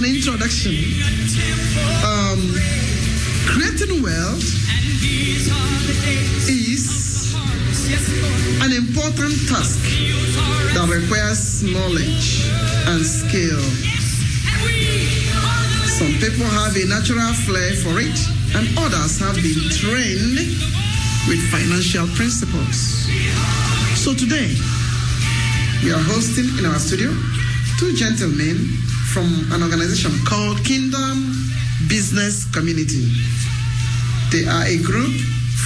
An 0.00 0.06
introduction, 0.06 0.72
um, 2.08 2.40
creating 3.44 4.00
wealth 4.00 4.40
is 6.48 7.36
an 8.64 8.72
important 8.72 9.36
task 9.44 9.84
that 10.72 10.88
requires 10.88 11.62
knowledge 11.62 12.48
and 12.88 13.04
skill. 13.04 13.60
Some 15.84 16.16
people 16.16 16.48
have 16.48 16.72
a 16.80 16.84
natural 16.88 17.34
flair 17.44 17.76
for 17.84 18.00
it, 18.00 18.16
and 18.56 18.72
others 18.80 19.20
have 19.20 19.36
been 19.36 19.68
trained 19.68 20.40
with 21.28 21.44
financial 21.52 22.08
principles. 22.16 23.04
So 24.00 24.14
today, 24.14 24.48
we 25.84 25.92
are 25.92 26.00
hosting 26.08 26.48
in 26.56 26.64
our 26.64 26.78
studio 26.78 27.12
two 27.76 27.92
gentlemen 27.92 28.80
from 29.12 29.26
an 29.50 29.60
organization 29.60 30.12
called 30.24 30.62
Kingdom 30.64 31.34
Business 31.88 32.46
Community. 32.54 33.10
They 34.30 34.46
are 34.46 34.62
a 34.62 34.78
group 34.86 35.10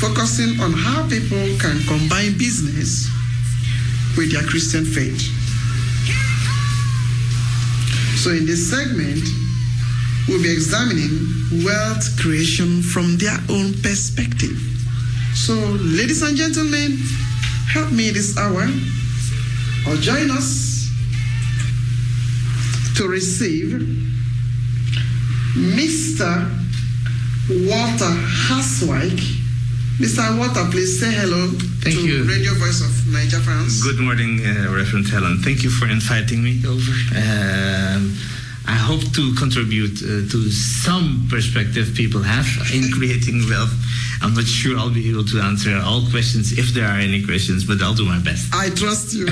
focusing 0.00 0.58
on 0.60 0.72
how 0.72 1.06
people 1.10 1.44
can 1.60 1.76
combine 1.84 2.38
business 2.38 3.04
with 4.16 4.32
their 4.32 4.42
Christian 4.48 4.84
faith. 4.86 5.20
So, 8.16 8.30
in 8.30 8.46
this 8.46 8.64
segment, 8.70 9.20
we'll 10.26 10.42
be 10.42 10.50
examining 10.50 11.12
wealth 11.64 12.16
creation 12.18 12.80
from 12.80 13.18
their 13.18 13.36
own 13.50 13.74
perspective. 13.84 14.56
So, 15.34 15.52
ladies 15.84 16.22
and 16.22 16.34
gentlemen, 16.34 16.96
help 17.68 17.92
me 17.92 18.08
this 18.08 18.38
hour 18.38 18.64
or 19.84 19.96
join 20.00 20.30
us 20.30 20.73
to 22.96 23.08
receive 23.08 23.80
Mr. 25.56 26.48
Walter 27.68 28.12
Haswike. 28.48 29.42
Mr. 29.98 30.36
Walter, 30.38 30.64
please 30.70 30.98
say 30.98 31.12
hello 31.12 31.48
Thank 31.82 31.96
to 31.96 32.06
you. 32.06 32.24
Radio 32.24 32.52
Voice 32.54 32.80
of 32.80 32.90
Naija 33.14 33.40
fans. 33.44 33.82
Good 33.82 34.00
morning, 34.00 34.40
uh, 34.44 34.72
Reverend 34.74 35.06
Helen. 35.08 35.38
Thank 35.42 35.62
you 35.62 35.70
for 35.70 35.86
inviting 35.88 36.42
me 36.42 36.60
over. 36.66 36.92
Um, 37.14 38.16
I 38.66 38.72
hope 38.72 39.04
to 39.12 39.34
contribute 39.34 40.00
uh, 40.00 40.24
to 40.32 40.50
some 40.50 41.28
perspective 41.28 41.92
people 41.94 42.22
have 42.22 42.46
in 42.74 42.90
creating 42.92 43.44
wealth. 43.48 43.72
I'm 44.22 44.32
not 44.32 44.46
sure 44.46 44.78
I'll 44.78 44.88
be 44.88 45.10
able 45.10 45.24
to 45.24 45.40
answer 45.40 45.76
all 45.84 46.00
questions 46.10 46.56
if 46.56 46.72
there 46.72 46.88
are 46.88 46.98
any 46.98 47.22
questions, 47.22 47.64
but 47.64 47.82
I'll 47.82 47.92
do 47.94 48.06
my 48.06 48.18
best. 48.20 48.54
I 48.54 48.70
trust 48.70 49.12
you. 49.12 49.26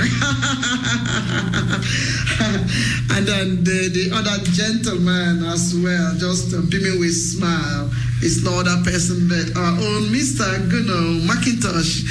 and 3.16 3.24
then 3.24 3.64
the, 3.64 3.89
the 3.89 4.11
other 4.12 4.37
gentleman 4.53 5.45
as 5.49 5.72
well, 5.80 6.12
just 6.18 6.53
uh, 6.53 6.61
beaming 6.68 7.01
with 7.01 7.16
smile, 7.16 7.89
is 8.20 8.45
no 8.45 8.61
other 8.61 8.83
person 8.85 9.28
but 9.28 9.57
our 9.57 9.72
own 9.80 10.12
Mr. 10.12 10.45
Guno 10.68 11.24
McIntosh. 11.24 12.05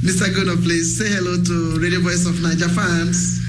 Mr. 0.00 0.32
Guno, 0.32 0.56
please 0.56 0.96
say 0.96 1.08
hello 1.12 1.36
to 1.36 1.78
Radio 1.80 2.00
Voice 2.00 2.24
of 2.24 2.36
Naija 2.36 2.70
fans. 2.74 3.41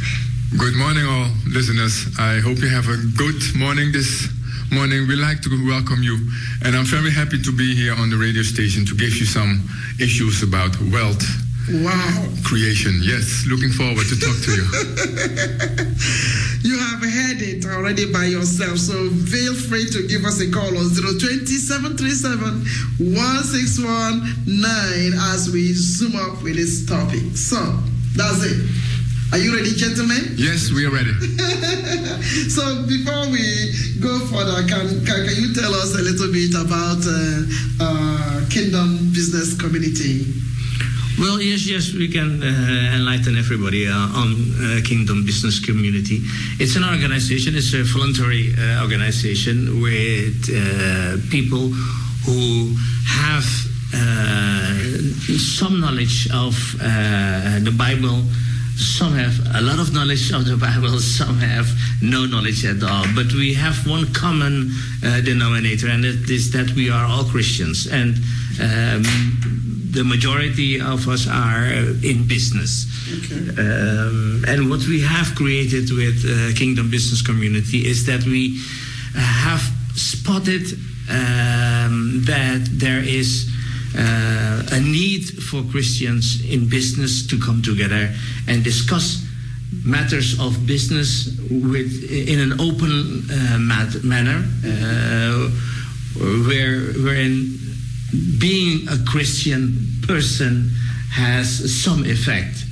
Good 0.58 0.76
morning, 0.76 1.06
all 1.06 1.28
listeners. 1.48 2.08
I 2.20 2.40
hope 2.40 2.60
you 2.60 2.68
have 2.70 2.88
a 2.88 2.98
good 3.18 3.42
morning 3.56 3.92
this 3.92 4.28
morning. 4.72 5.08
We'd 5.08 5.18
like 5.20 5.42
to 5.44 5.50
welcome 5.68 6.02
you, 6.04 6.18
and 6.64 6.76
I'm 6.76 6.86
very 6.86 7.12
happy 7.12 7.42
to 7.42 7.52
be 7.52 7.76
here 7.76 7.94
on 7.96 8.10
the 8.10 8.18
radio 8.18 8.44
station 8.44 8.86
to 8.86 8.96
give 8.96 9.16
you 9.18 9.26
some 9.26 9.68
issues 10.00 10.42
about 10.44 10.80
wealth 10.92 11.24
Wow. 11.72 12.28
creation. 12.44 13.00
Yes, 13.02 13.46
looking 13.48 13.72
forward 13.72 14.06
to 14.08 14.16
talk 14.20 14.38
to 14.48 14.52
you. 14.52 14.66
You 16.64 16.80
have 16.80 17.04
heard 17.04 17.42
it 17.42 17.66
already 17.66 18.06
by 18.12 18.24
yourself, 18.26 18.78
so 18.78 19.10
feel 19.28 19.54
free 19.54 19.86
to 19.92 20.08
give 20.08 20.24
us 20.24 20.40
a 20.40 20.50
call 20.50 20.78
on 20.78 20.90
020 20.96 21.46
737 21.46 22.64
1619 23.12 25.14
as 25.36 25.50
we 25.52 25.74
zoom 25.74 26.16
up 26.16 26.42
with 26.42 26.56
this 26.56 26.86
topic. 26.86 27.36
So, 27.36 27.58
that's 28.16 28.44
it. 28.48 28.64
Are 29.34 29.40
you 29.40 29.56
ready, 29.56 29.74
gentlemen? 29.74 30.38
yes, 30.38 30.70
we 30.70 30.86
are 30.86 30.92
ready. 30.92 31.10
so, 32.54 32.86
before 32.86 33.26
we 33.34 33.74
go 34.00 34.20
further, 34.30 34.62
can, 34.70 34.86
can, 35.10 35.26
can 35.26 35.36
you 35.42 35.56
tell 35.56 35.74
us 35.74 35.98
a 35.98 36.04
little 36.06 36.32
bit 36.32 36.54
about 36.54 37.02
uh, 37.02 37.42
uh, 37.82 38.46
Kingdom 38.52 39.10
Business 39.10 39.58
Community? 39.60 40.30
Well, 41.18 41.42
yes, 41.42 41.66
yes, 41.66 41.94
we 41.94 42.10
can 42.10 42.44
uh, 42.44 42.94
enlighten 42.94 43.36
everybody 43.36 43.88
uh, 43.88 44.22
on 44.22 44.38
uh, 44.62 44.82
Kingdom 44.86 45.26
Business 45.26 45.60
Community. 45.60 46.22
It's 46.62 46.76
an 46.76 46.84
organization, 46.84 47.56
it's 47.56 47.74
a 47.74 47.82
voluntary 47.82 48.54
uh, 48.54 48.84
organization 48.84 49.82
with 49.82 50.46
uh, 50.46 51.18
people 51.32 51.74
who 52.30 52.76
have 53.10 53.50
uh, 53.96 54.78
some 55.42 55.82
knowledge 55.82 56.30
of 56.30 56.54
uh, 56.80 57.58
the 57.66 57.74
Bible, 57.76 58.22
some 58.76 59.14
have 59.14 59.36
a 59.56 59.62
lot 59.62 59.80
of 59.80 59.94
knowledge 59.94 60.32
of 60.32 60.46
the 60.46 60.58
Bible, 60.58 61.00
some 61.00 61.38
have 61.40 61.68
no 62.02 62.26
knowledge 62.26 62.66
at 62.66 62.82
all. 62.84 63.06
But 63.16 63.32
we 63.34 63.54
have 63.54 63.88
one 63.88 64.12
common 64.14 64.72
uh, 65.06 65.22
denominator, 65.22 65.88
and 65.88 66.04
it 66.06 66.30
is 66.30 66.52
that 66.52 66.72
we 66.72 66.90
are 66.90 67.06
all 67.06 67.24
Christians. 67.26 67.88
And 67.88 68.16
um, 68.62 69.04
the 69.92 70.04
majority 70.04 70.82
of 70.82 71.08
us 71.08 71.28
are 71.28 71.68
in 72.04 72.28
business. 72.28 72.88
Um, 73.58 74.44
and 74.48 74.70
what 74.70 74.86
we 74.88 75.02
have 75.02 75.36
created 75.36 75.92
with 75.92 76.26
uh, 76.26 76.58
Kingdom 76.58 76.90
Business 76.90 77.22
Community 77.22 77.86
is 77.86 78.06
that 78.06 78.24
we 78.24 78.60
have 79.16 79.62
spotted 79.96 80.66
um, 81.10 82.24
that 82.26 82.68
there 82.72 83.04
is 83.04 83.50
a 83.96 84.80
need 84.80 85.24
for 85.44 85.64
Christians 85.72 86.42
in 86.50 86.68
business 86.70 87.28
to 87.28 87.38
come 87.40 87.62
together 87.62 88.10
and 88.48 88.64
discuss 88.64 89.26
matters 89.86 90.40
of 90.40 90.66
business 90.66 91.30
with 91.50 91.92
in 92.10 92.40
an 92.40 92.54
open 92.60 93.24
uh, 93.32 93.58
mat- 93.60 94.04
manner, 94.04 94.44
uh, 94.66 95.50
where 96.48 96.80
wherein 97.04 97.58
being 98.40 98.88
a 98.90 98.98
Christian 99.06 99.78
person 100.08 100.70
has 101.12 101.48
some 101.84 102.06
effect 102.06 102.64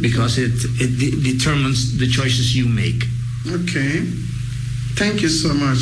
because 0.00 0.38
it 0.38 0.52
it 0.80 0.98
de- 0.98 1.32
determines 1.32 1.98
the 1.98 2.06
choices 2.06 2.54
you 2.56 2.66
make. 2.68 3.04
Okay. 3.46 4.04
Thank 4.96 5.22
you 5.22 5.28
so 5.28 5.54
much. 5.54 5.78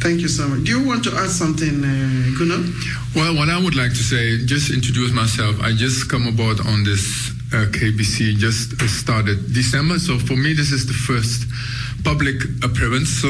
Thank 0.00 0.20
you 0.20 0.28
so 0.28 0.48
much. 0.48 0.64
Do 0.64 0.78
you 0.78 0.86
want 0.86 1.04
to 1.04 1.10
add 1.16 1.30
something, 1.30 1.84
uh, 1.84 2.38
Guno? 2.38 2.62
Well, 3.14 3.34
what 3.34 3.48
I 3.48 3.62
would 3.62 3.74
like 3.74 3.90
to 3.90 4.02
say, 4.02 4.44
just 4.46 4.70
introduce 4.70 5.12
myself. 5.12 5.60
I 5.60 5.72
just 5.72 6.08
come 6.10 6.26
aboard 6.26 6.60
on 6.60 6.84
this 6.84 7.30
uh, 7.52 7.66
KBC, 7.72 8.36
just 8.36 8.80
uh, 8.80 8.86
started 8.88 9.52
December. 9.52 9.98
So 9.98 10.18
for 10.18 10.36
me, 10.36 10.52
this 10.52 10.72
is 10.72 10.86
the 10.86 10.92
first 10.94 11.44
public 12.04 12.36
appearance. 12.62 13.08
So 13.08 13.28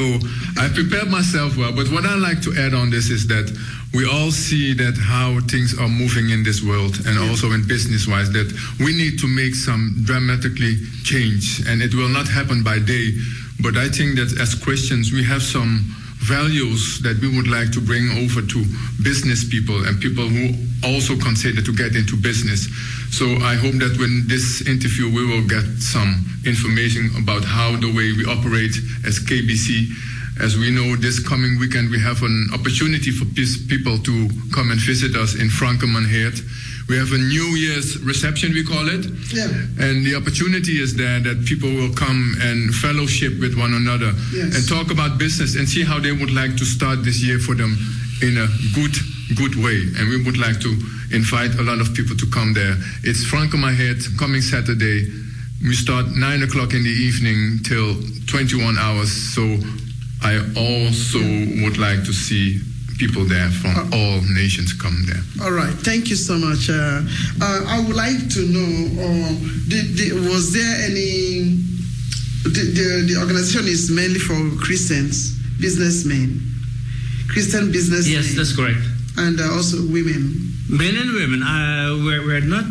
I 0.60 0.68
prepared 0.68 1.08
myself 1.08 1.56
well. 1.56 1.72
But 1.72 1.90
what 1.90 2.04
I 2.04 2.14
like 2.16 2.42
to 2.42 2.54
add 2.58 2.74
on 2.74 2.90
this 2.90 3.10
is 3.10 3.26
that 3.28 3.48
we 3.94 4.04
all 4.04 4.30
see 4.30 4.74
that 4.74 4.98
how 5.00 5.40
things 5.48 5.72
are 5.78 5.88
moving 5.88 6.30
in 6.30 6.42
this 6.42 6.62
world 6.62 7.00
and 7.06 7.18
also 7.30 7.52
in 7.52 7.66
business 7.66 8.06
wise 8.06 8.30
that 8.32 8.52
we 8.78 8.92
need 8.92 9.18
to 9.20 9.26
make 9.26 9.54
some 9.54 9.96
dramatically 10.04 10.76
change 11.04 11.64
and 11.66 11.80
it 11.80 11.94
will 11.94 12.08
not 12.10 12.28
happen 12.28 12.62
by 12.62 12.78
day 12.78 13.16
but 13.60 13.76
i 13.76 13.88
think 13.88 14.16
that 14.16 14.32
as 14.40 14.54
christians 14.54 15.12
we 15.12 15.22
have 15.22 15.42
some 15.42 15.84
values 16.24 17.00
that 17.02 17.18
we 17.20 17.28
would 17.28 17.46
like 17.46 17.70
to 17.70 17.80
bring 17.80 18.10
over 18.24 18.40
to 18.40 18.64
business 19.02 19.44
people 19.44 19.76
and 19.86 20.00
people 20.00 20.26
who 20.26 20.50
also 20.82 21.16
consider 21.16 21.62
to 21.62 21.72
get 21.72 21.94
into 21.94 22.16
business. 22.16 22.68
So 23.12 23.24
I 23.44 23.54
hope 23.54 23.78
that 23.78 23.96
when 23.98 24.24
this 24.26 24.66
interview 24.66 25.12
we 25.12 25.24
will 25.24 25.46
get 25.46 25.64
some 25.78 26.24
information 26.44 27.10
about 27.18 27.44
how 27.44 27.76
the 27.76 27.92
way 27.92 28.12
we 28.16 28.24
operate 28.26 28.74
as 29.06 29.20
KBC. 29.20 29.92
As 30.42 30.58
we 30.58 30.70
know, 30.70 30.96
this 30.96 31.16
coming 31.20 31.58
weekend 31.58 31.90
we 31.90 32.00
have 32.00 32.22
an 32.22 32.50
opportunity 32.52 33.10
for 33.10 33.24
people 33.68 33.96
to 33.96 34.14
come 34.52 34.70
and 34.70 34.80
visit 34.80 35.16
us 35.16 35.34
in 35.34 35.48
Frankenmanheert. 35.48 36.36
We 36.88 36.96
have 36.96 37.10
a 37.12 37.18
New 37.18 37.56
Year's 37.58 37.98
reception, 38.04 38.52
we 38.52 38.62
call 38.62 38.86
it. 38.88 39.04
Yeah. 39.34 39.48
And 39.82 40.06
the 40.06 40.14
opportunity 40.14 40.78
is 40.80 40.94
there 40.94 41.18
that 41.20 41.44
people 41.44 41.68
will 41.68 41.92
come 41.94 42.36
and 42.40 42.72
fellowship 42.74 43.40
with 43.40 43.58
one 43.58 43.74
another 43.74 44.12
Yes. 44.32 44.54
and 44.54 44.68
talk 44.68 44.92
about 44.92 45.18
business 45.18 45.56
and 45.56 45.68
see 45.68 45.82
how 45.82 45.98
they 45.98 46.12
would 46.12 46.30
like 46.32 46.56
to 46.56 46.64
start 46.64 47.02
this 47.04 47.20
year 47.22 47.38
for 47.40 47.54
them 47.56 47.76
in 48.22 48.38
a 48.38 48.46
good 48.74 48.94
good 49.34 49.56
way. 49.56 49.82
And 49.98 50.08
we 50.08 50.22
would 50.22 50.38
like 50.38 50.60
to 50.60 50.70
invite 51.10 51.58
a 51.58 51.62
lot 51.62 51.80
of 51.80 51.92
people 51.94 52.14
to 52.16 52.26
come 52.26 52.54
there. 52.54 52.76
It's 53.02 53.24
Franco 53.24 53.56
Mahead 53.56 54.16
coming 54.18 54.40
Saturday. 54.40 55.10
We 55.62 55.74
start 55.74 56.06
nine 56.14 56.44
o'clock 56.44 56.72
in 56.74 56.84
the 56.84 56.90
evening 56.90 57.58
till 57.64 57.96
21 58.28 58.78
hours. 58.78 59.10
So 59.10 59.42
I 60.22 60.38
also 60.54 61.18
would 61.64 61.76
like 61.78 62.04
to 62.04 62.12
see 62.12 62.60
people 62.98 63.24
there 63.24 63.50
from 63.50 63.92
all 63.92 64.20
nations 64.34 64.72
come 64.72 65.04
there. 65.06 65.22
All 65.44 65.52
right, 65.52 65.72
thank 65.84 66.08
you 66.08 66.16
so 66.16 66.36
much. 66.38 66.68
Uh, 66.70 67.02
uh, 67.40 67.64
I 67.68 67.84
would 67.86 67.96
like 67.96 68.28
to 68.34 68.40
know, 68.48 68.70
uh, 69.02 69.32
did, 69.68 69.96
did, 69.96 70.14
was 70.14 70.52
there 70.52 70.74
any? 70.84 71.62
The, 72.46 72.62
the, 72.62 73.14
the 73.14 73.20
organization 73.20 73.66
is 73.66 73.90
mainly 73.90 74.20
for 74.20 74.38
Christians, 74.62 75.34
businessmen, 75.60 76.40
Christian 77.28 77.72
businessmen. 77.72 78.22
Yes, 78.22 78.34
that's 78.36 78.54
correct. 78.54 78.78
And 79.18 79.40
uh, 79.40 79.50
also 79.52 79.78
women. 79.90 80.42
Men 80.68 80.96
and 80.96 81.12
women, 81.12 81.42
uh, 81.42 81.94
we're, 82.04 82.24
we're 82.26 82.40
not 82.40 82.66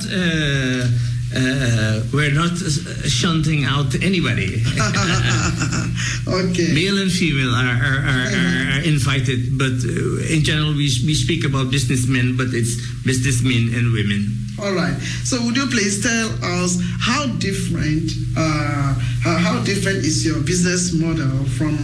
uh, 1.36 1.40
uh, 1.40 2.04
we're 2.14 2.32
not 2.32 2.52
uh, 2.52 2.70
shunting 3.08 3.66
out 3.66 3.94
anybody. 4.02 4.64
okay. 6.28 6.72
Male 6.74 7.02
and 7.04 7.12
female 7.12 7.52
are, 7.52 7.76
are, 7.76 8.00
are, 8.08 8.80
are, 8.80 8.84
invited, 8.88 9.58
but 9.58 9.76
uh, 9.84 10.34
in 10.34 10.44
general 10.44 10.72
we, 10.72 10.88
we 11.04 11.14
speak 11.14 11.44
about 11.44 11.72
businessmen, 11.72 12.38
but 12.38 12.48
it's 12.54 12.80
businessmen 13.04 13.74
and 13.76 13.92
women. 13.92 14.32
All 14.62 14.72
right. 14.72 14.96
So 15.28 15.44
would 15.44 15.58
you 15.58 15.68
please 15.68 16.02
tell 16.02 16.30
us 16.64 16.80
how 17.02 17.28
different, 17.38 18.12
uh, 18.38 18.96
how, 19.22 19.36
how 19.36 19.64
different 19.64 19.98
is 19.98 20.26
your 20.26 20.40
business 20.42 20.94
model 20.94 21.44
from 21.60 21.76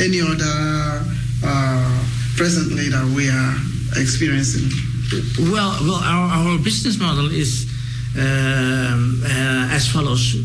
any 0.00 0.20
other 0.20 1.02
uh, 1.42 2.06
presently 2.36 2.88
that 2.90 3.04
we 3.16 3.28
are 3.30 3.54
experiencing? 4.00 4.70
Well, 5.50 5.74
well, 5.82 6.00
our, 6.02 6.30
our 6.30 6.58
business 6.58 7.00
model 7.00 7.30
is 7.30 7.66
um, 8.18 9.22
uh, 9.24 9.74
as 9.74 9.88
follows. 9.88 10.36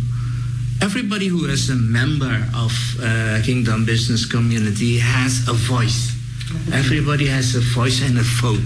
Everybody 0.81 1.27
who 1.27 1.45
is 1.45 1.69
a 1.69 1.75
member 1.75 2.47
of 2.55 2.71
uh, 2.99 3.41
Kingdom 3.43 3.85
Business 3.85 4.25
Community 4.25 4.97
has 4.97 5.47
a 5.47 5.53
voice. 5.53 6.11
Everybody 6.73 7.27
has 7.27 7.55
a 7.55 7.61
voice 7.61 8.01
and 8.01 8.17
a 8.17 8.23
vote. 8.41 8.65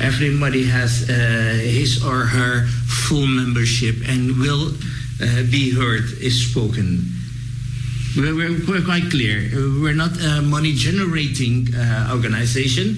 Everybody 0.00 0.64
has 0.64 1.10
uh, 1.10 1.12
his 1.60 2.04
or 2.04 2.24
her 2.24 2.66
full 2.86 3.26
membership 3.26 3.96
and 4.06 4.38
will 4.38 4.72
uh, 5.20 5.42
be 5.50 5.74
heard, 5.74 6.04
is 6.22 6.50
spoken. 6.50 7.17
We're, 8.16 8.34
we're, 8.34 8.56
we're 8.66 8.82
quite 8.84 9.10
clear. 9.10 9.48
We're 9.52 9.94
not 9.94 10.10
a 10.20 10.42
money 10.42 10.72
generating 10.72 11.68
uh, 11.74 12.10
organization. 12.12 12.96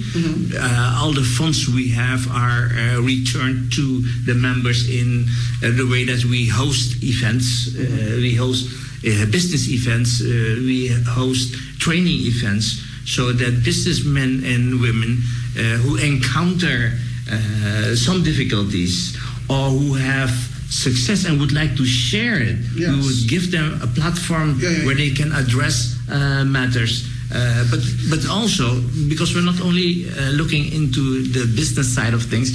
Uh, 0.56 0.98
all 1.00 1.12
the 1.12 1.22
funds 1.22 1.68
we 1.68 1.88
have 1.90 2.26
are 2.30 2.70
uh, 2.72 3.00
returned 3.02 3.72
to 3.74 4.02
the 4.24 4.34
members 4.34 4.88
in 4.88 5.26
uh, 5.62 5.70
the 5.76 5.86
way 5.90 6.04
that 6.04 6.24
we 6.24 6.48
host 6.48 7.02
events. 7.02 7.74
Uh, 7.76 8.16
we 8.16 8.34
host 8.34 8.70
uh, 9.04 9.26
business 9.26 9.68
events. 9.68 10.20
Uh, 10.22 10.26
we 10.64 10.88
host 10.88 11.54
training 11.80 12.20
events 12.26 12.80
so 13.04 13.32
that 13.32 13.64
businessmen 13.64 14.42
and 14.44 14.80
women 14.80 15.18
uh, 15.56 15.60
who 15.82 15.96
encounter 15.96 16.92
uh, 17.30 17.94
some 17.94 18.22
difficulties 18.22 19.16
or 19.48 19.70
who 19.70 19.94
have 19.94 20.30
success 20.70 21.24
and 21.26 21.38
would 21.40 21.52
like 21.52 21.76
to 21.76 21.84
share 21.84 22.40
it, 22.40 22.56
we 22.74 23.00
would 23.06 23.28
give 23.28 23.50
them 23.50 23.80
a 23.82 23.86
platform 23.86 24.58
Yeah, 24.58 24.70
yeah, 24.70 24.86
where 24.86 24.94
they 24.94 25.10
can 25.10 25.32
address 25.32 25.98
uh, 26.10 26.44
matters. 26.44 27.06
Uh, 27.32 27.64
but 27.70 27.78
but 28.10 28.26
also 28.28 28.80
because 29.08 29.34
we're 29.34 29.44
not 29.52 29.60
only 29.60 30.08
uh, 30.10 30.30
looking 30.30 30.64
into 30.72 31.22
the 31.30 31.46
business 31.54 31.88
side 31.94 32.14
of 32.14 32.22
things, 32.24 32.50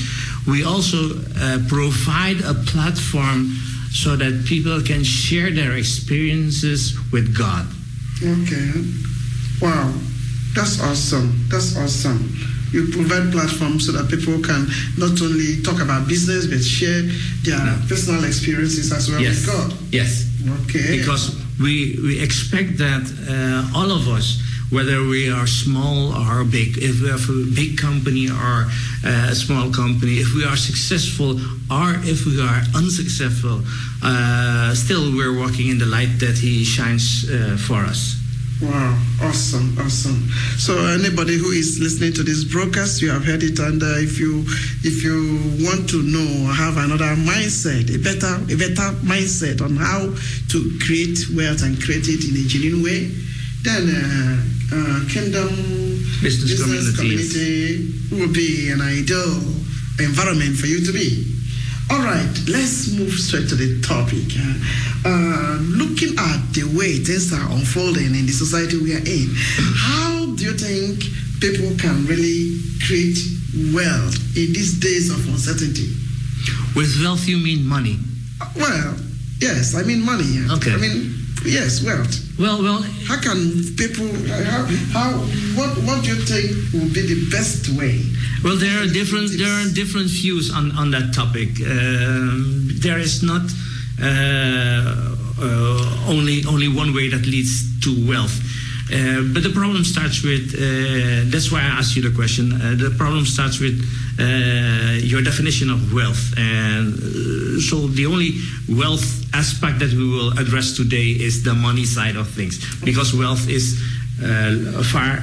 we 0.47 0.63
also 0.65 0.97
uh, 1.39 1.59
provide 1.67 2.41
a 2.43 2.53
platform 2.71 3.55
so 3.91 4.15
that 4.17 4.43
people 4.45 4.81
can 4.81 5.03
share 5.03 5.49
their 5.51 5.73
experiences 5.77 6.97
with 7.11 7.35
God. 7.37 7.65
Okay. 8.21 8.71
Wow. 9.61 9.93
That's 10.53 10.81
awesome. 10.81 11.31
That's 11.49 11.77
awesome. 11.77 12.19
You 12.75 12.91
provide 12.91 13.31
platforms 13.31 13.85
so 13.85 13.93
that 13.93 14.09
people 14.09 14.35
can 14.41 14.67
not 14.97 15.15
only 15.21 15.63
talk 15.63 15.79
about 15.79 16.09
business 16.09 16.45
but 16.45 16.59
share 16.59 17.03
their 17.47 17.63
personal 17.87 18.25
experiences 18.25 18.91
as 18.91 19.09
well 19.09 19.21
yes. 19.21 19.31
with 19.31 19.45
God. 19.47 19.69
Yes. 19.91 20.27
Okay. 20.63 20.99
Because 20.99 21.39
we 21.57 21.97
we 22.03 22.19
expect 22.19 22.77
that 22.77 23.03
uh, 23.31 23.77
all 23.79 23.91
of 23.95 24.09
us, 24.17 24.43
whether 24.75 25.07
we 25.07 25.31
are 25.31 25.47
small 25.47 26.11
or 26.11 26.43
big, 26.43 26.77
if 26.77 26.99
we 27.01 27.07
have 27.07 27.23
a 27.29 27.47
big 27.55 27.77
company 27.77 28.27
or 28.27 28.67
uh, 29.07 29.31
a 29.31 29.35
small 29.35 29.71
company, 29.71 30.19
if 30.19 30.35
we 30.35 30.43
are 30.43 30.57
successful 30.57 31.39
or 31.71 31.95
if 32.03 32.25
we 32.25 32.41
are 32.41 32.59
unsuccessful, 32.75 33.61
uh, 34.03 34.75
still 34.75 35.15
we're 35.15 35.37
walking 35.39 35.69
in 35.71 35.77
the 35.79 35.85
light 35.97 36.19
that 36.19 36.37
He 36.37 36.65
shines 36.65 37.23
uh, 37.31 37.55
for 37.55 37.87
us. 37.87 38.19
Wow, 38.61 38.97
awesome, 39.21 39.77
awesome. 39.79 40.29
So 40.57 40.77
anybody 40.87 41.37
who 41.37 41.51
is 41.51 41.77
listening 41.81 42.13
to 42.13 42.23
this 42.23 42.45
broadcast, 42.45 43.01
you 43.01 43.11
have 43.11 43.25
heard 43.25 43.43
it, 43.43 43.59
and 43.59 43.83
uh, 43.83 43.99
if 43.99 44.17
you 44.17 44.45
if 44.79 45.03
you 45.03 45.43
want 45.65 45.89
to 45.89 46.01
know, 46.01 46.53
have 46.53 46.77
another 46.77 47.19
mindset, 47.19 47.93
a 47.93 47.99
better 47.99 48.31
a 48.47 48.55
better 48.55 48.95
mindset 49.03 49.61
on 49.61 49.75
how 49.75 50.07
to 50.55 50.57
create 50.79 51.19
wealth 51.35 51.63
and 51.63 51.81
create 51.83 52.07
it 52.07 52.23
in 52.23 52.39
a 52.39 52.47
genuine 52.47 52.81
way, 52.81 53.11
then 53.67 53.91
uh, 53.91 54.39
uh, 54.71 55.03
Kingdom 55.11 55.51
Business 56.23 56.55
Community. 56.95 56.95
Community 56.95 58.15
will 58.15 58.31
be 58.31 58.71
an 58.71 58.79
ideal 58.79 59.35
environment 59.99 60.55
for 60.55 60.67
you 60.67 60.79
to 60.85 60.93
be. 60.93 61.34
All 61.91 62.01
right, 62.01 62.33
let's 62.47 62.91
move 62.97 63.13
straight 63.13 63.47
to 63.49 63.55
the 63.55 63.79
topic. 63.81 64.25
Uh, 64.33 64.57
uh, 65.05 65.57
looking 65.61 66.17
at 66.17 66.41
the 66.53 66.63
way 66.75 66.97
things 66.97 67.31
are 67.31 67.45
unfolding 67.51 68.15
in 68.15 68.25
the 68.25 68.31
society 68.33 68.77
we 68.77 68.95
are 68.95 69.05
in, 69.05 69.29
how 69.77 70.25
do 70.33 70.43
you 70.43 70.53
think 70.57 71.05
people 71.39 71.77
can 71.77 72.05
really 72.07 72.57
create 72.87 73.17
wealth 73.73 74.17
in 74.35 74.49
these 74.53 74.79
days 74.79 75.11
of 75.11 75.21
uncertainty? 75.29 75.93
With 76.75 76.89
wealth, 77.03 77.27
you 77.27 77.37
mean 77.37 77.63
money? 77.65 77.99
Well, 78.55 78.97
yes, 79.39 79.75
I 79.75 79.83
mean 79.83 80.03
money. 80.03 80.41
Okay. 80.57 80.73
I 80.73 80.77
mean, 80.77 81.13
yes, 81.45 81.83
wealth. 81.83 82.13
Well, 82.37 82.61
well, 82.61 82.81
how 83.07 83.19
can 83.21 83.63
people? 83.77 84.07
How, 84.27 84.65
how 84.91 85.09
what 85.55 85.71
what 85.87 86.03
do 86.03 86.09
you 86.09 86.19
think 86.25 86.51
will 86.73 86.91
be 86.93 87.01
the 87.07 87.29
best 87.31 87.69
way? 87.79 88.01
Well, 88.43 88.57
there 88.57 88.83
are 88.83 88.87
different 88.87 89.31
there 89.37 89.49
are 89.49 89.67
different 89.73 90.09
views 90.09 90.51
on, 90.53 90.71
on 90.77 90.91
that 90.91 91.13
topic. 91.13 91.49
Um, 91.61 92.67
there 92.81 92.99
is 92.99 93.23
not 93.23 93.41
uh, 94.01 95.15
uh, 95.39 96.11
only 96.11 96.43
only 96.45 96.67
one 96.67 96.93
way 96.93 97.07
that 97.09 97.25
leads 97.25 97.63
to 97.81 97.89
wealth. 98.07 98.35
Uh, 98.85 99.23
but 99.33 99.41
the 99.41 99.49
problem 99.49 99.83
starts 99.83 100.21
with 100.23 100.53
uh, 100.53 101.25
that's 101.31 101.51
why 101.51 101.59
I 101.59 101.71
asked 101.79 101.95
you 101.95 102.03
the 102.03 102.15
question. 102.15 102.53
Uh, 102.53 102.75
the 102.77 102.93
problem 102.97 103.25
starts 103.25 103.59
with 103.59 103.81
uh, 104.19 104.23
your 105.01 105.21
definition 105.23 105.71
of 105.71 105.91
wealth, 105.91 106.33
and 106.37 106.93
uh, 106.93 107.59
so 107.59 107.87
the 107.87 108.05
only 108.05 108.37
wealth 108.69 109.25
aspect 109.33 109.79
that 109.79 109.91
we 109.91 110.07
will 110.07 110.37
address 110.37 110.75
today 110.77 111.07
is 111.27 111.43
the 111.43 111.55
money 111.55 111.83
side 111.85 112.15
of 112.15 112.27
things, 112.29 112.61
because 112.85 113.13
wealth 113.15 113.49
is 113.49 113.81
uh, 114.23 114.83
far 114.83 115.19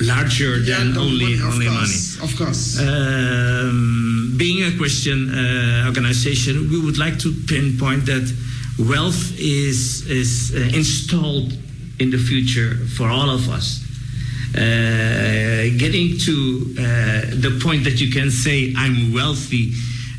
larger 0.00 0.58
than 0.60 0.94
the 0.94 1.00
only 1.00 1.36
money, 1.36 1.48
of 1.48 1.54
only 1.54 1.66
money. 1.66 1.76
course, 1.76 2.22
Of 2.22 2.36
course. 2.38 2.80
Um, 2.80 4.34
being 4.38 4.64
a 4.64 4.76
Christian 4.78 5.28
uh, 5.28 5.84
organization, 5.86 6.70
we 6.70 6.80
would 6.80 6.96
like 6.96 7.18
to 7.20 7.32
pinpoint 7.46 8.06
that 8.06 8.24
wealth 8.78 9.38
is 9.38 10.08
is 10.08 10.52
uh, 10.56 10.76
installed 10.76 11.52
in 11.98 12.10
the 12.10 12.18
future 12.18 12.76
for 12.96 13.08
all 13.08 13.30
of 13.30 13.48
us. 13.48 13.80
Uh, 14.56 15.66
getting 15.78 16.16
to 16.16 16.74
uh, 16.78 16.82
the 17.42 17.58
point 17.60 17.82
that 17.82 18.00
you 18.00 18.12
can 18.12 18.30
say 18.30 18.72
I'm 18.76 19.12
wealthy 19.12 19.72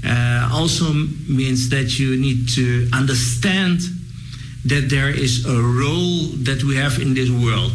uh, 0.06 0.50
also 0.52 0.92
means 1.28 1.70
that 1.70 1.98
you 1.98 2.18
need 2.18 2.50
to 2.50 2.90
understand 2.94 3.80
that 4.66 4.90
there 4.90 5.10
is 5.10 5.46
a 5.46 5.62
role 5.62 6.36
that 6.44 6.64
we 6.64 6.76
have 6.76 7.00
in 7.00 7.14
this 7.14 7.30
world. 7.30 7.72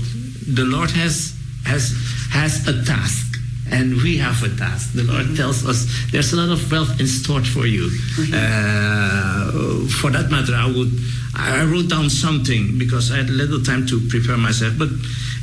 The 0.46 0.64
Lord 0.64 0.90
has 0.90 1.34
has 1.64 1.94
has 2.30 2.66
a 2.68 2.84
task, 2.84 3.29
and 3.70 3.94
we 4.02 4.18
have 4.18 4.42
a 4.42 4.48
task. 4.56 4.92
The 4.94 5.04
Lord 5.04 5.36
tells 5.36 5.66
us 5.66 5.86
there's 6.12 6.32
a 6.32 6.36
lot 6.36 6.50
of 6.50 6.70
wealth 6.70 7.00
in 7.00 7.06
store 7.06 7.42
for 7.42 7.66
you. 7.66 7.90
Uh, 8.32 9.86
for 10.00 10.10
that 10.10 10.30
matter, 10.30 10.54
I 10.54 10.66
would 10.66 10.92
I 11.34 11.64
wrote 11.64 11.88
down 11.88 12.10
something 12.10 12.78
because 12.78 13.10
I 13.12 13.16
had 13.18 13.30
little 13.30 13.62
time 13.62 13.86
to 13.86 14.00
prepare 14.08 14.36
myself. 14.36 14.74
But 14.78 14.88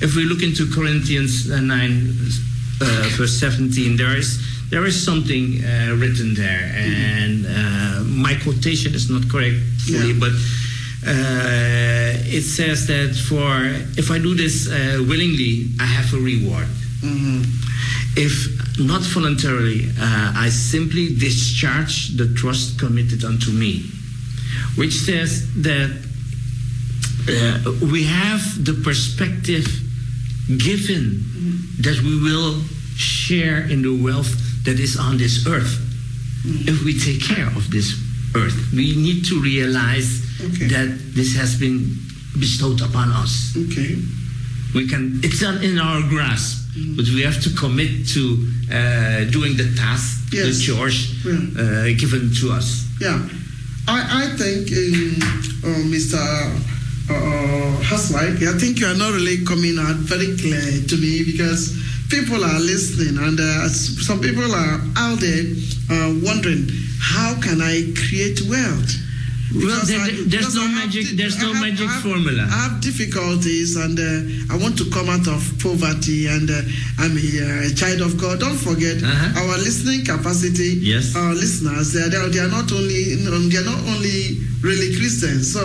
if 0.01 0.15
we 0.15 0.25
look 0.25 0.43
into 0.43 0.69
Corinthians 0.69 1.49
uh, 1.49 1.59
nine, 1.61 2.13
uh, 2.81 3.09
verse 3.17 3.39
seventeen, 3.39 3.97
there 3.97 4.15
is 4.15 4.39
there 4.69 4.85
is 4.85 5.01
something 5.03 5.63
uh, 5.63 5.95
written 5.97 6.35
there, 6.35 6.71
and 6.75 7.45
uh, 7.47 8.03
my 8.03 8.35
quotation 8.43 8.93
is 8.93 9.09
not 9.09 9.29
correct 9.29 9.55
fully, 9.87 10.13
but 10.13 10.31
uh, 11.07 12.11
it 12.27 12.43
says 12.43 12.85
that 12.87 13.15
for 13.15 13.47
if 13.97 14.11
I 14.11 14.19
do 14.19 14.35
this 14.35 14.67
uh, 14.67 15.03
willingly, 15.07 15.67
I 15.79 15.85
have 15.85 16.13
a 16.13 16.17
reward. 16.19 16.67
If 18.15 18.79
not 18.79 19.01
voluntarily, 19.01 19.89
uh, 19.99 20.33
I 20.35 20.49
simply 20.49 21.15
discharge 21.15 22.17
the 22.17 22.33
trust 22.33 22.79
committed 22.79 23.23
unto 23.23 23.51
me, 23.51 23.85
which 24.75 24.93
says 24.93 25.45
that 25.61 25.91
uh, 27.29 27.85
we 27.91 28.03
have 28.05 28.41
the 28.65 28.73
perspective 28.83 29.67
given 30.57 31.23
that 31.79 31.99
we 32.01 32.21
will 32.21 32.61
share 32.95 33.69
in 33.69 33.81
the 33.81 33.93
wealth 34.03 34.31
that 34.63 34.79
is 34.79 34.97
on 34.97 35.17
this 35.17 35.45
earth 35.45 35.83
if 36.45 36.83
we 36.83 36.97
take 36.97 37.21
care 37.21 37.47
of 37.47 37.69
this 37.69 37.93
earth. 38.35 38.55
We 38.73 38.95
need 38.95 39.25
to 39.25 39.41
realize 39.41 40.21
that 40.39 40.97
this 41.13 41.35
has 41.35 41.59
been 41.59 41.97
bestowed 42.39 42.81
upon 42.81 43.09
us. 43.11 43.55
Okay. 43.57 43.97
We 44.73 44.87
can. 44.87 45.19
It's 45.23 45.41
not 45.41 45.63
in 45.63 45.79
our 45.79 46.01
grasp, 46.07 46.66
but 46.95 47.05
we 47.15 47.21
have 47.21 47.41
to 47.43 47.49
commit 47.51 48.07
to 48.09 48.21
uh, 48.71 49.23
doing 49.31 49.55
the 49.57 49.73
task, 49.75 50.29
the 50.31 50.37
Yes. 50.37 50.61
chores 50.61 50.97
uh, 51.25 51.87
given 51.97 52.31
to 52.41 52.51
us. 52.51 52.85
Yeah, 52.99 53.17
I, 53.87 53.99
I 54.23 54.37
think, 54.37 54.71
um, 54.71 55.21
uh, 55.63 55.83
Mr. 55.93 56.17
Uh, 57.09 57.79
Haswike, 57.83 58.43
I 58.47 58.57
think 58.59 58.79
you 58.79 58.87
are 58.87 58.95
not 58.97 59.13
really 59.13 59.45
coming 59.45 59.77
out 59.79 59.95
very 59.95 60.35
clear 60.37 60.83
to 60.87 60.95
me 60.97 61.23
because 61.23 61.71
people 62.09 62.43
are 62.43 62.59
listening 62.59 63.17
and 63.23 63.39
uh, 63.39 63.69
some 63.69 64.19
people 64.19 64.43
are 64.53 64.81
out 64.97 65.19
there 65.19 65.43
uh, 65.89 66.13
wondering 66.21 66.67
how 66.99 67.39
can 67.41 67.61
I 67.61 67.93
create 67.95 68.41
wealth? 68.49 68.91
Well, 69.55 69.79
there, 69.85 69.99
I- 69.99 70.23
there's 70.27 70.55
no 70.55 70.67
magic. 70.67 71.05
There's 71.15 71.37
no 71.39 71.53
have- 71.53 71.61
magic 71.61 71.87
I 71.87 71.93
have- 71.93 72.03
formula. 72.03 72.43
I 72.43 72.57
have 72.67 72.81
difficulties 72.81 73.75
and 73.77 73.97
uh, 73.99 74.53
I 74.53 74.57
want 74.57 74.77
to 74.79 74.89
come 74.89 75.07
out 75.09 75.27
of 75.27 75.39
poverty 75.59 76.27
and 76.27 76.49
uh, 76.49 76.61
I'm 76.99 77.15
a, 77.15 77.67
a 77.67 77.73
child 77.73 78.01
of 78.01 78.17
God. 78.19 78.39
Don't 78.39 78.57
forget 78.59 78.97
Uh-huh. 79.01 79.39
our 79.47 79.57
listening 79.57 80.03
capacity. 80.03 80.79
Yes. 80.83 81.15
Our 81.15 81.33
listeners, 81.33 81.93
they 81.93 82.01
are, 82.03 82.09
they 82.09 82.17
are- 82.17 82.29
they 82.29 82.39
are 82.39 82.49
not 82.51 82.71
only 82.71 83.15
they 83.15 83.57
are 83.57 83.65
not 83.65 83.81
only 83.95 84.39
really 84.61 84.95
Christians. 84.97 85.53
So 85.53 85.61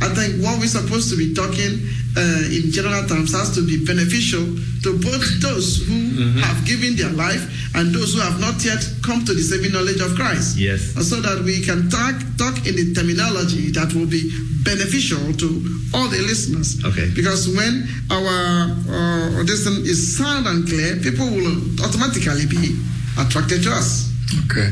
I 0.00 0.08
think 0.14 0.42
what 0.44 0.60
we're 0.60 0.68
supposed 0.70 1.10
to 1.10 1.16
be 1.16 1.34
talking 1.34 1.80
uh, 2.16 2.44
in 2.54 2.70
general 2.70 3.02
terms 3.08 3.32
has 3.32 3.50
to 3.56 3.66
be 3.66 3.84
beneficial 3.84 4.44
to 4.84 4.90
both 4.98 5.26
those 5.42 5.82
who 5.86 6.04
Mm-hmm. 6.14 6.38
have 6.46 6.64
given 6.64 6.94
their 6.94 7.10
life 7.10 7.42
and 7.74 7.90
those 7.92 8.14
who 8.14 8.20
have 8.20 8.38
not 8.38 8.54
yet 8.64 8.78
come 9.02 9.24
to 9.24 9.34
the 9.34 9.42
saving 9.42 9.72
knowledge 9.72 9.98
of 10.00 10.14
Christ 10.14 10.56
Yes. 10.56 10.94
so 11.10 11.18
that 11.26 11.42
we 11.42 11.58
can 11.60 11.90
talk, 11.90 12.14
talk 12.38 12.54
in 12.68 12.76
the 12.78 12.94
terminology 12.94 13.23
that 13.32 13.92
will 13.94 14.06
be 14.06 14.30
beneficial 14.64 15.32
to 15.34 15.46
all 15.94 16.08
the 16.08 16.22
listeners. 16.22 16.82
Okay. 16.84 17.10
Because 17.14 17.48
when 17.48 17.86
our 18.10 18.70
uh, 18.88 19.44
this 19.44 19.64
thing 19.64 19.84
is 19.84 20.16
sound 20.16 20.46
and 20.46 20.66
clear, 20.66 20.96
people 20.96 21.26
will 21.26 21.58
automatically 21.84 22.46
be 22.46 22.78
attracted 23.18 23.62
to 23.62 23.70
us. 23.70 24.10
Okay. 24.46 24.70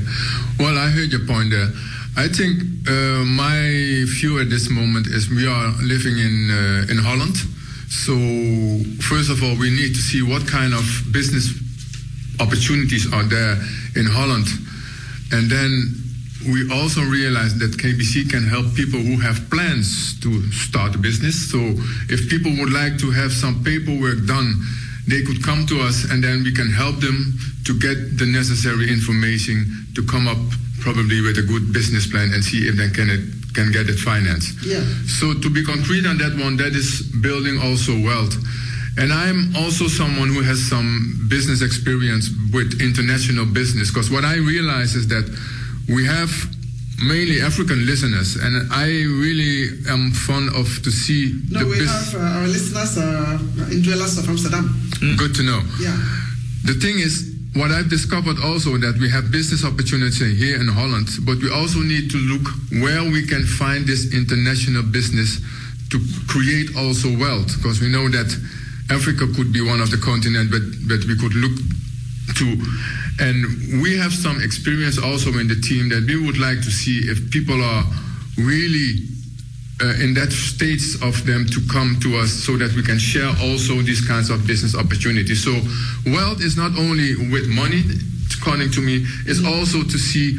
Well, 0.58 0.78
I 0.78 0.88
heard 0.88 1.12
your 1.12 1.26
point 1.26 1.50
there. 1.50 1.68
I 2.16 2.28
think 2.28 2.62
uh, 2.88 3.24
my 3.24 4.04
view 4.06 4.40
at 4.40 4.50
this 4.50 4.68
moment 4.68 5.06
is 5.06 5.30
we 5.30 5.46
are 5.46 5.72
living 5.82 6.18
in 6.18 6.50
uh, 6.50 6.92
in 6.92 6.98
Holland. 6.98 7.36
So 7.88 8.14
first 9.02 9.30
of 9.30 9.42
all, 9.42 9.56
we 9.56 9.70
need 9.70 9.94
to 9.94 10.00
see 10.00 10.22
what 10.22 10.46
kind 10.48 10.72
of 10.72 10.84
business 11.12 11.52
opportunities 12.40 13.12
are 13.12 13.24
there 13.24 13.56
in 13.96 14.06
Holland, 14.06 14.48
and 15.32 15.50
then 15.50 16.01
we 16.46 16.70
also 16.72 17.02
realize 17.02 17.58
that 17.58 17.72
KBC 17.78 18.30
can 18.30 18.46
help 18.46 18.74
people 18.74 18.98
who 18.98 19.20
have 19.20 19.50
plans 19.50 20.18
to 20.20 20.42
start 20.50 20.94
a 20.94 20.98
business. 20.98 21.50
So 21.50 21.58
if 22.10 22.28
people 22.28 22.50
would 22.58 22.72
like 22.72 22.98
to 22.98 23.10
have 23.10 23.32
some 23.32 23.62
paperwork 23.62 24.26
done, 24.26 24.54
they 25.06 25.22
could 25.22 25.42
come 25.42 25.66
to 25.66 25.80
us 25.80 26.04
and 26.10 26.22
then 26.22 26.42
we 26.44 26.52
can 26.52 26.70
help 26.70 27.00
them 27.00 27.38
to 27.66 27.78
get 27.78 28.18
the 28.18 28.26
necessary 28.26 28.90
information 28.90 29.86
to 29.94 30.02
come 30.06 30.26
up 30.26 30.38
probably 30.80 31.20
with 31.20 31.38
a 31.38 31.46
good 31.46 31.72
business 31.72 32.06
plan 32.06 32.34
and 32.34 32.42
see 32.42 32.66
if 32.66 32.74
they 32.74 32.90
can 32.90 33.10
it 33.10 33.22
can 33.54 33.70
get 33.70 33.88
it 33.88 33.98
financed. 33.98 34.64
Yeah. 34.64 34.80
So 35.06 35.34
to 35.34 35.50
be 35.50 35.62
concrete 35.62 36.06
on 36.06 36.16
that 36.18 36.32
one, 36.40 36.56
that 36.56 36.72
is 36.72 37.02
building 37.20 37.60
also 37.60 37.92
wealth. 38.00 38.32
And 38.96 39.12
I'm 39.12 39.54
also 39.56 39.88
someone 39.88 40.28
who 40.28 40.42
has 40.42 40.60
some 40.60 41.28
business 41.28 41.62
experience 41.62 42.28
with 42.52 42.80
international 42.80 43.46
business 43.46 43.90
because 43.90 44.10
what 44.10 44.24
I 44.24 44.36
realize 44.36 44.94
is 44.94 45.08
that 45.08 45.24
we 45.88 46.04
have 46.06 46.30
mainly 47.02 47.40
African 47.40 47.84
listeners, 47.86 48.36
and 48.36 48.70
I 48.72 48.86
really 48.86 49.68
am 49.88 50.12
fond 50.12 50.54
of 50.54 50.68
to 50.82 50.90
see 50.90 51.34
No, 51.50 51.60
the 51.60 51.66
we 51.66 51.78
have 51.86 52.14
uh, 52.14 52.38
our 52.38 52.46
listeners 52.46 52.96
uh, 52.96 53.38
in 53.70 53.82
dwellers 53.82 54.18
of 54.18 54.28
Amsterdam. 54.28 54.70
Good 55.18 55.34
to 55.34 55.42
know. 55.42 55.60
Yeah. 55.80 55.96
The 56.64 56.74
thing 56.74 56.98
is, 56.98 57.34
what 57.54 57.70
I've 57.72 57.90
discovered 57.90 58.38
also 58.38 58.78
that 58.78 58.96
we 59.00 59.10
have 59.10 59.32
business 59.32 59.64
opportunity 59.64 60.34
here 60.34 60.60
in 60.60 60.68
Holland, 60.68 61.08
but 61.26 61.42
we 61.42 61.50
also 61.50 61.80
need 61.80 62.08
to 62.10 62.18
look 62.18 62.46
where 62.80 63.02
we 63.10 63.26
can 63.26 63.44
find 63.44 63.84
this 63.84 64.14
international 64.14 64.84
business 64.84 65.40
to 65.90 65.98
create 66.28 66.70
also 66.76 67.10
wealth, 67.18 67.50
because 67.58 67.80
we 67.82 67.88
know 67.90 68.08
that 68.08 68.30
Africa 68.90 69.26
could 69.34 69.52
be 69.52 69.60
one 69.60 69.80
of 69.80 69.90
the 69.90 69.98
continent 69.98 70.50
that, 70.52 70.64
that 70.88 71.04
we 71.10 71.16
could 71.18 71.34
look 71.34 71.52
to. 72.38 72.46
And 73.22 73.80
we 73.80 73.96
have 73.98 74.12
some 74.12 74.42
experience 74.42 74.98
also 74.98 75.30
in 75.38 75.46
the 75.46 75.54
team 75.54 75.88
that 75.90 76.02
we 76.10 76.18
would 76.18 76.38
like 76.38 76.58
to 76.58 76.70
see 76.74 77.06
if 77.06 77.30
people 77.30 77.54
are 77.62 77.84
really 78.36 79.06
uh, 79.78 79.94
in 80.02 80.12
that 80.14 80.34
states 80.34 80.98
of 81.02 81.24
them 81.24 81.46
to 81.46 81.62
come 81.70 81.98
to 82.02 82.18
us 82.18 82.34
so 82.34 82.58
that 82.58 82.74
we 82.74 82.82
can 82.82 82.98
share 82.98 83.30
also 83.46 83.78
these 83.82 84.02
kinds 84.02 84.28
of 84.28 84.44
business 84.46 84.74
opportunities. 84.74 85.38
So 85.44 85.54
wealth 86.10 86.42
is 86.42 86.56
not 86.56 86.74
only 86.74 87.14
with 87.30 87.46
money, 87.46 87.86
according 88.42 88.72
to 88.72 88.80
me, 88.82 89.06
it's 89.26 89.46
also 89.46 89.86
to 89.86 89.98
see 89.98 90.34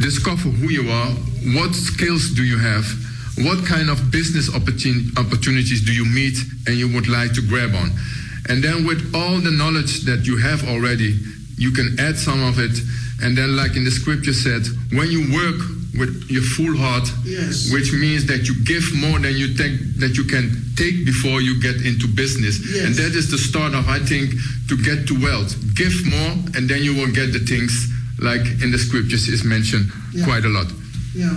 discover 0.00 0.48
who 0.48 0.72
you 0.72 0.88
are, 0.88 1.12
what 1.52 1.74
skills 1.74 2.32
do 2.32 2.44
you 2.44 2.56
have, 2.56 2.88
what 3.44 3.60
kind 3.68 3.90
of 3.90 4.10
business 4.10 4.48
opportun- 4.50 5.12
opportunities 5.20 5.84
do 5.84 5.92
you 5.92 6.06
meet 6.06 6.38
and 6.66 6.76
you 6.76 6.88
would 6.94 7.08
like 7.08 7.34
to 7.34 7.42
grab 7.44 7.74
on. 7.74 7.92
And 8.48 8.64
then 8.64 8.86
with 8.86 9.12
all 9.14 9.36
the 9.36 9.50
knowledge 9.50 10.08
that 10.08 10.24
you 10.24 10.38
have 10.38 10.66
already, 10.66 11.20
you 11.58 11.70
can 11.72 11.98
add 11.98 12.16
some 12.16 12.42
of 12.42 12.58
it. 12.58 12.76
And 13.22 13.36
then, 13.36 13.56
like 13.56 13.74
in 13.76 13.84
the 13.84 13.90
scripture 13.90 14.32
said, 14.32 14.62
when 14.92 15.10
you 15.10 15.32
work 15.34 15.58
with 15.98 16.30
your 16.30 16.42
full 16.42 16.76
heart, 16.76 17.08
Yes. 17.24 17.72
which 17.72 17.92
means 17.92 18.26
that 18.26 18.46
you 18.46 18.54
give 18.64 18.84
more 18.94 19.18
than 19.18 19.34
you 19.36 19.54
take 19.56 19.74
that 19.98 20.14
you 20.16 20.24
can 20.24 20.54
take 20.76 21.04
before 21.04 21.40
you 21.42 21.60
get 21.60 21.76
into 21.82 22.06
business. 22.06 22.60
Yes. 22.62 22.84
And 22.86 22.94
that 22.94 23.16
is 23.16 23.30
the 23.30 23.38
start 23.38 23.74
of, 23.74 23.88
I 23.88 23.98
think, 23.98 24.34
to 24.68 24.76
get 24.76 25.08
to 25.08 25.14
wealth. 25.20 25.56
Give 25.74 25.92
more, 26.06 26.32
and 26.54 26.68
then 26.70 26.82
you 26.84 26.94
will 26.94 27.10
get 27.10 27.32
the 27.32 27.40
things 27.40 27.88
like 28.20 28.42
in 28.62 28.70
the 28.70 28.78
scriptures 28.78 29.26
is 29.28 29.42
mentioned 29.44 29.90
Yeah. 30.14 30.24
quite 30.24 30.44
a 30.44 30.48
lot. 30.48 30.70
Yeah. 31.14 31.34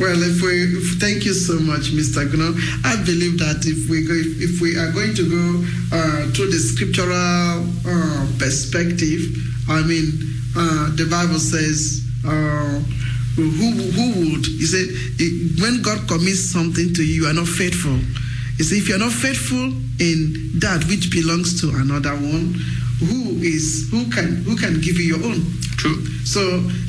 Well, 0.00 0.22
if 0.22 0.40
we 0.42 0.78
if, 0.78 1.00
thank 1.00 1.24
you 1.24 1.34
so 1.34 1.58
much, 1.58 1.90
Mr. 1.90 2.22
Guno. 2.30 2.54
I 2.84 2.94
believe 3.02 3.38
that 3.40 3.66
if 3.66 3.90
we 3.90 4.06
go, 4.06 4.14
if, 4.14 4.60
we 4.60 4.78
are 4.78 4.92
going 4.92 5.12
to 5.16 5.26
go 5.26 5.44
uh, 5.90 6.30
through 6.30 6.54
the 6.54 6.58
scriptural 6.62 7.66
uh, 7.82 8.26
perspective, 8.38 9.34
I 9.68 9.82
mean, 9.82 10.14
uh, 10.54 10.94
the 10.94 11.08
Bible 11.10 11.42
says, 11.42 12.06
uh, 12.24 12.78
"Who 13.34 13.74
who 13.90 14.06
would?" 14.22 14.46
He 14.46 14.66
said, 14.70 14.86
"When 15.58 15.82
God 15.82 16.06
commits 16.06 16.46
something 16.46 16.94
to 16.94 17.02
you, 17.02 17.22
you 17.22 17.26
are 17.26 17.34
not 17.34 17.48
faithful." 17.48 17.98
He 18.56 18.62
said, 18.62 18.78
"If 18.78 18.88
you 18.88 18.94
are 18.94 19.02
not 19.02 19.12
faithful 19.12 19.74
in 19.98 20.62
that 20.62 20.86
which 20.86 21.10
belongs 21.10 21.60
to 21.62 21.74
another 21.74 22.14
one, 22.14 22.54
who 23.00 23.38
is 23.42 23.88
who 23.90 24.10
can 24.10 24.42
who 24.44 24.56
can 24.56 24.80
give 24.80 24.98
you 24.98 25.16
your 25.16 25.24
own?" 25.24 25.44
True. 25.76 26.04
So 26.24 26.40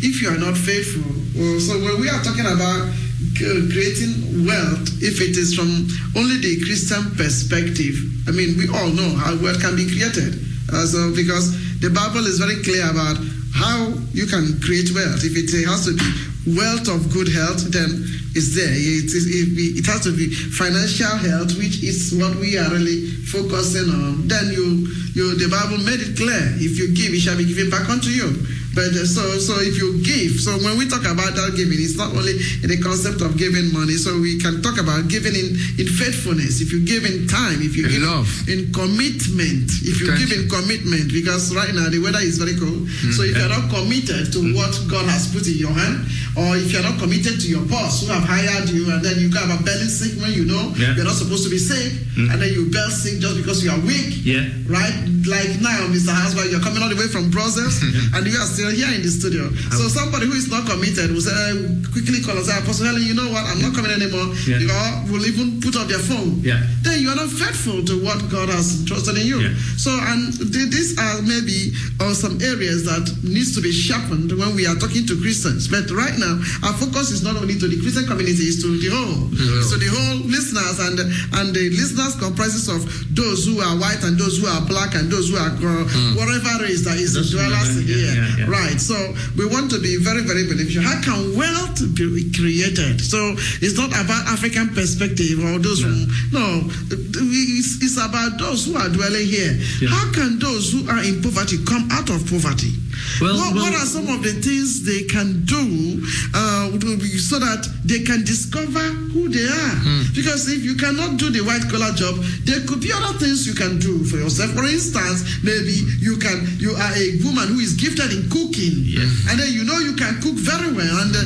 if 0.01 0.21
you 0.21 0.29
are 0.29 0.37
not 0.37 0.57
faithful, 0.57 1.05
well, 1.35 1.59
so 1.59 1.77
when 1.79 2.01
we 2.01 2.09
are 2.09 2.21
talking 2.23 2.45
about 2.45 2.89
creating 3.37 4.45
wealth, 4.45 4.89
if 5.01 5.21
it 5.21 5.37
is 5.37 5.53
from 5.55 5.69
only 6.15 6.37
the 6.41 6.59
Christian 6.65 7.11
perspective, 7.15 7.95
I 8.27 8.31
mean, 8.31 8.57
we 8.57 8.67
all 8.67 8.89
know 8.89 9.09
how 9.15 9.37
wealth 9.37 9.61
can 9.61 9.75
be 9.75 9.87
created. 9.87 10.35
Uh, 10.71 10.85
so 10.85 11.15
because 11.15 11.53
the 11.79 11.89
Bible 11.89 12.25
is 12.27 12.39
very 12.39 12.61
clear 12.63 12.89
about 12.89 13.17
how 13.53 13.93
you 14.13 14.25
can 14.25 14.59
create 14.61 14.91
wealth. 14.93 15.23
If 15.23 15.37
it 15.37 15.49
has 15.65 15.85
to 15.85 15.95
be 15.95 16.03
wealth 16.47 16.87
of 16.87 17.11
good 17.13 17.27
health, 17.27 17.59
then 17.71 17.89
it's 18.35 18.55
there. 18.55 18.69
It, 18.71 19.09
is, 19.11 19.25
it, 19.27 19.55
be- 19.55 19.75
it 19.79 19.85
has 19.87 20.01
to 20.05 20.15
be 20.15 20.29
financial 20.29 21.09
health, 21.17 21.57
which 21.57 21.83
is 21.83 22.13
what 22.15 22.35
we 22.37 22.57
are 22.57 22.69
really 22.71 23.07
focusing 23.27 23.89
on. 23.89 24.27
Then 24.27 24.53
you, 24.53 24.87
you, 25.15 25.35
the 25.35 25.49
Bible 25.49 25.83
made 25.83 25.99
it 25.99 26.15
clear: 26.15 26.39
if 26.61 26.77
you 26.77 26.93
give, 26.95 27.13
it 27.13 27.19
shall 27.19 27.37
be 27.37 27.45
given 27.45 27.69
back 27.69 27.89
unto 27.89 28.09
you. 28.09 28.29
But 28.77 28.93
uh, 28.93 29.01
so, 29.03 29.25
so 29.41 29.57
if 29.59 29.81
you 29.81 29.97
give, 30.05 30.37
so 30.39 30.53
when 30.61 30.77
we 30.77 30.85
talk 30.87 31.01
about 31.01 31.33
that 31.33 31.57
giving, 31.57 31.81
it's 31.81 31.97
not 31.97 32.13
only 32.13 32.37
in 32.61 32.69
the 32.69 32.77
concept 32.77 33.19
of 33.25 33.33
giving 33.35 33.73
money. 33.73 33.97
So 33.97 34.13
we 34.21 34.37
can 34.37 34.61
talk 34.61 34.77
about 34.77 35.09
giving 35.09 35.33
in, 35.33 35.57
in 35.81 35.89
faithfulness. 35.89 36.61
If 36.61 36.69
you 36.71 36.85
give 36.85 37.01
in 37.03 37.25
time, 37.25 37.65
if 37.65 37.73
you 37.75 37.89
In 37.89 37.97
give 37.97 38.05
love. 38.05 38.29
in 38.47 38.69
commitment, 38.71 39.73
if 39.89 39.97
you 39.99 40.13
give 40.21 40.29
in 40.31 40.45
commitment, 40.47 41.09
because 41.11 41.49
right 41.57 41.73
now 41.73 41.89
the 41.89 41.97
weather 41.97 42.21
is 42.21 42.37
very 42.37 42.53
cold. 42.61 42.85
So 43.17 43.25
if 43.25 43.33
you're 43.41 43.49
not 43.49 43.73
committed 43.73 44.29
to 44.37 44.39
what 44.53 44.71
God 44.85 45.09
has 45.09 45.25
put 45.33 45.49
in 45.49 45.57
your 45.57 45.73
hand, 45.73 46.05
or 46.39 46.55
if 46.55 46.71
you're 46.71 46.83
not 46.83 46.97
committed 46.99 47.35
to 47.43 47.47
your 47.47 47.65
boss 47.67 48.01
who 48.01 48.07
have 48.13 48.23
hired 48.23 48.69
you, 48.69 48.87
and 48.91 49.03
then 49.03 49.19
you 49.19 49.29
have 49.35 49.51
a 49.51 49.59
belly 49.63 49.87
sick 49.91 50.15
when 50.21 50.31
you 50.33 50.45
know 50.45 50.71
Yeah. 50.79 50.95
you're 50.95 51.05
not 51.11 51.15
supposed 51.19 51.43
to 51.43 51.49
be 51.51 51.59
sick, 51.59 51.91
and 52.15 52.35
then 52.41 52.51
you 52.53 52.67
belly 52.71 52.91
sick 52.93 53.19
just 53.19 53.35
because 53.37 53.63
you 53.63 53.71
are 53.71 53.79
weak 53.83 54.23
Yeah. 54.25 54.47
right? 54.67 54.95
Like 55.27 55.59
now, 55.61 55.87
Mr. 55.91 56.15
Hasbro, 56.15 56.49
you're 56.49 56.63
coming 56.63 56.81
all 56.81 56.89
the 56.89 56.95
way 56.95 57.07
from 57.07 57.29
Brussels 57.29 57.75
and 58.15 58.21
you 58.25 58.35
are 58.39 58.47
still 58.47 58.71
here 58.71 58.87
in 58.95 59.01
the 59.03 59.11
studio. 59.11 59.51
So 59.77 59.87
somebody 59.89 60.25
who 60.27 60.33
is 60.33 60.47
not 60.49 60.65
committed 60.65 61.11
will 61.11 61.21
say, 61.21 61.31
uh, 61.31 61.53
quickly 61.91 62.21
call 62.23 62.37
and 62.37 62.45
say, 62.45 62.57
Apostle 62.57 62.85
Helen, 62.87 63.03
you 63.03 63.13
know 63.13 63.29
what? 63.29 63.43
I'm 63.45 63.61
not 63.61 63.75
coming 63.75 63.91
anymore. 63.91 64.27
Yeah. 64.47 64.59
You 64.59 64.67
know, 64.67 65.03
will 65.11 65.25
even 65.27 65.59
put 65.61 65.75
up 65.75 65.87
their 65.87 65.99
phone. 65.99 66.39
Yeah. 66.41 66.59
Then 66.83 67.01
you 67.03 67.09
are 67.09 67.15
not 67.19 67.29
faithful 67.29 67.83
to 67.83 67.93
what 68.03 68.19
God 68.29 68.47
has 68.49 68.83
trusted 68.85 69.17
in 69.17 69.27
you. 69.27 69.39
Yeah. 69.39 69.53
So, 69.77 69.91
and 69.91 70.33
these 70.33 70.97
are 70.97 71.21
maybe 71.21 71.73
uh, 71.99 72.13
some 72.13 72.39
areas 72.41 72.85
that 72.85 73.05
needs 73.23 73.53
to 73.55 73.61
be 73.61 73.71
sharpened 73.71 74.31
when 74.39 74.55
we 74.55 74.65
are 74.67 74.75
talking 74.75 75.05
to 75.07 75.15
Christians. 75.21 75.67
But 75.67 75.89
right 75.91 76.17
now, 76.17 76.28
our 76.63 76.75
focus 76.77 77.11
is 77.11 77.23
not 77.23 77.35
only 77.37 77.57
to 77.57 77.67
the 77.67 77.79
Christian 77.81 78.05
community, 78.05 78.43
it's 78.49 78.61
to 78.61 78.69
the 78.77 78.89
whole. 78.91 79.29
So 79.65 79.77
the 79.77 79.89
whole 79.89 80.19
listeners 80.27 80.77
and 80.79 80.97
and 81.39 81.47
the 81.55 81.69
listeners 81.73 82.15
comprises 82.15 82.67
of 82.69 82.83
those 83.15 83.45
who 83.45 83.59
are 83.61 83.75
white 83.79 84.03
and 84.03 84.17
those 84.19 84.39
who 84.39 84.47
are 84.47 84.61
black 84.67 84.95
and 84.95 85.11
those 85.11 85.29
who 85.29 85.37
are 85.37 85.51
uh, 85.51 85.85
whatever 86.15 86.63
race 86.63 86.83
that 86.85 86.97
is 86.97 87.13
the 87.15 87.23
dwellers 87.25 87.79
yeah, 87.79 87.95
here. 87.95 88.13
yeah, 88.13 88.45
yeah. 88.45 88.49
Right. 88.49 88.79
So 88.79 88.95
we 89.37 89.45
want 89.45 89.71
to 89.71 89.79
be 89.79 89.97
very, 89.97 90.21
very 90.21 90.47
beneficial. 90.47 90.83
How 90.83 90.99
can 91.01 91.37
wealth 91.37 91.79
be 91.95 92.31
created? 92.31 93.01
So 93.01 93.17
it's 93.63 93.77
not 93.77 93.89
about 93.89 94.27
African 94.27 94.69
perspective 94.75 95.39
or 95.39 95.59
those 95.59 95.81
who 95.81 96.07
no. 96.31 96.67
It's, 96.91 97.81
it's 97.83 97.97
about 97.97 98.39
those 98.39 98.65
who 98.65 98.77
are 98.77 98.89
dwelling 98.89 99.27
here. 99.27 99.53
How 99.89 100.11
can 100.11 100.39
those 100.39 100.71
who 100.71 100.87
are 100.89 101.03
in 101.03 101.21
poverty 101.21 101.57
come 101.65 101.87
out 101.91 102.09
of 102.09 102.25
poverty? 102.29 102.71
Well, 103.21 103.35
what, 103.37 103.55
what 103.55 103.73
are 103.73 103.85
some 103.85 104.07
of 104.07 104.23
the 104.23 104.33
things 104.41 104.83
they 104.85 105.03
can 105.03 105.43
do 105.45 106.01
uh, 106.33 106.71
so 107.19 107.39
that 107.39 107.67
they 107.85 107.99
can 108.03 108.23
discover 108.23 108.79
who 109.13 109.29
they 109.29 109.45
are? 109.45 109.75
Because 110.15 110.47
if 110.51 110.63
you 110.63 110.75
cannot 110.75 111.17
do 111.17 111.29
the 111.29 111.41
white 111.41 111.67
collar 111.69 111.91
job, 111.93 112.15
there 112.45 112.61
could 112.67 112.81
be 112.81 112.91
other 112.93 113.17
things 113.19 113.45
you 113.47 113.53
can 113.53 113.79
do 113.79 114.03
for 114.05 114.17
yourself. 114.17 114.51
For 114.51 114.65
instance, 114.65 115.43
maybe 115.43 115.83
you 115.99 116.17
can 116.17 116.47
you 116.59 116.71
are 116.75 116.93
a 116.95 117.07
woman 117.23 117.47
who 117.49 117.59
is 117.59 117.73
gifted 117.75 118.11
in 118.11 118.29
cooking, 118.29 118.85
and 119.29 119.39
then 119.39 119.51
you 119.51 119.63
know 119.63 119.77
you 119.79 119.95
can 119.95 120.19
cook 120.21 120.35
very 120.35 120.71
well, 120.73 120.95
and 121.03 121.15
uh, 121.15 121.23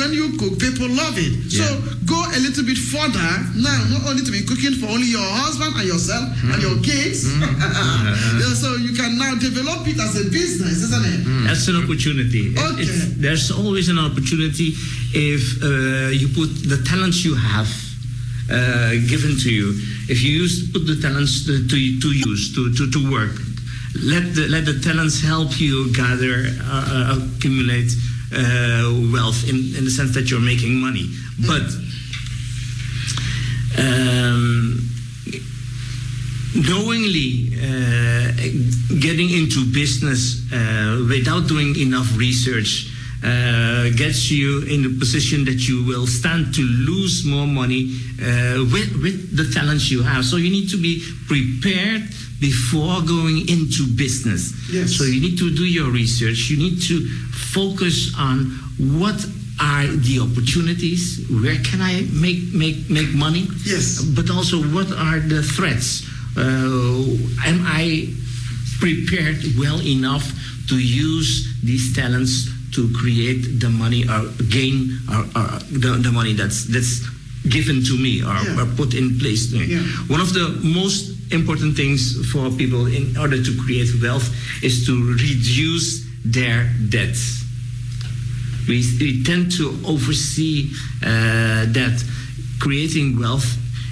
when 0.00 0.12
you 0.12 0.36
cook, 0.38 0.58
people 0.58 0.88
love 0.88 1.14
it. 1.18 1.50
So 1.52 1.64
go 2.06 2.16
a 2.16 2.38
little 2.40 2.64
bit 2.64 2.76
further 2.78 3.28
now, 3.56 3.78
not 3.90 4.04
only 4.08 4.22
to 4.24 4.30
be 4.32 4.42
cooking 4.44 4.74
for 4.80 4.86
only 4.86 5.06
your 5.06 5.24
husband 5.24 5.74
and 5.76 5.86
yourself 5.86 6.24
and 6.52 6.60
your 6.62 6.76
kids. 6.82 7.28
Yeah, 8.34 8.52
so 8.54 8.74
you 8.76 8.92
can 8.94 9.16
now 9.18 9.34
develop 9.36 9.86
it 9.86 9.98
as 9.98 10.14
a 10.20 10.24
business, 10.30 10.82
isn't 10.82 11.04
it? 11.06 11.20
That's 11.46 11.68
an 11.68 11.76
opportunity. 11.82 12.54
Okay. 12.56 12.82
it's- 12.82 13.14
there's 13.16 13.50
always 13.50 13.88
an 13.88 13.98
opportunity 13.98 14.74
if 15.14 15.62
uh, 15.62 16.10
you 16.10 16.28
put 16.28 16.50
the 16.68 16.82
talents 16.84 17.24
you 17.24 17.34
have 17.34 17.68
uh, 18.50 18.90
given 19.08 19.38
to 19.38 19.50
you. 19.52 19.70
If 20.08 20.22
you 20.22 20.32
use 20.42 20.70
put 20.72 20.86
the 20.86 20.96
talents 21.00 21.46
to, 21.46 21.66
to, 21.66 21.76
to 22.00 22.08
use 22.30 22.54
to, 22.54 22.72
to, 22.74 22.90
to 22.90 23.10
work, 23.10 23.32
let 24.02 24.34
the 24.34 24.48
let 24.48 24.64
the 24.66 24.78
talents 24.80 25.22
help 25.22 25.58
you 25.60 25.92
gather, 25.94 26.44
uh, 26.62 27.14
uh, 27.16 27.20
accumulate 27.38 27.90
uh, 28.34 28.90
wealth 29.12 29.48
in, 29.48 29.56
in 29.78 29.84
the 29.84 29.90
sense 29.90 30.12
that 30.14 30.30
you're 30.30 30.40
making 30.44 30.74
money. 30.80 31.06
But 31.40 31.66
um, 33.78 34.88
knowingly 36.54 37.50
uh, 37.58 38.32
getting 39.00 39.30
into 39.30 39.64
business 39.72 40.42
uh, 40.52 41.04
without 41.08 41.48
doing 41.48 41.76
enough 41.76 42.16
research 42.16 42.90
uh, 43.24 43.88
gets 43.96 44.30
you 44.30 44.62
in 44.62 44.84
a 44.84 44.98
position 44.98 45.44
that 45.46 45.66
you 45.66 45.84
will 45.84 46.06
stand 46.06 46.54
to 46.54 46.62
lose 46.62 47.24
more 47.24 47.46
money 47.46 47.96
uh, 48.20 48.62
with, 48.70 48.92
with 49.02 49.36
the 49.36 49.50
talents 49.52 49.90
you 49.90 50.02
have. 50.02 50.24
So 50.24 50.36
you 50.36 50.50
need 50.50 50.68
to 50.70 50.76
be 50.76 51.02
prepared 51.26 52.02
before 52.40 53.00
going 53.02 53.48
into 53.48 53.86
business. 53.96 54.52
Yes. 54.70 54.92
So 54.92 55.04
you 55.04 55.20
need 55.20 55.38
to 55.38 55.54
do 55.54 55.64
your 55.64 55.90
research. 55.90 56.50
You 56.50 56.58
need 56.58 56.82
to 56.82 57.06
focus 57.32 58.12
on 58.18 58.50
what 59.00 59.16
are 59.60 59.86
the 59.86 60.18
opportunities, 60.20 61.24
where 61.30 61.56
can 61.62 61.80
I 61.80 62.02
make 62.12 62.52
make 62.52 62.90
make 62.90 63.14
money? 63.14 63.46
Yes. 63.64 64.02
But 64.02 64.30
also, 64.30 64.58
what 64.74 64.90
are 64.92 65.20
the 65.20 65.42
threats? 65.42 66.02
Uh, 66.36 67.04
am 67.46 67.62
I 67.64 68.08
prepared 68.80 69.38
well 69.58 69.80
enough 69.80 70.24
to 70.68 70.76
use 70.76 71.46
these 71.62 71.94
talents 71.94 72.50
to 72.74 72.90
create 72.98 73.60
the 73.60 73.70
money 73.70 74.02
or 74.08 74.26
gain 74.50 74.98
or, 75.08 75.20
or 75.38 75.46
the, 75.70 75.98
the 76.02 76.10
money 76.10 76.32
that's 76.32 76.64
that's 76.64 77.06
given 77.48 77.84
to 77.84 77.96
me 77.96 78.22
or, 78.22 78.34
Yeah. 78.34 78.60
or 78.62 78.66
put 78.74 78.94
in 78.94 79.18
place 79.18 79.50
to 79.52 79.58
me? 79.60 79.66
Yeah. 79.66 79.82
One 80.08 80.20
of 80.20 80.32
the 80.34 80.48
most 80.64 81.32
important 81.32 81.76
things 81.76 82.26
for 82.32 82.50
people 82.50 82.86
in 82.86 83.16
order 83.16 83.40
to 83.42 83.52
create 83.64 83.88
wealth 84.02 84.28
is 84.64 84.84
to 84.86 84.92
reduce 85.14 86.04
their 86.24 86.66
debts. 86.88 87.43
We, 88.68 88.82
we 89.00 89.22
tend 89.24 89.52
to 89.58 89.70
oversee 89.84 90.70
uh, 91.02 91.66
that 91.72 92.02
creating 92.60 93.18
wealth 93.18 93.46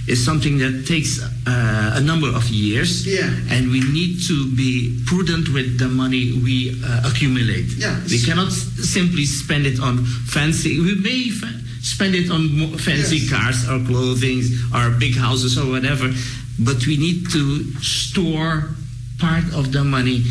is 0.08 0.24
something 0.24 0.58
that 0.58 0.84
takes 0.86 1.20
uh, 1.22 1.94
a 1.96 2.00
number 2.00 2.28
of 2.28 2.48
years, 2.48 3.06
Yeah. 3.06 3.30
and 3.50 3.70
we 3.70 3.80
need 3.80 4.18
to 4.26 4.50
be 4.56 4.98
prudent 5.06 5.48
with 5.50 5.78
the 5.78 5.88
money 5.88 6.32
we 6.42 6.74
uh, 6.84 7.08
accumulate. 7.10 7.66
Yeah. 7.78 8.00
We 8.10 8.18
cannot 8.18 8.48
s- 8.48 8.66
simply 8.90 9.24
spend 9.26 9.66
it 9.66 9.78
on 9.78 10.04
fancy. 10.26 10.80
We 10.80 10.94
may 10.96 11.30
fa- 11.30 11.54
spend 11.82 12.14
it 12.16 12.30
on 12.30 12.42
mo- 12.58 12.76
fancy 12.78 13.18
Yes. 13.18 13.30
cars 13.30 13.68
or 13.68 13.78
clothing 13.86 14.42
or 14.74 14.90
big 14.98 15.14
houses 15.16 15.56
or 15.56 15.66
whatever, 15.70 16.10
but 16.58 16.84
we 16.86 16.96
need 16.96 17.30
to 17.30 17.62
store 17.82 18.70
part 19.18 19.44
of 19.54 19.70
the 19.70 19.84
money 19.84 20.24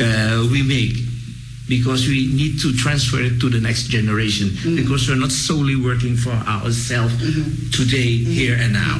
uh, 0.00 0.46
we 0.50 0.62
make 0.62 0.96
because 1.68 2.08
we 2.08 2.32
need 2.32 2.58
to 2.60 2.72
transfer 2.72 3.20
it 3.20 3.40
to 3.40 3.48
the 3.50 3.60
next 3.60 3.88
generation. 3.88 4.48
Mm-hmm. 4.48 4.76
Because 4.76 5.08
we're 5.08 5.20
not 5.20 5.30
solely 5.30 5.76
working 5.76 6.16
for 6.16 6.32
ourselves 6.32 7.14
mm-hmm. 7.14 7.70
today, 7.70 8.18
mm-hmm. 8.18 8.32
here 8.32 8.56
and 8.58 8.72
now. 8.72 8.96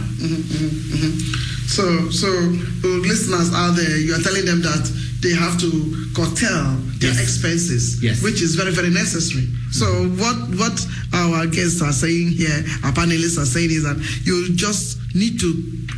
So, 1.68 2.10
so 2.10 2.28
uh, 2.28 2.88
listeners 3.04 3.52
out 3.52 3.76
there, 3.76 3.96
you 3.98 4.14
are 4.14 4.22
telling 4.22 4.44
them 4.44 4.62
that 4.62 4.84
they 5.20 5.34
have 5.34 5.58
to 5.60 5.70
curtail 6.14 6.76
their 6.98 7.12
expenses, 7.12 8.02
Yes. 8.02 8.22
which 8.22 8.40
is 8.42 8.54
very, 8.54 8.72
very 8.72 8.90
necessary. 8.90 9.48
So, 9.70 9.86
what 10.16 10.36
what 10.56 10.86
our 11.12 11.46
guests 11.46 11.82
are 11.82 11.92
saying 11.92 12.30
here, 12.30 12.64
our 12.84 12.92
panelists 12.92 13.38
are 13.38 13.44
saying 13.46 13.70
is 13.70 13.82
that 13.84 13.96
you 14.24 14.54
just 14.56 14.98
need 15.14 15.38
to, 15.40 15.48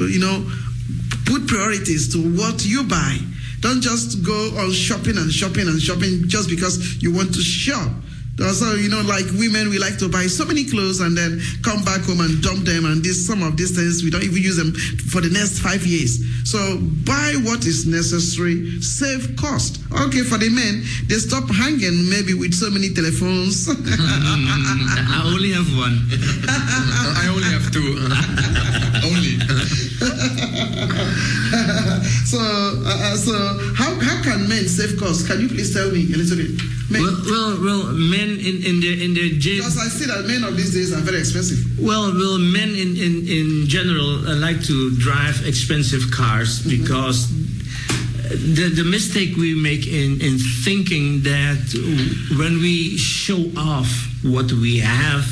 you 0.09 0.18
know, 0.18 0.44
put 1.26 1.47
priorities 1.47 2.12
to 2.14 2.18
what 2.36 2.64
you 2.64 2.82
buy. 2.84 3.18
Don't 3.61 3.81
just 3.82 4.24
go 4.24 4.51
on 4.59 4.73
shopping 4.73 5.16
and 5.19 5.31
shopping 5.31 5.69
and 5.69 5.81
shopping 5.81 6.27
just 6.27 6.49
because 6.49 7.03
you 7.03 7.15
want 7.15 7.35
to 7.35 7.41
shop. 7.41 7.91
Also, 8.41 8.75
you 8.75 8.89
know, 8.89 9.03
like 9.03 9.27
women, 9.37 9.69
we 9.69 9.79
like 9.79 9.99
to 9.99 10.09
buy 10.09 10.27
so 10.27 10.45
many 10.45 10.65
clothes 10.65 11.01
and 11.01 11.17
then 11.17 11.41
come 11.62 11.85
back 11.85 12.01
home 12.03 12.21
and 12.21 12.43
dump 12.43 12.65
them. 12.65 12.85
And 12.85 13.05
this, 13.05 13.27
some 13.27 13.43
of 13.43 13.57
these 13.57 13.77
things, 13.77 14.03
we 14.03 14.11
don't 14.11 14.25
even 14.25 14.43
use 14.43 14.57
them 14.57 14.73
for 15.12 15.21
the 15.21 15.29
next 15.29 15.61
five 15.61 15.85
years. 15.85 16.19
So 16.49 16.59
buy 17.05 17.37
what 17.45 17.67
is 17.67 17.87
necessary, 17.87 18.81
save 18.81 19.37
cost. 19.37 19.83
Okay, 19.93 20.23
for 20.23 20.39
the 20.39 20.49
men, 20.49 20.83
they 21.07 21.21
stop 21.21 21.49
hanging 21.51 22.09
maybe 22.09 22.33
with 22.35 22.55
so 22.55 22.71
many 22.71 22.95
telephones. 22.95 23.69
I 23.71 25.23
only 25.27 25.53
have 25.53 25.69
one. 25.77 26.01
I 26.49 27.29
only 27.29 27.51
have 27.53 27.69
two. 27.71 28.01
only. 29.05 29.37
so, 32.25 32.39
uh, 32.39 32.89
uh, 32.89 33.17
so 33.17 33.35
how, 33.77 33.95
how 34.01 34.23
can 34.23 34.49
men 34.49 34.65
save 34.69 34.99
cost? 34.99 35.27
Can 35.27 35.41
you 35.41 35.49
please 35.49 35.75
tell 35.75 35.91
me 35.91 36.07
a 36.12 36.17
little 36.17 36.37
bit? 36.37 36.51
Men. 36.91 37.03
Well, 37.03 37.23
well, 37.27 37.53
well, 37.62 37.83
men 37.95 38.30
in, 38.39 38.62
in 38.65 38.81
their 38.81 38.97
in 39.05 39.15
their 39.15 39.31
jail. 39.39 39.59
because 39.59 39.78
I 39.78 39.89
see 39.89 40.07
that 40.07 40.27
men 40.27 40.44
of 40.44 40.57
these 40.57 40.73
days 40.74 40.93
are 40.93 41.01
very 41.01 41.19
expensive. 41.19 41.59
Well, 41.78 42.12
well, 42.15 42.39
men 42.39 42.70
in 42.70 42.97
in 42.97 43.27
in 43.28 43.66
general 43.66 44.27
uh, 44.28 44.36
like 44.36 44.62
to 44.65 44.90
drive 44.97 45.47
expensive 45.47 46.11
cars 46.11 46.61
because 46.62 47.28
the 48.31 48.70
the 48.74 48.85
mistake 48.85 49.36
we 49.36 49.55
make 49.55 49.86
in 49.86 50.20
in 50.20 50.39
thinking 50.65 51.23
that 51.23 51.62
when 52.39 52.59
we 52.61 52.97
show 52.97 53.40
off 53.57 53.89
what 54.23 54.52
we 54.52 54.78
have 54.78 55.27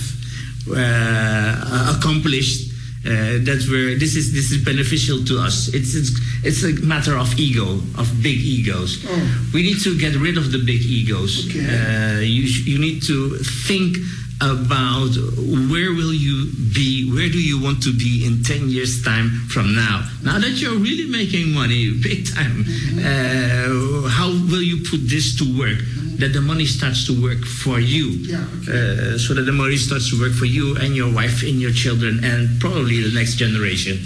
uh, 0.70 1.94
accomplished. 1.96 2.67
Uh, 3.08 3.38
that's 3.40 3.66
where 3.70 3.96
this 3.96 4.14
is 4.16 4.32
this 4.34 4.50
is 4.52 4.62
beneficial 4.62 5.24
to 5.24 5.38
us. 5.40 5.68
It's 5.72 5.94
it's 5.94 6.10
it's 6.44 6.62
a 6.62 6.72
matter 6.84 7.16
of 7.16 7.28
ego, 7.38 7.80
of 7.96 8.06
big 8.22 8.36
egos. 8.38 8.90
We 9.54 9.62
need 9.62 9.80
to 9.86 9.96
get 9.98 10.14
rid 10.16 10.36
of 10.36 10.52
the 10.52 10.58
big 10.58 10.82
egos. 10.82 11.48
Uh, 11.48 12.20
you 12.20 12.46
sh- 12.46 12.66
you 12.66 12.78
need 12.78 13.02
to 13.04 13.16
think 13.68 13.96
about 14.40 15.10
where 15.72 15.90
will 15.98 16.12
you 16.14 16.46
be 16.74 17.10
where 17.10 17.28
do 17.28 17.40
you 17.42 17.60
want 17.60 17.82
to 17.82 17.92
be 17.92 18.24
in 18.24 18.42
10 18.44 18.68
years 18.68 19.02
time 19.02 19.30
from 19.48 19.74
now 19.74 20.06
now 20.22 20.38
that 20.38 20.60
you're 20.62 20.78
really 20.78 21.08
making 21.10 21.50
money 21.52 21.90
big 22.08 22.22
time 22.24 22.62
uh, 23.02 24.08
how 24.08 24.28
will 24.50 24.62
you 24.62 24.78
put 24.88 25.00
this 25.08 25.36
to 25.38 25.44
work 25.58 25.78
that 26.18 26.32
the 26.32 26.40
money 26.40 26.66
starts 26.66 27.06
to 27.06 27.22
work 27.22 27.44
for 27.44 27.78
you. 27.78 28.26
Uh, 28.66 29.16
so 29.18 29.34
that 29.34 29.42
the 29.46 29.52
money 29.52 29.76
starts 29.76 30.10
to 30.10 30.20
work 30.20 30.32
for 30.32 30.46
you 30.46 30.76
and 30.76 30.94
your 30.96 31.12
wife 31.12 31.42
and 31.42 31.60
your 31.60 31.72
children 31.72 32.22
and 32.24 32.60
probably 32.60 33.00
the 33.00 33.14
next 33.14 33.36
generation. 33.36 33.98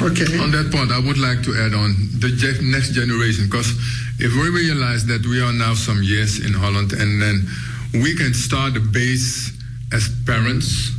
Okay. 0.00 0.38
On 0.38 0.50
that 0.54 0.70
point, 0.70 0.92
I 0.92 1.00
would 1.00 1.18
like 1.18 1.42
to 1.42 1.52
add 1.58 1.74
on 1.74 1.94
the 2.22 2.30
ge- 2.30 2.62
next 2.62 2.92
generation 2.94 3.46
because 3.50 3.70
if 4.18 4.32
we 4.38 4.48
realize 4.48 5.04
that 5.06 5.26
we 5.26 5.42
are 5.42 5.52
now 5.52 5.74
some 5.74 6.02
years 6.02 6.38
in 6.38 6.52
Holland 6.52 6.92
and 6.92 7.20
then 7.20 7.42
we 7.94 8.14
can 8.14 8.32
start 8.32 8.76
a 8.76 8.80
base 8.80 9.50
as 9.92 10.08
parents 10.24 10.92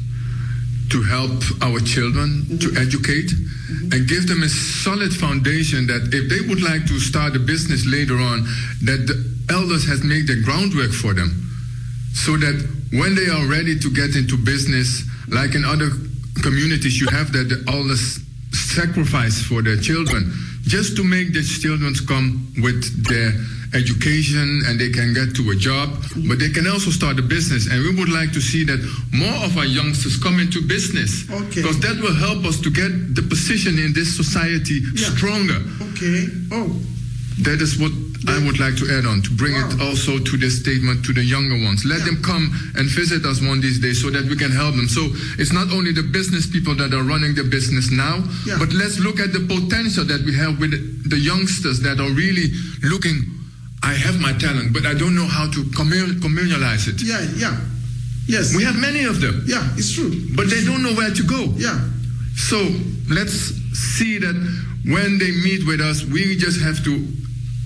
to 0.92 1.02
help 1.02 1.32
our 1.64 1.80
children 1.80 2.60
to 2.60 2.76
educate 2.78 3.32
and 3.92 4.08
give 4.08 4.28
them 4.28 4.44
a 4.44 4.50
solid 4.50 5.14
foundation 5.16 5.88
that 5.88 6.14
if 6.14 6.30
they 6.30 6.48
would 6.48 6.62
like 6.62 6.86
to 6.86 7.00
start 7.00 7.36
a 7.36 7.40
business 7.40 7.88
later 7.88 8.20
on 8.20 8.44
that 8.84 9.08
the 9.08 9.33
elders 9.50 9.86
has 9.88 10.04
made 10.04 10.28
the 10.28 10.42
groundwork 10.44 10.92
for 10.92 11.14
them 11.14 11.30
so 12.14 12.38
that 12.38 12.56
when 12.92 13.16
they 13.16 13.28
are 13.28 13.46
ready 13.50 13.78
to 13.80 13.90
get 13.92 14.16
into 14.16 14.38
business 14.38 15.04
like 15.30 15.56
in 15.56 15.66
other 15.66 15.90
communities 16.42 17.00
you 17.02 17.08
have 17.08 17.32
that 17.34 17.50
the 17.50 17.64
elders 17.72 18.20
sacrifice 18.52 19.42
for 19.42 19.62
their 19.62 19.78
children 19.78 20.32
just 20.64 20.96
to 20.96 21.04
make 21.04 21.34
the 21.34 21.42
children 21.44 21.94
come 22.08 22.48
with 22.62 22.86
their 23.10 23.32
education 23.74 24.62
and 24.68 24.80
they 24.80 24.92
can 24.92 25.14
get 25.14 25.34
to 25.36 25.50
a 25.50 25.56
job 25.56 25.90
but 26.30 26.38
they 26.38 26.50
can 26.50 26.68
also 26.68 26.92
start 26.92 27.18
a 27.18 27.22
business 27.24 27.66
and 27.72 27.82
we 27.82 27.90
would 27.96 28.10
like 28.14 28.32
to 28.32 28.40
see 28.40 28.64
that 28.64 28.78
more 29.12 29.34
of 29.46 29.58
our 29.58 29.66
youngsters 29.66 30.16
come 30.22 30.40
into 30.40 30.62
business 30.62 31.26
Okay. 31.32 31.62
because 31.62 31.80
that 31.82 31.98
will 32.00 32.14
help 32.16 32.46
us 32.46 32.60
to 32.62 32.70
get 32.70 33.16
the 33.16 33.24
position 33.24 33.80
in 33.80 33.92
this 33.94 34.16
society 34.16 34.80
stronger 34.96 35.58
Okay. 35.98 36.28
Oh. 36.52 36.70
That 37.42 37.62
is 37.62 37.80
what 37.80 37.92
I 38.30 38.38
would 38.46 38.60
like 38.60 38.78
to 38.78 38.86
add 38.98 39.06
on 39.06 39.22
to 39.24 39.32
bring 39.36 39.56
it 39.56 39.82
also 39.82 40.18
to 40.20 40.38
this 40.38 40.60
statement 40.62 41.04
to 41.06 41.14
the 41.14 41.24
younger 41.24 41.58
ones. 41.66 41.84
Let 41.84 42.06
them 42.06 42.22
come 42.24 42.54
and 42.76 42.88
visit 42.90 43.26
us 43.26 43.42
one 43.42 43.60
these 43.60 43.80
days 43.80 44.02
so 44.02 44.10
that 44.12 44.26
we 44.30 44.36
can 44.38 44.52
help 44.52 44.76
them. 44.76 44.88
So 44.88 45.02
it's 45.42 45.52
not 45.52 45.72
only 45.74 45.92
the 45.92 46.04
business 46.04 46.46
people 46.48 46.76
that 46.76 46.94
are 46.94 47.04
running 47.04 47.36
the 47.36 47.44
business 47.44 47.92
now, 47.92 48.24
Yeah. 48.46 48.58
but 48.60 48.72
let's 48.72 49.00
look 49.00 49.20
at 49.20 49.34
the 49.34 49.42
potential 49.42 50.06
that 50.06 50.24
we 50.24 50.34
have 50.36 50.60
with 50.60 50.72
the 51.10 51.18
youngsters 51.20 51.80
that 51.82 52.00
are 52.00 52.12
really 52.12 52.54
looking. 52.84 53.26
I 53.82 53.94
have 53.94 54.20
my 54.22 54.32
talent, 54.34 54.72
but 54.72 54.86
I 54.86 54.94
don't 54.94 55.16
know 55.16 55.28
how 55.28 55.50
to 55.52 55.64
commun- 55.76 56.22
communalize 56.22 56.88
it. 56.88 57.02
Yeah, 57.02 57.20
yeah. 57.36 57.58
Yes. 58.28 58.56
We 58.56 58.64
have 58.64 58.78
many 58.78 59.04
of 59.04 59.20
them. 59.20 59.44
Yeah, 59.48 59.68
it's 59.76 59.92
true. 59.92 60.14
But 60.36 60.50
they 60.50 60.64
don't 60.64 60.82
know 60.84 60.94
where 60.94 61.12
to 61.12 61.24
go. 61.24 61.54
Yeah. 61.58 61.78
So 62.38 62.58
let's 63.10 63.52
see 63.74 64.18
that 64.20 64.36
when 64.86 65.18
they 65.18 65.32
meet 65.44 65.66
with 65.68 65.82
us, 65.82 66.06
we 66.06 66.38
just 66.38 66.62
have 66.62 66.82
to 66.86 67.06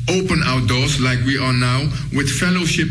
open 0.09 0.41
our 0.43 0.61
doors 0.67 0.99
like 0.99 1.19
we 1.25 1.37
are 1.37 1.53
now 1.53 1.83
with 2.15 2.29
fellowship 2.39 2.87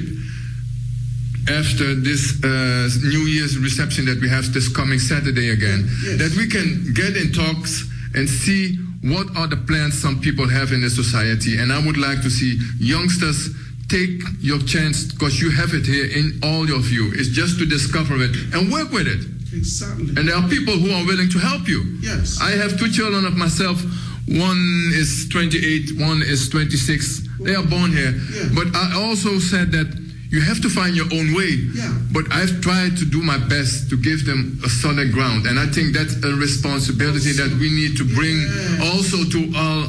after 1.49 1.95
this 1.95 2.43
uh, 2.43 2.89
New 3.07 3.25
Year's 3.31 3.57
reception 3.59 4.05
that 4.07 4.21
we 4.21 4.29
have 4.29 4.53
this 4.53 4.69
coming 4.69 4.99
Saturday 4.99 5.51
again. 5.51 5.87
That 6.19 6.35
we 6.37 6.49
can 6.49 6.93
get 6.93 7.17
in 7.17 7.33
talks 7.33 7.87
and 8.15 8.29
see 8.29 8.77
what 9.03 9.27
are 9.37 9.47
the 9.47 9.57
plans 9.57 10.01
some 10.01 10.21
people 10.21 10.49
have 10.49 10.73
in 10.73 10.81
the 10.81 10.91
society. 10.91 11.59
And 11.59 11.73
I 11.73 11.85
would 11.85 11.97
like 11.97 12.23
to 12.23 12.31
see 12.31 12.59
youngsters 12.81 13.55
take 13.89 14.19
your 14.41 14.59
chance 14.59 15.05
because 15.05 15.41
you 15.41 15.51
have 15.51 15.71
it 15.73 15.87
here 15.87 16.07
in 16.11 16.41
all 16.43 16.67
of 16.75 16.91
you. 16.91 17.13
It's 17.15 17.29
just 17.29 17.59
to 17.61 17.67
discover 17.67 18.17
it 18.19 18.35
and 18.53 18.73
work 18.73 18.91
with 18.91 19.07
it. 19.07 19.23
Exactly. 19.55 20.09
And 20.19 20.27
there 20.29 20.35
are 20.35 20.49
people 20.49 20.75
who 20.75 20.91
are 20.91 21.07
willing 21.07 21.31
to 21.31 21.39
help 21.39 21.69
you. 21.69 21.99
Yes. 22.03 22.41
I 22.43 22.51
have 22.59 22.77
two 22.79 22.91
children 22.91 23.25
of 23.25 23.37
myself. 23.37 23.79
One 24.29 24.91
is 24.93 25.29
28, 25.31 26.01
one 26.01 26.23
is 26.23 26.49
26. 26.49 27.23
They 27.41 27.55
are 27.55 27.63
born 27.63 27.93
here. 27.93 28.13
But 28.55 28.75
I 28.75 28.95
also 28.97 29.39
said 29.39 29.71
that 29.73 29.87
you 30.31 30.41
have 30.41 30.61
to 30.63 30.69
find 30.69 30.97
your 30.97 31.07
own 31.13 31.33
way. 31.35 31.55
Yeah. 31.75 31.95
But 32.13 32.25
I've 32.33 32.61
tried 32.61 32.97
to 32.99 33.05
do 33.05 33.23
my 33.23 33.39
best 33.39 33.89
to 33.91 33.97
give 33.97 34.27
them 34.27 34.59
a 34.65 34.69
solid 34.69 35.13
ground. 35.13 35.47
And 35.47 35.59
I 35.59 35.67
think 35.67 35.95
that's 35.95 36.17
a 36.25 36.35
responsibility 36.35 37.33
that 37.33 37.51
we 37.61 37.71
need 37.71 37.97
to 37.99 38.05
bring 38.05 38.37
also 38.91 39.23
to 39.25 39.53
all 39.57 39.87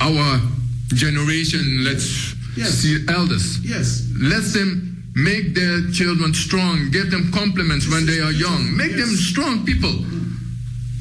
our 0.00 0.40
generation. 0.88 1.84
Let's 1.84 2.34
Yes. 2.56 2.80
see 2.82 2.98
elders. 3.08 3.60
Yes. 3.64 4.02
Let 4.18 4.42
them 4.52 5.04
make 5.14 5.54
their 5.54 5.88
children 5.92 6.34
strong. 6.34 6.90
Give 6.90 7.10
them 7.10 7.30
compliments 7.32 7.86
when 7.88 8.04
they 8.06 8.18
are 8.20 8.32
young. 8.32 8.76
Make 8.76 8.96
them 8.96 9.14
strong 9.16 9.64
people. 9.64 9.92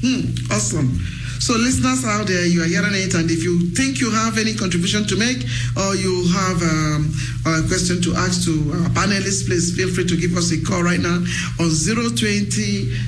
Hmm, 0.02 0.22
awesome. 0.52 1.02
So, 1.42 1.58
listeners 1.58 2.06
out 2.06 2.28
there, 2.28 2.46
you 2.46 2.62
are 2.62 2.70
hearing 2.70 2.94
it, 2.94 3.16
and 3.16 3.32
if 3.32 3.44
you 3.44 3.62
think 3.74 4.00
you 4.00 4.12
have 4.12 4.38
any 4.38 4.54
contribution 4.54 5.08
to 5.10 5.16
make 5.18 5.42
or 5.74 5.96
you 5.98 6.30
have 6.38 6.62
um, 6.62 7.10
a 7.50 7.66
question 7.66 7.98
to 8.06 8.14
ask 8.14 8.46
to 8.46 8.54
our 8.78 8.94
panelists, 8.94 9.50
please 9.50 9.74
feel 9.76 9.90
free 9.90 10.06
to 10.06 10.14
give 10.16 10.38
us 10.38 10.54
a 10.54 10.62
call 10.62 10.86
right 10.86 11.02
now 11.02 11.18
on 11.58 11.74
020 11.74 12.46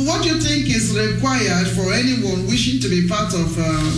what 0.09 0.23
do 0.23 0.31
you 0.31 0.41
think 0.41 0.71
is 0.75 0.97
required 0.97 1.69
for 1.69 1.93
anyone 1.93 2.47
wishing 2.47 2.81
to 2.81 2.89
be 2.89 3.07
part 3.07 3.35
of 3.35 3.55
uh, 3.59 3.93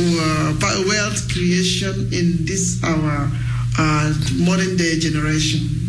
uh, 0.00 0.52
wealth 0.88 1.30
creation 1.32 2.12
in 2.12 2.44
this 2.44 2.82
our 2.82 3.30
uh, 3.78 4.12
modern 4.44 4.76
day 4.76 4.98
generation? 4.98 5.81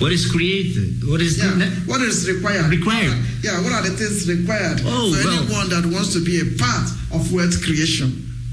What 0.00 0.12
is 0.12 0.30
created? 0.32 1.06
What 1.06 1.20
is 1.20 1.36
Yeah, 1.38 1.52
what 1.86 2.00
is 2.00 2.26
required? 2.28 2.66
Required. 2.70 3.18
Yeah, 3.44 3.60
what 3.62 3.72
are 3.72 3.82
the 3.82 3.90
things 3.90 4.26
required 4.28 4.80
Oh, 4.84 5.12
for 5.12 5.28
well. 5.28 5.42
anyone 5.44 5.68
that 5.68 5.84
wants 5.92 6.12
to 6.14 6.24
be 6.24 6.40
a 6.40 6.48
part 6.58 6.88
of 7.12 7.32
wealth 7.32 7.62
creation? 7.62 8.08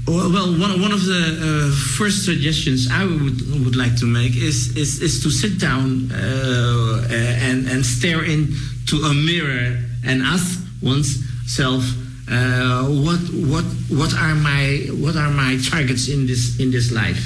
Well, 0.06 0.30
well 0.30 0.50
one, 0.58 0.80
one 0.80 0.92
of 0.92 1.04
the 1.04 1.22
uh, 1.40 1.96
first 1.96 2.24
suggestions 2.26 2.88
I 2.90 3.04
would, 3.04 3.40
would 3.64 3.76
like 3.76 3.96
to 3.96 4.06
make 4.06 4.36
is, 4.36 4.76
is, 4.76 5.00
is 5.00 5.22
to 5.22 5.30
sit 5.30 5.58
down 5.58 6.12
uh, 6.12 7.08
and, 7.10 7.66
and 7.66 7.84
stare 7.84 8.24
into 8.24 8.96
a 9.08 9.14
mirror 9.14 9.78
and 10.04 10.22
ask 10.22 10.60
oneself 10.82 11.84
uh, 12.30 12.84
what, 12.84 13.20
what, 13.48 13.64
what, 13.88 14.12
are 14.14 14.34
my, 14.34 14.86
what 15.00 15.16
are 15.16 15.30
my 15.30 15.58
targets 15.70 16.08
in 16.08 16.26
this, 16.26 16.60
in 16.60 16.70
this 16.70 16.92
life? 16.92 17.24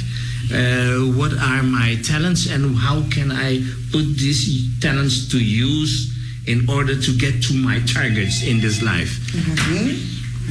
Uh, 0.52 1.16
what 1.16 1.32
are 1.32 1.62
my 1.62 1.96
talents 2.04 2.46
and 2.50 2.76
how 2.76 3.02
can 3.08 3.32
I 3.32 3.64
put 3.90 4.04
these 4.20 4.68
talents 4.80 5.28
to 5.30 5.38
use 5.38 6.12
in 6.46 6.68
order 6.68 6.94
to 7.00 7.10
get 7.16 7.42
to 7.44 7.54
my 7.54 7.80
targets 7.86 8.42
in 8.42 8.60
this 8.60 8.82
life? 8.82 9.16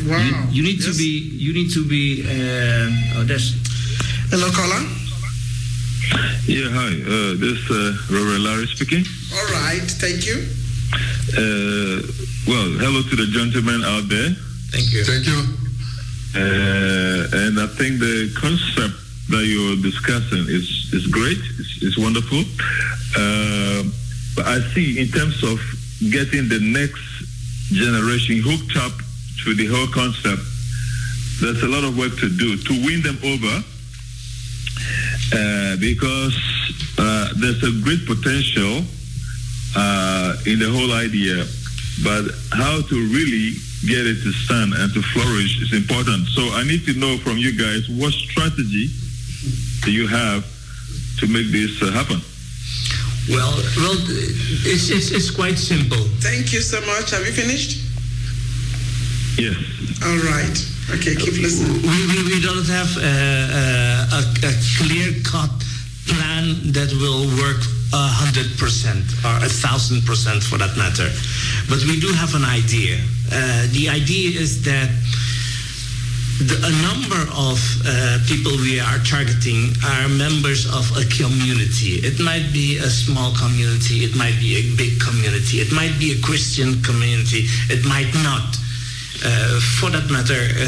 Wow. 0.08 0.18
You, 0.50 0.64
you 0.64 0.64
need 0.64 0.82
to 0.82 0.94
be. 0.98 1.30
You 1.38 1.54
need 1.54 1.70
to 1.74 1.88
be. 1.88 2.24
Uh, 2.26 3.20
oh, 3.20 3.24
that's. 3.28 3.54
Hello, 4.32 4.50
caller. 4.50 4.82
Yeah, 6.48 6.72
hi. 6.72 6.98
Uh, 7.06 7.38
this 7.38 7.60
is 7.60 7.70
uh, 7.70 7.94
Reverend 8.10 8.44
Larry 8.44 8.66
speaking. 8.68 9.06
All 9.36 9.46
right, 9.54 9.86
thank 9.86 10.26
you. 10.26 10.48
Uh, 11.38 12.02
well, 12.48 12.68
hello 12.82 13.04
to 13.04 13.16
the 13.16 13.28
gentlemen 13.30 13.84
out 13.84 14.10
there. 14.10 14.34
Thank 14.72 14.92
you. 14.92 15.04
Thank 15.04 15.28
you. 15.28 15.40
Uh, 16.34 17.46
and 17.46 17.60
I 17.60 17.68
think 17.68 18.00
the 18.00 18.34
concept 18.40 18.96
that 19.32 19.46
you're 19.46 19.80
discussing 19.82 20.46
is, 20.48 20.92
is 20.94 21.08
great. 21.08 21.40
It's, 21.60 21.82
it's 21.82 21.98
wonderful. 21.98 22.44
Uh, 23.18 23.84
but 24.36 24.46
I 24.46 24.60
see 24.74 25.00
in 25.00 25.08
terms 25.08 25.44
of 25.44 25.60
getting 26.12 26.48
the 26.48 26.60
next 26.60 27.02
generation 27.72 28.42
hooked 28.44 28.76
up 28.78 28.94
to 29.44 29.54
the 29.56 29.68
whole 29.68 29.88
concept, 29.88 30.42
there's 31.42 31.64
a 31.64 31.68
lot 31.68 31.84
of 31.84 31.98
work 31.98 32.16
to 32.20 32.30
do 32.30 32.56
to 32.58 32.74
win 32.86 33.02
them 33.02 33.18
over 33.24 33.56
uh, 35.34 35.76
because 35.80 36.36
uh, 36.98 37.34
there's 37.38 37.64
a 37.64 37.72
great 37.82 38.06
potential 38.06 38.84
uh, 39.76 40.36
in 40.46 40.60
the 40.60 40.70
whole 40.70 40.92
idea, 40.94 41.46
but 42.04 42.28
how 42.52 42.82
to 42.84 42.96
really 43.10 43.56
get 43.88 44.06
it 44.06 44.22
to 44.22 44.32
stand 44.32 44.74
and 44.74 44.94
to 44.94 45.02
flourish 45.02 45.62
is 45.64 45.74
important. 45.74 46.28
So 46.28 46.44
I 46.54 46.64
need 46.64 46.86
to 46.86 46.94
know 46.94 47.18
from 47.18 47.38
you 47.38 47.58
guys 47.58 47.90
what 47.90 48.14
strategy 48.14 48.90
do 49.84 49.92
you 49.92 50.08
have 50.08 50.46
to 51.20 51.28
make 51.28 51.52
this 51.52 51.82
uh, 51.82 51.92
happen? 51.92 52.22
Well, 53.30 53.54
well, 53.78 53.98
it's, 54.66 54.90
it's, 54.90 55.12
it's 55.12 55.30
quite 55.30 55.58
simple. 55.58 56.02
Thank 56.20 56.54
you 56.54 56.62
so 56.62 56.82
much. 56.82 57.12
Have 57.12 57.26
you 57.26 57.32
finished? 57.32 57.78
Yes. 59.38 59.58
All 60.04 60.18
right. 60.26 60.58
Okay, 60.90 61.16
keep 61.16 61.38
listening. 61.40 61.82
We, 61.82 61.98
we, 62.10 62.36
we 62.36 62.42
don't 62.42 62.68
have 62.68 62.92
uh, 62.98 63.02
uh, 63.02 64.20
a, 64.20 64.22
a 64.50 64.54
clear 64.78 65.14
cut 65.24 65.54
plan 66.10 66.74
that 66.74 66.92
will 67.00 67.30
work 67.38 67.62
a 67.94 68.08
hundred 68.08 68.58
percent 68.58 69.06
or 69.24 69.38
a 69.46 69.50
thousand 69.50 70.04
percent 70.04 70.44
for 70.44 70.58
that 70.58 70.76
matter. 70.76 71.08
But 71.70 71.86
we 71.86 72.00
do 72.00 72.12
have 72.14 72.36
an 72.36 72.44
idea. 72.44 72.98
Uh, 73.32 73.68
the 73.72 73.88
idea 73.88 74.40
is 74.40 74.64
that 74.66 74.90
the, 76.42 76.58
a 76.66 76.74
number 76.82 77.22
of 77.38 77.58
uh, 77.86 78.18
people 78.26 78.52
we 78.66 78.80
are 78.80 78.98
targeting 79.06 79.70
are 79.86 80.10
members 80.10 80.66
of 80.66 80.90
a 80.98 81.06
community. 81.14 82.02
It 82.02 82.18
might 82.20 82.50
be 82.54 82.78
a 82.78 82.90
small 82.90 83.34
community, 83.38 84.02
it 84.02 84.16
might 84.18 84.38
be 84.42 84.58
a 84.58 84.64
big 84.74 84.98
community, 84.98 85.62
it 85.62 85.72
might 85.72 85.94
be 86.00 86.18
a 86.18 86.20
Christian 86.22 86.82
community, 86.82 87.46
it 87.70 87.86
might 87.86 88.10
not. 88.26 88.58
Uh, 89.22 89.62
for 89.78 89.94
that 89.94 90.10
matter, 90.10 90.42
uh, 90.58 90.66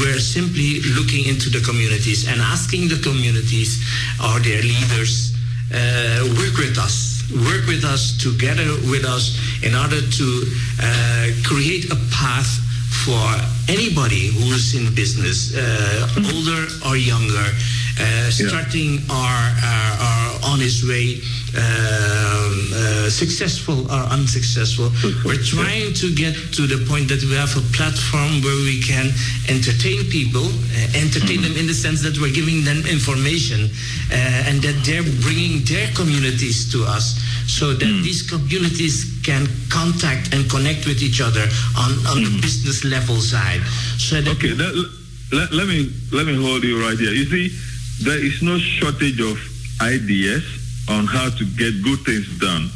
we're 0.00 0.20
simply 0.20 0.80
looking 0.96 1.28
into 1.28 1.50
the 1.52 1.60
communities 1.60 2.24
and 2.24 2.40
asking 2.40 2.88
the 2.88 2.96
communities 3.04 3.84
or 4.16 4.40
their 4.40 4.62
leaders 4.64 5.36
uh, 5.76 6.24
work 6.40 6.56
with 6.56 6.78
us, 6.80 7.20
work 7.44 7.68
with 7.68 7.84
us 7.84 8.16
together 8.16 8.64
with 8.88 9.04
us 9.04 9.36
in 9.60 9.76
order 9.76 10.00
to 10.00 10.26
uh, 10.80 11.28
create 11.44 11.92
a 11.92 11.98
path 12.08 12.65
for 13.04 13.28
anybody 13.68 14.28
who 14.28 14.54
is 14.54 14.74
in 14.74 14.94
business, 14.94 15.54
uh, 15.54 16.08
older 16.32 16.66
or 16.86 16.96
younger, 16.96 17.46
uh, 17.98 18.30
starting 18.30 19.00
or, 19.08 19.36
or, 19.64 19.88
or 20.04 20.52
on 20.52 20.60
his 20.60 20.84
way, 20.84 21.20
um, 21.56 22.52
uh, 22.74 23.08
successful 23.08 23.88
or 23.90 24.02
unsuccessful. 24.12 24.92
We're 25.24 25.42
trying 25.42 25.94
to 25.94 26.14
get 26.14 26.34
to 26.60 26.66
the 26.66 26.84
point 26.88 27.08
that 27.08 27.22
we 27.24 27.34
have 27.34 27.56
a 27.56 27.64
platform 27.72 28.42
where 28.44 28.60
we 28.68 28.82
can 28.82 29.08
entertain 29.48 30.04
people, 30.12 30.44
uh, 30.44 31.00
entertain 31.00 31.40
them 31.40 31.56
in 31.56 31.66
the 31.66 31.74
sense 31.74 32.02
that 32.02 32.18
we're 32.20 32.34
giving 32.34 32.64
them 32.64 32.84
information 32.84 33.70
uh, 34.12 34.48
and 34.48 34.60
that 34.60 34.76
they're 34.84 35.06
bringing 35.24 35.64
their 35.64 35.88
communities 35.96 36.70
to 36.72 36.84
us 36.84 37.16
so 37.46 37.72
that 37.72 37.92
these 38.02 38.28
communities 38.28 39.16
can 39.24 39.46
contact 39.70 40.34
and 40.34 40.50
connect 40.50 40.84
with 40.86 41.00
each 41.02 41.20
other 41.20 41.46
on, 41.78 41.92
on 42.10 42.22
the 42.22 42.32
business 42.42 42.84
level 42.84 43.16
side. 43.16 43.62
So 43.96 44.20
that 44.20 44.36
Okay, 44.36 44.52
let, 44.52 44.74
let, 45.32 45.52
let 45.52 45.66
me 45.66 45.90
let 46.12 46.26
me 46.26 46.36
hold 46.36 46.62
you 46.62 46.80
right 46.82 46.98
here. 46.98 47.12
You 47.12 47.24
see, 47.24 47.48
there 48.02 48.18
is 48.18 48.42
no 48.42 48.58
shortage 48.58 49.20
of 49.20 49.38
ideas 49.80 50.44
on 50.88 51.06
how 51.06 51.30
to 51.30 51.44
get 51.56 51.82
good 51.82 52.00
things 52.04 52.26
done. 52.38 52.68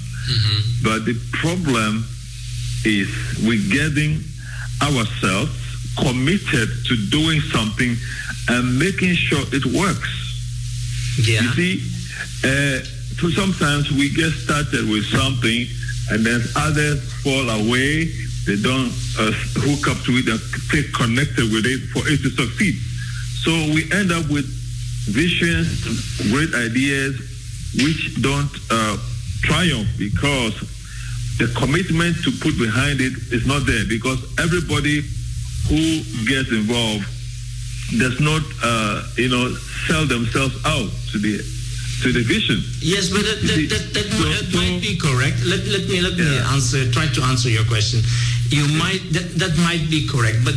But 0.82 1.05
the 1.05 1.14
problem 1.32 2.05
is 2.84 3.09
we're 3.44 3.68
getting 3.70 4.20
ourselves 4.82 5.52
committed 5.98 6.68
to 6.86 6.97
doing 7.10 7.40
something 7.52 7.97
and 8.48 8.78
making 8.78 9.14
sure 9.14 9.42
it 9.52 9.64
works. 9.66 10.10
Yeah. 11.22 11.42
You 11.42 11.48
see, 11.52 11.82
uh, 12.44 12.80
so 13.20 13.28
sometimes 13.30 13.90
we 13.92 14.09
get 14.10 14.32
started 14.32 14.88
with 14.88 15.05
something 15.06 15.66
and 16.10 16.24
then 16.24 16.40
others 16.56 17.01
fall 17.22 17.48
away. 17.51 18.06
They 18.47 18.56
don't 18.56 18.90
uh, 19.18 19.32
hook 19.60 19.88
up 19.88 20.02
to 20.05 20.12
it 20.16 20.26
and 20.28 20.40
stay 20.70 20.84
connected 20.94 21.52
with 21.52 21.66
it 21.66 21.80
for 21.92 22.02
it 22.09 22.22
to 22.22 22.30
succeed. 22.30 22.74
So 23.44 23.51
we 23.74 23.90
end 23.92 24.10
up 24.12 24.28
with 24.30 24.47
visions, 25.09 25.86
great 26.31 26.55
ideas, 26.55 27.16
which 27.77 28.20
don't 28.20 28.51
uh, 28.70 28.97
triumph 29.43 29.89
because 29.98 30.55
the 31.39 31.48
commitment 31.56 32.16
to 32.24 32.31
put 32.43 32.59
behind 32.59 33.01
it 33.01 33.14
is 33.32 33.47
not 33.47 33.64
there 33.64 33.85
because 33.89 34.20
everybody 34.39 35.01
who 35.68 36.02
gets 36.27 36.51
involved 36.51 37.06
does 37.98 38.20
not, 38.20 38.43
uh, 38.62 39.02
you 39.16 39.28
know, 39.28 39.55
sell 39.86 40.06
themselves 40.06 40.55
out 40.66 40.90
to 41.10 41.18
the 41.18 41.40
to 42.02 42.12
the 42.12 42.22
vision. 42.24 42.60
Yes, 42.81 43.10
but 43.12 43.20
that, 43.20 43.40
that, 43.44 43.60
that, 43.68 43.85
that, 43.93 44.09
that 44.09 44.47
might 44.56 44.81
be 44.81 44.97
correct. 44.97 45.44
Let, 45.44 45.60
let 45.68 45.85
me 45.89 46.01
let 46.01 46.16
me 46.16 46.28
answer. 46.52 46.90
Try 46.93 47.06
to 47.12 47.22
answer 47.28 47.48
your 47.48 47.64
question. 47.64 48.01
You 48.48 48.66
might 48.78 49.01
that, 49.12 49.36
that 49.36 49.55
might 49.59 49.89
be 49.90 50.06
correct, 50.09 50.44
but 50.44 50.55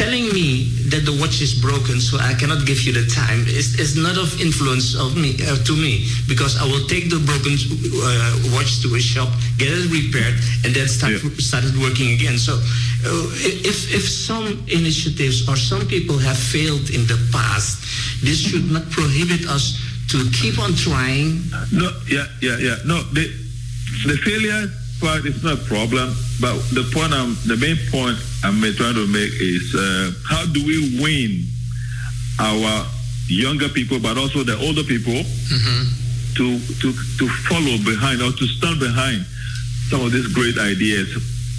telling 0.00 0.32
me 0.32 0.64
that 0.88 1.04
the 1.04 1.12
watch 1.20 1.44
is 1.44 1.52
broken, 1.52 2.00
so 2.00 2.16
I 2.16 2.32
cannot 2.32 2.64
give 2.64 2.80
you 2.88 2.92
the 2.96 3.04
time, 3.12 3.44
is, 3.44 3.76
is 3.76 4.00
not 4.00 4.16
of 4.16 4.32
influence 4.40 4.96
of 4.96 5.12
me 5.12 5.36
uh, 5.44 5.60
to 5.68 5.76
me 5.76 6.08
because 6.24 6.56
I 6.56 6.64
will 6.64 6.88
take 6.88 7.12
the 7.12 7.20
broken 7.20 7.52
uh, 7.52 8.56
watch 8.56 8.80
to 8.80 8.96
a 8.96 9.00
shop, 9.00 9.28
get 9.60 9.68
it 9.68 9.92
repaired, 9.92 10.40
and 10.64 10.72
then 10.72 10.88
start 10.88 11.20
started 11.36 11.76
working 11.76 12.16
again. 12.16 12.40
So, 12.40 12.56
uh, 12.56 13.28
if 13.60 13.92
if 13.92 14.08
some 14.08 14.64
initiatives 14.72 15.44
or 15.44 15.56
some 15.60 15.84
people 15.84 16.16
have 16.16 16.40
failed 16.40 16.88
in 16.88 17.04
the 17.04 17.20
past, 17.28 17.84
this 18.24 18.40
should 18.40 18.72
not 18.72 18.88
prohibit 18.88 19.44
us 19.52 19.76
to 20.16 20.24
keep 20.32 20.56
on 20.56 20.72
trying. 20.72 21.44
No, 21.76 21.92
yeah, 22.08 22.24
yeah, 22.40 22.56
yeah. 22.56 22.80
No, 22.88 23.04
the 23.12 23.28
the 24.08 24.16
failure 24.24 24.64
part 25.00 25.24
is 25.24 25.42
not 25.42 25.54
a 25.54 25.64
problem, 25.64 26.14
but 26.40 26.54
the 26.76 26.84
point 26.92 27.12
I'm, 27.12 27.34
the 27.46 27.56
main 27.56 27.76
point 27.90 28.16
I'm 28.44 28.60
trying 28.76 28.94
to 28.94 29.06
make 29.08 29.32
is 29.40 29.74
uh, 29.74 30.12
how 30.28 30.46
do 30.52 30.64
we 30.64 31.00
win 31.00 31.42
our 32.38 32.86
younger 33.28 33.68
people, 33.68 33.98
but 34.00 34.16
also 34.16 34.42
the 34.44 34.56
older 34.60 34.82
people 34.84 35.20
to 36.36 36.58
to 36.80 36.88
to 37.18 37.28
follow 37.48 37.76
behind 37.84 38.22
or 38.22 38.32
to 38.32 38.46
stand 38.46 38.78
behind 38.80 39.24
some 39.90 40.00
of 40.04 40.12
these 40.12 40.26
great 40.28 40.56
ideas, 40.58 41.08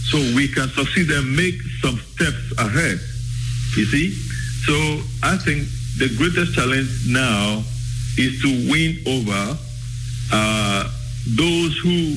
so 0.10 0.18
we 0.36 0.48
can 0.48 0.70
succeed 0.70 1.10
and 1.12 1.36
make 1.36 1.56
some 1.82 1.98
steps 2.16 2.54
ahead. 2.58 3.00
You 3.78 3.86
see, 3.86 4.12
so 4.66 4.74
I 5.24 5.38
think 5.38 5.68
the 5.98 6.10
greatest 6.18 6.54
challenge 6.56 6.90
now 7.08 7.64
is 8.18 8.42
to 8.42 8.50
win 8.72 8.98
over 9.08 9.58
uh, 10.32 10.84
those 11.36 11.78
who 11.84 12.16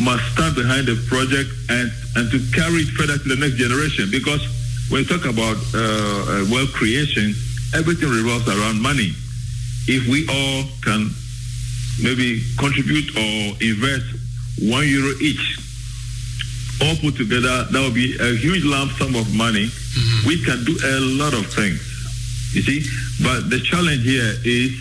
must 0.00 0.22
stand 0.32 0.54
behind 0.54 0.86
the 0.86 0.96
project 1.08 1.48
and, 1.70 1.90
and 2.16 2.30
to 2.30 2.38
carry 2.52 2.84
it 2.84 2.90
further 2.96 3.18
to 3.18 3.28
the 3.28 3.36
next 3.36 3.56
generation. 3.56 4.08
Because 4.10 4.42
when 4.90 5.02
you 5.02 5.08
talk 5.08 5.24
about 5.24 5.56
uh, 5.74 5.78
uh, 5.78 6.44
wealth 6.50 6.72
creation, 6.72 7.34
everything 7.74 8.08
revolves 8.08 8.46
around 8.48 8.80
money. 8.80 9.12
If 9.88 10.06
we 10.08 10.26
all 10.28 10.64
can 10.82 11.10
maybe 12.02 12.42
contribute 12.58 13.10
or 13.16 13.56
invest 13.62 14.04
one 14.68 14.86
euro 14.86 15.14
each, 15.20 15.58
all 16.82 16.96
put 16.96 17.16
together, 17.16 17.64
that 17.70 17.80
would 17.80 17.94
be 17.94 18.16
a 18.20 18.36
huge 18.36 18.64
lump 18.64 18.92
sum 18.92 19.14
of 19.14 19.32
money. 19.34 19.70
We 20.26 20.42
can 20.44 20.64
do 20.64 20.76
a 20.76 21.00
lot 21.16 21.32
of 21.32 21.46
things, 21.46 21.80
you 22.52 22.62
see. 22.62 22.84
But 23.22 23.48
the 23.48 23.60
challenge 23.60 24.02
here 24.02 24.34
is 24.44 24.76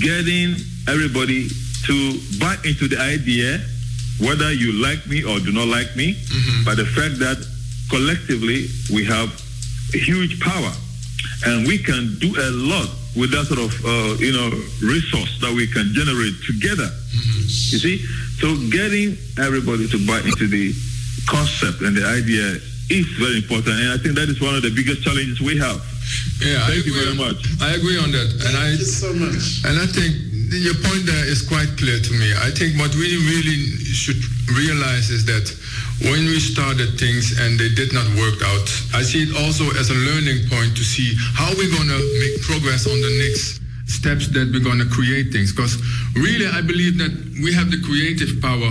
getting 0.00 0.54
everybody 0.86 1.48
to 1.86 2.20
buy 2.38 2.56
into 2.64 2.86
the 2.88 2.98
idea, 3.00 3.58
whether 4.20 4.52
you 4.52 4.72
like 4.82 5.06
me 5.06 5.22
or 5.24 5.38
do 5.40 5.52
not 5.52 5.68
like 5.68 5.94
me, 5.96 6.16
but 6.64 6.76
the 6.76 6.86
fact 6.86 7.18
that 7.20 7.36
collectively 7.90 8.66
we 8.92 9.04
have 9.04 9.28
a 9.94 9.98
huge 9.98 10.40
power 10.40 10.72
and 11.46 11.66
we 11.66 11.78
can 11.78 12.16
do 12.18 12.32
a 12.34 12.50
lot 12.50 12.88
with 13.14 13.30
that 13.32 13.46
sort 13.46 13.60
of 13.60 13.72
uh, 13.84 14.16
you 14.20 14.32
know 14.32 14.48
resource 14.82 15.38
that 15.40 15.52
we 15.52 15.66
can 15.66 15.92
generate 15.92 16.34
together. 16.46 16.88
You 17.72 17.78
see, 17.78 17.98
so 18.40 18.56
getting 18.70 19.16
everybody 19.38 19.88
to 19.88 19.98
buy 20.06 20.20
into 20.20 20.46
the 20.48 20.72
concept 21.28 21.80
and 21.82 21.96
the 21.96 22.04
idea 22.06 22.60
is 22.88 23.06
very 23.18 23.36
important, 23.38 23.74
and 23.80 23.90
I 23.90 23.98
think 23.98 24.14
that 24.16 24.28
is 24.28 24.40
one 24.40 24.54
of 24.54 24.62
the 24.62 24.70
biggest 24.70 25.02
challenges 25.02 25.40
we 25.40 25.58
have. 25.58 25.80
Yeah, 26.40 26.62
I 26.62 26.70
Thank 26.70 26.86
you 26.86 26.94
very 26.94 27.14
much. 27.16 27.36
I 27.60 27.74
agree 27.74 27.98
on 27.98 28.12
that, 28.12 28.28
and 28.46 28.56
I 28.56 28.76
so 28.76 29.12
much. 29.14 29.64
and 29.66 29.74
I 29.80 29.86
think 29.86 30.14
your 30.54 30.74
point 30.86 31.06
there 31.06 31.26
is 31.26 31.42
quite 31.42 31.68
clear 31.76 31.98
to 31.98 32.12
me. 32.14 32.30
I 32.38 32.50
think 32.54 32.78
what 32.78 32.94
we 32.94 33.18
really 33.26 33.58
should 33.90 34.20
realize 34.54 35.10
is 35.10 35.24
that 35.26 35.50
when 36.06 36.28
we 36.28 36.38
started 36.38 36.98
things 37.00 37.34
and 37.40 37.58
they 37.58 37.72
did 37.72 37.92
not 37.92 38.06
work 38.14 38.38
out, 38.44 38.68
I 38.94 39.02
see 39.02 39.26
it 39.26 39.32
also 39.42 39.64
as 39.80 39.90
a 39.90 39.98
learning 39.98 40.46
point 40.46 40.76
to 40.76 40.84
see 40.84 41.16
how 41.34 41.48
we're 41.56 41.72
going 41.72 41.88
to 41.88 42.02
make 42.20 42.42
progress 42.44 42.86
on 42.86 42.94
the 43.00 43.12
next 43.26 43.60
steps 43.88 44.28
that 44.28 44.50
we're 44.52 44.62
going 44.62 44.78
to 44.78 44.90
create 44.92 45.32
things. 45.32 45.52
Because 45.52 45.80
really, 46.14 46.46
I 46.46 46.60
believe 46.60 46.98
that 46.98 47.12
we 47.42 47.52
have 47.54 47.70
the 47.70 47.80
creative 47.82 48.38
power 48.42 48.70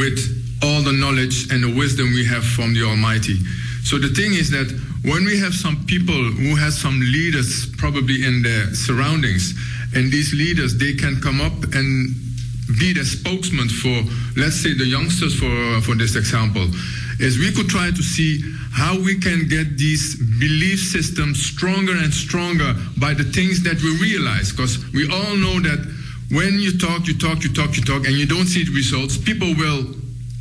with 0.00 0.18
all 0.64 0.80
the 0.80 0.96
knowledge 0.96 1.52
and 1.52 1.62
the 1.62 1.72
wisdom 1.76 2.08
we 2.14 2.24
have 2.24 2.42
from 2.42 2.72
the 2.72 2.82
Almighty. 2.82 3.36
So 3.84 3.98
the 3.98 4.08
thing 4.08 4.32
is 4.32 4.48
that 4.50 4.72
when 5.04 5.26
we 5.26 5.38
have 5.38 5.52
some 5.52 5.84
people 5.84 6.16
who 6.16 6.56
have 6.56 6.72
some 6.72 6.98
leaders 6.98 7.68
probably 7.76 8.24
in 8.24 8.40
their 8.40 8.72
surroundings, 8.72 9.52
and 9.94 10.12
these 10.12 10.34
leaders 10.34 10.76
they 10.76 10.94
can 10.94 11.20
come 11.20 11.40
up 11.40 11.52
and 11.74 12.14
be 12.80 12.92
the 12.92 13.04
spokesman 13.04 13.68
for, 13.68 13.94
let's 14.40 14.56
say, 14.56 14.74
the 14.74 14.86
youngsters 14.86 15.38
for 15.38 15.80
for 15.82 15.94
this 15.94 16.16
example, 16.16 16.66
is 17.20 17.38
we 17.38 17.52
could 17.52 17.68
try 17.68 17.90
to 17.90 18.02
see 18.02 18.40
how 18.72 18.98
we 18.98 19.18
can 19.18 19.46
get 19.46 19.78
these 19.78 20.16
belief 20.40 20.80
systems 20.80 21.40
stronger 21.40 21.92
and 21.92 22.12
stronger 22.12 22.74
by 22.98 23.14
the 23.14 23.22
things 23.22 23.62
that 23.62 23.80
we 23.82 23.96
realize, 24.00 24.50
because 24.50 24.82
we 24.92 25.06
all 25.06 25.36
know 25.36 25.60
that 25.60 25.78
when 26.32 26.58
you 26.58 26.76
talk, 26.78 27.06
you 27.06 27.14
talk, 27.14 27.44
you 27.44 27.52
talk, 27.52 27.76
you 27.76 27.84
talk, 27.84 28.06
and 28.06 28.16
you 28.16 28.26
don't 28.26 28.46
see 28.46 28.64
the 28.64 28.74
results, 28.74 29.16
people 29.16 29.54
will 29.54 29.94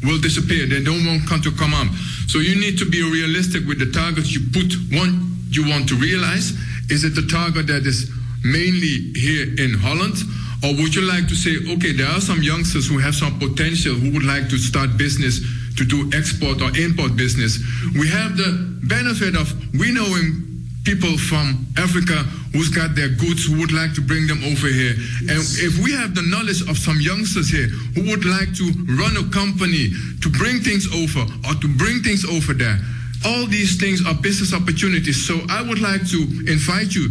will 0.04 0.20
disappear. 0.20 0.66
They 0.66 0.84
don't 0.84 1.06
want 1.06 1.28
come 1.28 1.42
to 1.42 1.52
come 1.52 1.74
up. 1.74 1.88
So 2.28 2.40
you 2.40 2.60
need 2.60 2.78
to 2.80 2.90
be 2.90 3.04
realistic 3.04 3.68
with 3.68 3.80
the 3.80 3.92
targets 3.92 4.34
you 4.34 4.42
put. 4.52 4.74
One 4.98 5.38
you 5.50 5.68
want 5.70 5.88
to 5.90 5.96
realize 5.96 6.52
is 6.90 7.04
it 7.04 7.16
the 7.16 7.28
target 7.28 7.68
that 7.68 7.86
is 7.86 8.10
mainly 8.44 9.14
here 9.16 9.48
in 9.58 9.74
Holland, 9.74 10.18
or 10.64 10.76
would 10.82 10.96
you 10.96 11.02
like 11.04 11.28
to 11.28 11.36
say, 11.36 11.58
okay, 11.76 11.92
there 11.92 12.08
are 12.08 12.22
some 12.22 12.42
youngsters 12.42 12.88
who 12.88 12.98
have 13.00 13.16
some 13.16 13.38
potential 13.40 13.94
who 13.96 14.12
would 14.12 14.26
like 14.26 14.50
to 14.50 14.58
start 14.58 14.98
business 14.98 15.40
to 15.78 15.86
do 15.86 16.10
export 16.14 16.62
or 16.62 16.70
import 16.78 17.16
business. 17.16 17.58
We 17.98 18.08
have 18.08 18.38
the 18.38 18.78
benefit 18.84 19.36
of 19.36 19.52
we 19.74 19.92
knowing 19.92 20.54
people 20.84 21.18
from 21.18 21.66
Africa 21.78 22.16
who's 22.52 22.70
got 22.70 22.94
their 22.94 23.10
goods 23.10 23.46
who 23.46 23.58
would 23.60 23.72
like 23.72 23.94
to 23.96 24.02
bring 24.02 24.28
them 24.28 24.44
over 24.44 24.68
here. 24.68 24.94
And 25.32 25.42
if 25.58 25.84
we 25.84 25.92
have 25.94 26.14
the 26.14 26.22
knowledge 26.22 26.62
of 26.70 26.78
some 26.78 27.00
youngsters 27.02 27.50
here 27.50 27.68
who 27.96 28.04
would 28.12 28.26
like 28.26 28.54
to 28.56 28.66
run 29.00 29.18
a 29.18 29.26
company 29.34 29.90
to 30.22 30.30
bring 30.30 30.60
things 30.60 30.86
over 30.94 31.26
or 31.50 31.54
to 31.56 31.68
bring 31.78 32.04
things 32.04 32.24
over 32.26 32.54
there, 32.54 32.78
all 33.26 33.48
these 33.48 33.80
things 33.80 34.06
are 34.06 34.14
business 34.14 34.54
opportunities. 34.54 35.26
So 35.26 35.40
I 35.50 35.64
would 35.64 35.80
like 35.80 36.06
to 36.12 36.20
invite 36.46 36.94
you, 36.94 37.10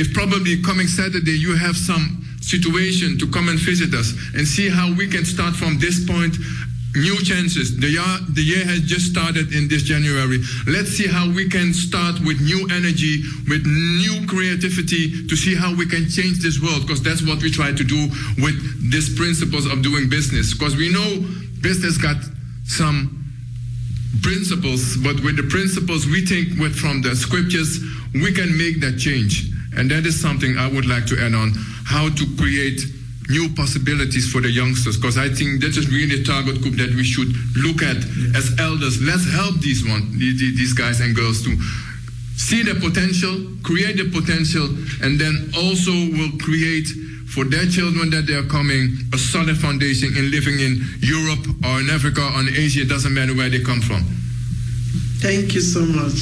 if 0.00 0.14
probably 0.14 0.62
coming 0.62 0.86
Saturday 0.86 1.36
you 1.36 1.54
have 1.54 1.76
some 1.76 2.24
situation 2.40 3.18
to 3.18 3.28
come 3.28 3.52
and 3.52 3.60
visit 3.60 3.92
us 3.92 4.16
and 4.32 4.48
see 4.48 4.68
how 4.68 4.88
we 4.96 5.06
can 5.06 5.24
start 5.28 5.54
from 5.54 5.78
this 5.78 6.08
point 6.08 6.34
new 6.96 7.20
chances. 7.22 7.76
The 7.78 7.86
year, 7.86 8.12
the 8.34 8.42
year 8.42 8.64
has 8.64 8.80
just 8.80 9.12
started 9.12 9.52
in 9.52 9.68
this 9.68 9.84
January. 9.84 10.40
Let's 10.66 10.90
see 10.90 11.06
how 11.06 11.30
we 11.30 11.48
can 11.48 11.72
start 11.72 12.18
with 12.24 12.40
new 12.40 12.66
energy, 12.72 13.22
with 13.46 13.62
new 13.62 14.26
creativity 14.26 15.28
to 15.28 15.36
see 15.36 15.54
how 15.54 15.76
we 15.76 15.86
can 15.86 16.08
change 16.08 16.40
this 16.40 16.58
world 16.58 16.82
because 16.82 17.02
that's 17.02 17.22
what 17.22 17.42
we 17.42 17.52
try 17.52 17.70
to 17.70 17.84
do 17.84 18.08
with 18.42 18.56
these 18.90 19.14
principles 19.14 19.66
of 19.66 19.82
doing 19.82 20.08
business 20.08 20.56
because 20.56 20.74
we 20.74 20.90
know 20.90 21.20
business 21.60 22.00
got 22.00 22.16
some 22.64 23.20
principles, 24.22 24.96
but 24.96 25.20
with 25.22 25.36
the 25.36 25.46
principles 25.52 26.06
we 26.06 26.24
think 26.24 26.58
with 26.58 26.74
from 26.74 27.02
the 27.02 27.14
scriptures, 27.14 27.78
we 28.14 28.32
can 28.32 28.50
make 28.56 28.80
that 28.80 28.98
change. 28.98 29.59
And 29.76 29.90
that 29.90 30.04
is 30.06 30.20
something 30.20 30.56
I 30.58 30.66
would 30.68 30.86
like 30.86 31.06
to 31.06 31.18
add 31.20 31.34
on 31.34 31.52
how 31.84 32.08
to 32.08 32.24
create 32.36 32.80
new 33.28 33.48
possibilities 33.54 34.30
for 34.32 34.40
the 34.40 34.50
youngsters 34.50 34.96
because 34.96 35.16
I 35.16 35.28
think 35.28 35.60
that 35.62 35.76
is 35.76 35.88
really 35.88 36.20
a 36.20 36.24
target 36.24 36.60
group 36.62 36.74
that 36.76 36.90
we 36.94 37.04
should 37.04 37.30
look 37.56 37.80
at 37.82 37.96
as 38.34 38.58
elders. 38.58 39.00
Let's 39.00 39.24
help 39.30 39.60
these 39.60 39.84
one 39.84 40.18
the- 40.18 40.32
the- 40.36 40.56
these 40.56 40.72
guys 40.72 41.00
and 41.00 41.14
girls 41.14 41.42
to 41.42 41.56
see 42.36 42.62
the 42.64 42.74
potential, 42.74 43.56
create 43.62 43.96
the 43.98 44.04
potential, 44.10 44.66
and 45.02 45.18
then 45.20 45.50
also 45.54 45.92
will 45.92 46.32
create 46.38 46.88
for 47.28 47.44
their 47.44 47.66
children 47.66 48.10
that 48.10 48.26
they 48.26 48.34
are 48.34 48.48
coming 48.50 48.98
a 49.12 49.18
solid 49.18 49.56
foundation 49.56 50.16
in 50.16 50.32
living 50.32 50.58
in 50.58 50.84
Europe 51.00 51.46
or 51.62 51.80
in 51.80 51.88
Africa 51.90 52.22
or 52.34 52.40
in 52.40 52.48
Asia. 52.56 52.80
It 52.80 52.88
doesn't 52.88 53.14
matter 53.14 53.34
where 53.34 53.48
they 53.48 53.60
come 53.60 53.80
from. 53.80 54.02
Thank 55.20 55.54
you 55.54 55.60
so 55.60 55.86
much. 55.86 56.18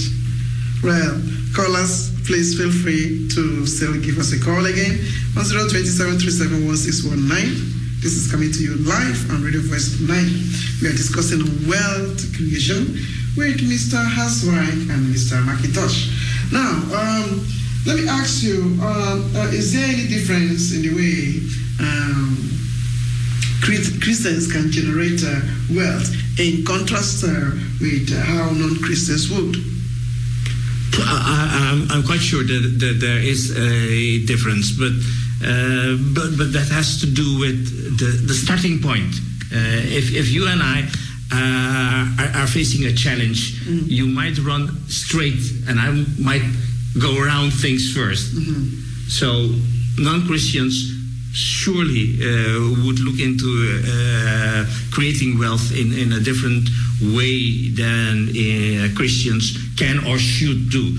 Well, 0.83 1.23
callers, 1.55 2.11
please 2.29 2.61
feel 2.61 2.71
free 2.71 3.27
to 3.33 3.65
still 3.65 3.97
give 4.05 4.19
us 4.19 4.35
a 4.37 4.39
call 4.39 4.67
again. 4.67 4.99
1027371619. 5.33 8.03
This 8.05 8.21
is 8.21 8.31
coming 8.31 8.53
to 8.53 8.61
you 8.61 8.77
live 8.85 9.31
on 9.33 9.43
Radio 9.43 9.63
Voice 9.63 9.99
Nine. 10.05 10.29
We 10.83 10.89
are 10.89 10.93
discussing 10.93 11.41
wealth 11.65 12.21
creation 12.37 13.01
with 13.33 13.65
Mr. 13.65 13.97
Haswine 13.97 14.93
and 14.93 15.09
Mr. 15.09 15.41
Macintosh. 15.41 16.13
Now, 16.53 16.85
um, 16.93 17.49
let 17.87 17.97
me 17.97 18.07
ask 18.07 18.43
you, 18.45 18.77
um, 18.85 19.25
uh, 19.35 19.49
is 19.49 19.73
there 19.73 19.89
any 19.89 20.07
difference 20.07 20.75
in 20.77 20.83
the 20.83 20.93
way 20.93 21.41
um, 21.81 22.37
Christians 23.65 24.53
can 24.53 24.71
generate 24.71 25.25
uh, 25.25 25.41
wealth 25.73 26.13
in 26.39 26.63
contrast 26.67 27.25
uh, 27.25 27.53
with 27.81 28.13
how 28.13 28.51
non-Christians 28.51 29.31
would? 29.33 29.78
I, 30.95 31.71
I'm, 31.73 31.91
I'm 31.91 32.03
quite 32.05 32.21
sure 32.21 32.43
that, 32.43 32.77
that 32.81 32.99
there 33.01 33.19
is 33.19 33.57
a 33.57 34.25
difference, 34.27 34.73
but 34.73 34.93
uh, 35.41 35.97
but 36.15 36.37
but 36.37 36.53
that 36.53 36.69
has 36.73 37.01
to 37.01 37.07
do 37.07 37.39
with 37.39 37.99
the, 37.99 38.27
the 38.27 38.35
starting 38.35 38.81
point. 38.81 39.15
Uh, 39.53 39.97
if 39.99 40.15
if 40.15 40.29
you 40.31 40.49
and 40.49 40.63
I 40.63 40.89
uh, 41.33 42.23
are, 42.23 42.43
are 42.43 42.47
facing 42.47 42.87
a 42.87 42.93
challenge, 42.93 43.61
you 43.87 44.07
might 44.07 44.39
run 44.39 44.69
straight, 44.89 45.41
and 45.69 45.79
I 45.79 45.91
might 46.19 46.43
go 46.99 47.21
around 47.23 47.53
things 47.53 47.95
1st 47.95 49.11
So 49.11 49.55
non-Christians 49.99 50.98
surely 51.33 52.19
uh, 52.21 52.85
would 52.85 52.99
look 53.01 53.21
into 53.21 53.49
uh, 53.85 54.65
creating 54.91 55.39
wealth 55.39 55.73
in, 55.73 55.93
in 55.93 56.13
a 56.13 56.21
different 56.21 56.69
way 57.15 57.69
than 57.71 58.29
uh, 58.29 58.89
Christians 58.97 59.57
can 59.77 59.99
or 60.07 60.19
should 60.19 60.71
do. 60.71 60.97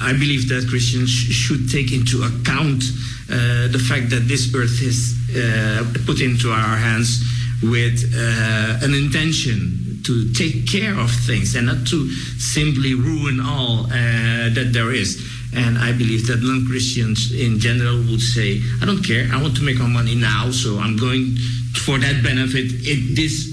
I 0.00 0.12
believe 0.12 0.48
that 0.48 0.66
Christians 0.68 1.10
sh- 1.10 1.32
should 1.32 1.70
take 1.70 1.92
into 1.92 2.22
account 2.22 2.82
uh, 3.30 3.68
the 3.68 3.78
fact 3.88 4.10
that 4.10 4.28
this 4.28 4.54
earth 4.54 4.82
is 4.82 5.16
uh, 5.34 5.84
put 6.06 6.20
into 6.20 6.50
our 6.50 6.76
hands 6.76 7.24
with 7.62 8.12
uh, 8.14 8.84
an 8.84 8.94
intention 8.94 10.00
to 10.04 10.32
take 10.34 10.66
care 10.66 10.98
of 10.98 11.10
things 11.10 11.54
and 11.54 11.66
not 11.66 11.86
to 11.86 12.10
simply 12.38 12.94
ruin 12.94 13.40
all 13.40 13.84
that 13.84 14.70
there 14.72 14.92
is. 14.92 15.22
And 15.54 15.76
I 15.78 15.92
believe 15.92 16.26
that 16.28 16.40
non 16.42 16.66
Christians 16.66 17.32
in 17.32 17.58
general 17.58 17.98
would 18.10 18.20
say, 18.20 18.60
I 18.80 18.86
don't 18.86 19.02
care, 19.02 19.28
I 19.32 19.40
want 19.40 19.56
to 19.56 19.62
make 19.62 19.78
my 19.78 19.86
money 19.86 20.14
now, 20.14 20.50
so 20.50 20.78
I'm 20.78 20.96
going 20.96 21.36
for 21.84 21.98
that 21.98 22.22
benefit 22.22 22.72
in 22.86 23.14
this 23.14 23.52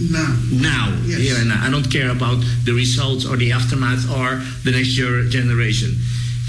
now. 0.00 0.36
Now, 0.52 0.92
here 1.04 1.36
and 1.38 1.48
now. 1.48 1.64
I 1.64 1.70
don't 1.70 1.90
care 1.90 2.10
about 2.10 2.42
the 2.64 2.72
results 2.72 3.24
or 3.24 3.36
the 3.36 3.52
aftermath 3.52 4.10
or 4.10 4.42
the 4.64 4.72
next 4.72 4.96
year 4.98 5.24
generation. 5.24 5.96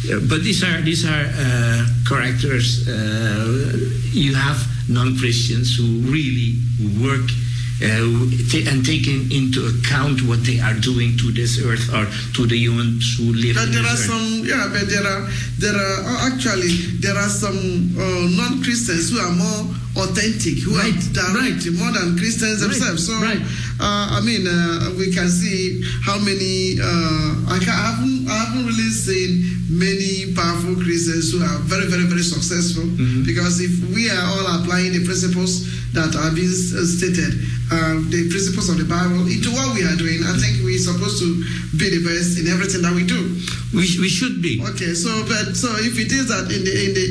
Uh, 0.05 0.19
but 0.29 0.43
these 0.43 0.63
are 0.63 0.81
these 0.81 1.05
are 1.05 1.25
uh, 1.25 1.87
characters. 2.07 2.87
Uh, 2.87 3.71
you 4.11 4.35
have 4.35 4.57
non-Christians 4.89 5.75
who 5.77 6.03
really 6.11 6.55
work 7.03 7.27
and 7.81 8.85
taking 8.85 9.29
into 9.31 9.61
account 9.67 10.21
what 10.25 10.43
they 10.45 10.59
are 10.59 10.73
doing 10.81 11.15
to 11.17 11.31
this 11.31 11.61
earth 11.63 11.85
or 11.93 12.05
to 12.33 12.47
the 12.47 12.57
humans 12.57 13.17
who 13.17 13.33
live 13.33 13.55
But 13.55 13.69
in 13.69 13.71
there 13.77 13.83
are 13.85 13.93
earth. 13.93 14.09
some, 14.09 14.27
yeah, 14.45 14.65
but 14.73 14.89
there 14.89 15.05
are, 15.05 15.21
there 15.59 15.75
are 15.75 15.97
uh, 16.05 16.29
actually 16.33 16.73
there 17.05 17.15
are 17.15 17.29
some 17.29 17.57
uh, 17.93 18.27
non-Christians 18.33 19.11
who 19.11 19.19
are 19.19 19.31
more 19.31 19.75
authentic, 19.97 20.61
who 20.63 20.75
are 20.77 20.91
direct 21.11 21.65
more 21.73 21.91
than 21.91 22.17
Christians 22.17 22.61
Right, 22.61 22.71
themselves. 22.71 23.07
So, 23.07 23.13
right. 23.19 23.41
uh, 23.81 24.17
I 24.17 24.21
mean, 24.21 24.45
uh, 24.47 24.93
we 24.97 25.11
can 25.13 25.27
see 25.29 25.81
how 26.05 26.17
many. 26.19 26.77
Uh, 26.79 27.49
I, 27.49 27.57
I 27.57 27.81
haven't, 27.91 28.27
I 28.29 28.35
haven't 28.45 28.65
really 28.65 28.91
seen 28.93 29.43
many 29.69 30.33
powerful 30.33 30.75
Christians 30.75 31.31
who 31.31 31.43
are 31.43 31.59
very, 31.67 31.87
very, 31.87 32.05
very 32.05 32.23
successful. 32.23 32.85
Because 33.25 33.59
if 33.59 33.73
we 33.93 34.09
are 34.09 34.25
all 34.37 34.61
applying 34.61 34.93
the 34.93 35.03
principles 35.03 35.67
that 35.93 36.15
are 36.15 36.31
being 36.31 36.47
uh, 36.47 36.85
stated, 36.87 37.35
uh, 37.67 37.99
the 38.07 38.29
principles 38.31 38.69
of 38.69 38.77
the 38.79 38.87
Bible 38.87 39.27
into 39.27 39.51
what 39.51 39.75
we 39.75 39.83
are 39.83 39.95
doing, 39.99 40.23
I 40.23 40.37
think 40.39 40.63
we're 40.63 40.79
supposed 40.79 41.19
to 41.19 41.29
be 41.75 41.91
the 41.91 42.01
best 42.05 42.39
in 42.39 42.47
everything 42.47 42.81
that 42.81 42.95
we 42.95 43.03
do. 43.03 43.35
We, 43.73 43.83
we 43.99 44.07
should 44.07 44.41
be. 44.41 44.63
Okay, 44.63 44.93
so 44.93 45.11
but 45.27 45.55
so 45.55 45.67
if 45.83 45.99
it 45.99 46.11
is 46.11 46.29
that 46.29 46.47
in 46.47 46.63
the 46.63 46.71
in 46.71 46.91
the 46.95 47.05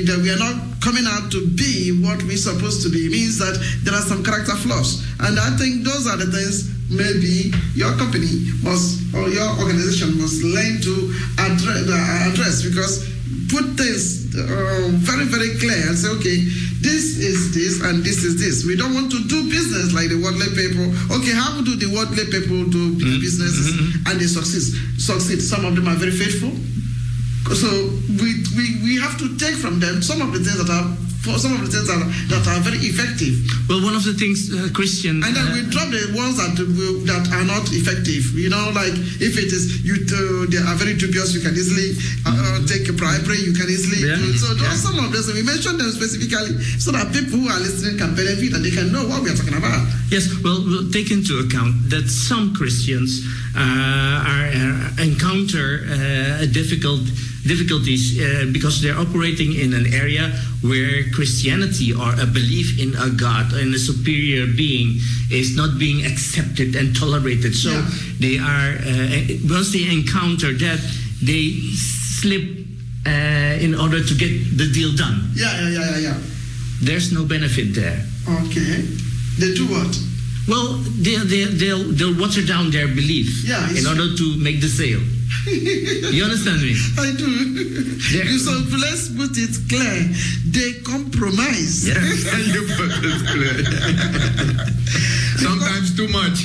in 0.00 0.04
that 0.08 0.18
we 0.24 0.32
are 0.32 0.40
not 0.40 0.56
coming 0.80 1.04
out 1.04 1.30
to 1.32 1.46
be 1.52 2.00
what 2.00 2.22
we're 2.24 2.40
supposed 2.40 2.82
to 2.82 2.88
be, 2.88 3.08
means 3.08 3.36
that 3.38 3.54
there 3.84 3.92
are 3.94 4.00
some 4.00 4.24
character 4.24 4.56
flaws, 4.56 5.04
and 5.20 5.38
I 5.38 5.50
think 5.60 5.84
those 5.84 6.06
are 6.08 6.16
the 6.16 6.32
things 6.32 6.72
maybe 6.88 7.52
your 7.76 7.92
company 8.00 8.48
must 8.64 9.04
or 9.12 9.28
your 9.28 9.48
organization 9.60 10.16
must 10.16 10.40
learn 10.40 10.80
to 10.80 11.12
address, 11.44 11.84
address 12.32 12.62
because 12.64 13.04
put 13.52 13.64
things 13.76 14.32
uh, 14.32 14.88
very 15.04 15.24
very 15.28 15.58
clear 15.60 15.76
and 15.88 15.96
say 15.96 16.08
okay 16.08 16.48
this 16.80 17.18
is 17.18 17.54
this 17.54 17.82
and 17.82 18.04
this 18.04 18.24
is 18.24 18.38
this. 18.38 18.64
We 18.64 18.76
don't 18.76 18.94
want 18.94 19.10
to 19.10 19.20
do 19.26 19.48
business 19.50 19.92
like 19.92 20.08
the 20.08 20.20
worldly 20.22 20.50
people. 20.54 20.86
Okay 21.18 21.34
how 21.34 21.60
do 21.62 21.74
the 21.76 21.90
worldly 21.90 22.26
people 22.30 22.64
do 22.70 22.94
mm-hmm. 22.94 23.20
businesses 23.20 23.74
mm-hmm. 23.74 24.08
and 24.10 24.20
they 24.20 24.26
succeed? 24.26 24.62
Succeed. 24.98 25.40
Some 25.40 25.64
of 25.64 25.74
them 25.74 25.88
are 25.88 25.96
very 25.96 26.12
faithful. 26.12 26.52
So 27.54 27.68
we, 28.20 28.44
we, 28.56 28.64
we 28.84 29.00
have 29.00 29.16
to 29.18 29.36
take 29.38 29.54
from 29.56 29.80
them 29.80 30.02
some 30.02 30.20
of 30.20 30.32
the 30.32 30.40
things 30.40 30.58
that 30.58 30.68
are 30.68 31.07
for 31.28 31.38
some 31.38 31.52
of 31.54 31.60
the 31.60 31.70
things 31.70 31.86
that 31.88 32.00
are, 32.00 32.08
that 32.32 32.44
are 32.48 32.60
very 32.64 32.80
effective. 32.88 33.36
Well, 33.68 33.84
one 33.84 33.94
of 33.94 34.04
the 34.04 34.14
things 34.16 34.48
uh, 34.48 34.72
Christian 34.72 35.20
And 35.22 35.36
then 35.36 35.52
we 35.52 35.60
drop 35.68 35.88
the 35.92 36.08
ones 36.16 36.40
that 36.40 36.56
will, 36.56 37.04
that 37.04 37.28
are 37.36 37.44
not 37.44 37.68
effective. 37.72 38.32
You 38.32 38.48
know, 38.48 38.72
like 38.72 38.96
if 39.20 39.36
it 39.36 39.52
is 39.52 39.84
you, 39.84 39.94
uh, 40.08 40.48
they 40.48 40.58
are 40.58 40.76
very 40.80 40.96
dubious, 40.96 41.34
you 41.36 41.40
can 41.44 41.52
easily 41.52 41.92
uh, 42.24 42.32
uh, 42.32 42.66
take 42.66 42.88
a 42.88 42.94
bribery. 42.96 43.38
You 43.44 43.52
can 43.52 43.68
easily. 43.68 44.08
Yeah. 44.08 44.16
do- 44.16 44.36
So 44.38 44.54
those 44.56 44.62
Yeah. 44.62 44.74
some 44.88 44.96
of 45.04 45.12
those 45.12 45.28
we 45.34 45.42
mentioned 45.44 45.78
them 45.80 45.90
specifically 45.92 46.56
so 46.80 46.92
that 46.96 47.12
people 47.12 47.38
who 47.44 47.48
are 47.48 47.60
listening 47.60 47.98
can 47.98 48.14
benefit 48.16 48.54
and 48.56 48.64
they 48.64 48.70
can 48.72 48.88
know 48.92 49.04
what 49.06 49.22
we 49.22 49.30
are 49.30 49.36
talking 49.36 49.54
about. 49.54 49.84
Yes, 50.08 50.24
well, 50.42 50.64
we'll 50.64 50.90
take 50.90 51.10
into 51.10 51.38
account 51.44 51.90
that 51.90 52.08
some 52.08 52.54
Christians 52.54 53.20
uh, 53.54 53.60
are, 53.60 54.46
uh, 54.48 55.02
encounter 55.04 55.84
uh, 55.84 56.46
difficult 56.46 57.02
difficulties 57.48 58.20
uh, 58.20 58.46
because 58.52 58.80
they're 58.82 58.98
operating 58.98 59.54
in 59.54 59.72
an 59.74 59.86
area 59.92 60.28
where 60.62 61.02
Christianity 61.16 61.92
or 61.92 62.12
a 62.20 62.26
belief 62.26 62.78
in 62.78 62.94
a 62.94 63.08
God 63.10 63.52
in 63.56 63.72
a 63.74 63.78
superior 63.78 64.46
being 64.46 65.00
is 65.32 65.56
not 65.56 65.78
being 65.78 66.04
accepted 66.04 66.76
and 66.76 66.94
tolerated. 66.94 67.54
So 67.56 67.70
they 68.20 68.36
are 68.38 68.70
uh, 68.78 69.48
once 69.48 69.72
they 69.72 69.88
encounter 69.90 70.52
that, 70.52 70.80
they 71.24 71.44
slip 71.74 72.44
uh, 73.06 73.64
in 73.64 73.74
order 73.74 74.04
to 74.04 74.14
get 74.14 74.32
the 74.60 74.68
deal 74.70 74.92
done. 74.94 75.30
Yeah, 75.34 75.48
yeah, 75.60 75.68
yeah, 75.68 75.90
yeah, 75.90 75.98
yeah. 76.12 76.16
There's 76.82 77.10
no 77.12 77.24
benefit 77.24 77.74
there. 77.74 77.98
Okay. 78.46 78.86
They 79.38 79.54
do 79.54 79.66
what? 79.66 79.90
Well, 80.48 80.78
they, 81.00 81.16
they, 81.16 81.44
they'll, 81.44 81.92
they'll 81.92 82.18
water 82.18 82.42
down 82.44 82.70
their 82.70 82.88
belief 82.88 83.44
Yeah, 83.46 83.68
in 83.76 83.86
order 83.86 84.16
to 84.16 84.36
make 84.38 84.60
the 84.60 84.68
sale. 84.68 85.00
You 86.14 86.24
understand 86.24 86.62
me? 86.62 86.74
I 86.98 87.12
do. 87.16 87.28
You 87.28 88.38
so 88.38 88.52
let's 88.76 89.08
put 89.08 89.36
it 89.36 89.54
clear. 89.68 90.08
They 90.46 90.80
compromise. 90.82 91.88
Yeah. 91.88 91.94
you 92.54 92.62
put 92.76 92.92
it 93.04 93.20
clear. 93.32 93.56
Sometimes 95.38 95.96
too 95.96 96.08
much. 96.08 96.44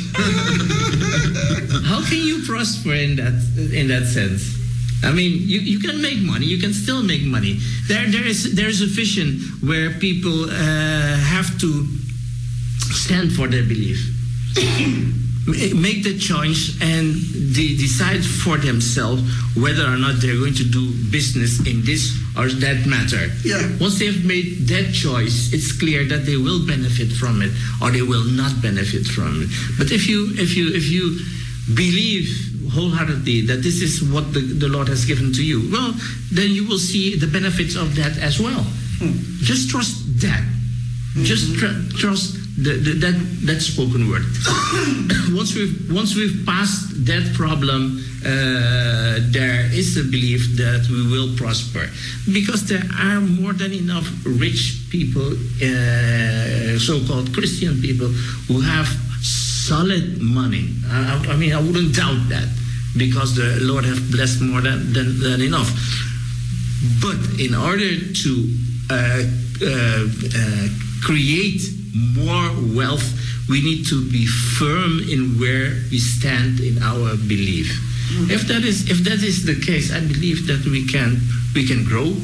How 1.86 2.02
can 2.08 2.20
you 2.20 2.44
prosper 2.46 2.94
in 2.94 3.16
that 3.18 3.36
in 3.74 3.88
that 3.88 4.06
sense? 4.06 4.64
I 5.04 5.12
mean, 5.12 5.34
you, 5.34 5.60
you 5.60 5.80
can 5.80 6.02
make 6.02 6.22
money. 6.22 6.46
You 6.46 6.60
can 6.60 6.74
still 6.74 7.04
make 7.04 7.24
money. 7.24 7.60
There 7.88 8.10
there 8.10 8.26
is 8.26 8.56
there 8.56 8.70
is 8.70 8.82
a 8.82 8.88
vision 8.88 9.40
where 9.62 9.92
people 10.00 10.46
uh, 10.50 11.18
have 11.34 11.60
to 11.60 11.88
stand 12.94 13.34
for 13.34 13.48
their 13.48 13.64
belief, 13.64 14.00
make 15.46 16.04
the 16.04 16.18
choice, 16.18 16.80
and 16.82 17.16
they 17.56 17.76
decide 17.76 18.24
for 18.24 18.58
themselves 18.58 19.22
whether 19.56 19.86
or 19.86 19.98
not 19.98 20.22
they're 20.22 20.38
going 20.38 20.56
to 20.56 20.64
do 20.64 20.92
business 21.12 21.60
in 21.68 21.84
this 21.84 22.16
or 22.38 22.48
that 22.48 22.86
matter. 22.88 23.30
Yeah. 23.44 23.62
Once 23.80 24.00
they've 24.00 24.26
made 24.26 24.68
that 24.70 24.94
choice, 24.94 25.52
it's 25.54 25.78
clear 25.78 26.06
that 26.06 26.26
they 26.26 26.38
will 26.38 26.66
benefit 26.66 27.12
from 27.12 27.42
it 27.42 27.52
or 27.82 27.92
they 27.92 28.02
will 28.02 28.24
not 28.24 28.62
benefit 28.62 29.06
from 29.06 29.44
it. 29.44 29.50
But 29.78 29.92
if 29.92 30.08
you 30.08 30.32
if 30.36 30.56
you 30.56 30.74
if 30.74 30.90
you 30.90 31.20
believe 31.76 32.26
wholeheartedly 32.72 33.46
that 33.46 33.62
this 33.62 33.82
is 33.82 34.02
what 34.02 34.34
the, 34.34 34.40
the 34.40 34.68
Lord 34.68 34.88
has 34.88 35.06
given 35.06 35.32
to 35.34 35.44
you, 35.46 35.70
well, 35.72 35.94
then 36.32 36.52
you 36.52 36.68
will 36.68 36.80
see 36.80 37.16
the 37.16 37.28
benefits 37.28 37.76
of 37.76 37.96
that 37.96 38.18
as 38.18 38.40
well. 38.40 38.64
Hmm. 38.98 39.12
Just 39.44 39.70
trust 39.70 40.22
that. 40.22 40.44
Just 41.22 41.54
tr- 41.60 41.98
trust 42.00 42.43
the, 42.58 42.94
that 43.02 43.16
that 43.46 43.62
spoken 43.62 44.10
word. 44.10 44.24
once 45.36 45.56
we've 45.56 45.92
once 45.92 46.16
we've 46.16 46.46
passed 46.46 47.06
that 47.06 47.34
problem, 47.36 48.00
uh, 48.26 49.20
there 49.32 49.66
is 49.74 49.98
a 49.98 50.04
belief 50.04 50.56
that 50.58 50.86
we 50.90 51.08
will 51.12 51.36
prosper 51.36 51.90
because 52.32 52.68
there 52.68 52.84
are 53.00 53.20
more 53.20 53.54
than 53.54 53.74
enough 53.74 54.08
rich 54.26 54.86
people, 54.90 55.34
uh, 55.34 56.78
so-called 56.80 57.34
Christian 57.34 57.82
people, 57.82 58.08
who 58.48 58.62
have 58.62 58.88
solid 59.22 60.22
money. 60.22 60.70
I, 60.88 61.26
I- 61.28 61.34
I 61.34 61.36
mean, 61.38 61.54
I 61.54 61.60
wouldn't 61.62 61.96
doubt 61.96 62.30
that 62.30 62.48
because 62.96 63.36
the 63.36 63.58
Lord 63.62 63.86
has 63.86 64.00
blessed 64.12 64.42
more 64.42 64.62
than, 64.62 64.94
than, 64.94 65.20
than 65.20 65.42
enough. 65.42 65.72
But 67.02 67.18
in 67.40 67.56
order 67.56 67.98
to 68.24 68.32
uh, 68.92 68.94
uh, 68.94 70.06
uh, 70.38 70.68
create 71.02 71.62
more 71.94 72.50
wealth, 72.76 73.06
we 73.50 73.62
need 73.62 73.86
to 73.88 74.02
be 74.10 74.26
firm 74.26 75.00
in 75.10 75.38
where 75.40 75.78
we 75.92 76.00
stand 76.00 76.60
in 76.60 76.82
our 76.82 77.16
belief. 77.16 77.70
Mm-hmm. 77.70 78.32
If 78.32 78.48
that 78.48 78.64
is 78.64 78.90
if 78.90 79.04
that 79.06 79.24
is 79.24 79.46
the 79.46 79.60
case, 79.60 79.94
I 79.94 80.00
believe 80.00 80.48
that 80.48 80.66
we 80.66 80.86
can 80.88 81.22
we 81.54 81.66
can 81.66 81.84
grow, 81.86 82.16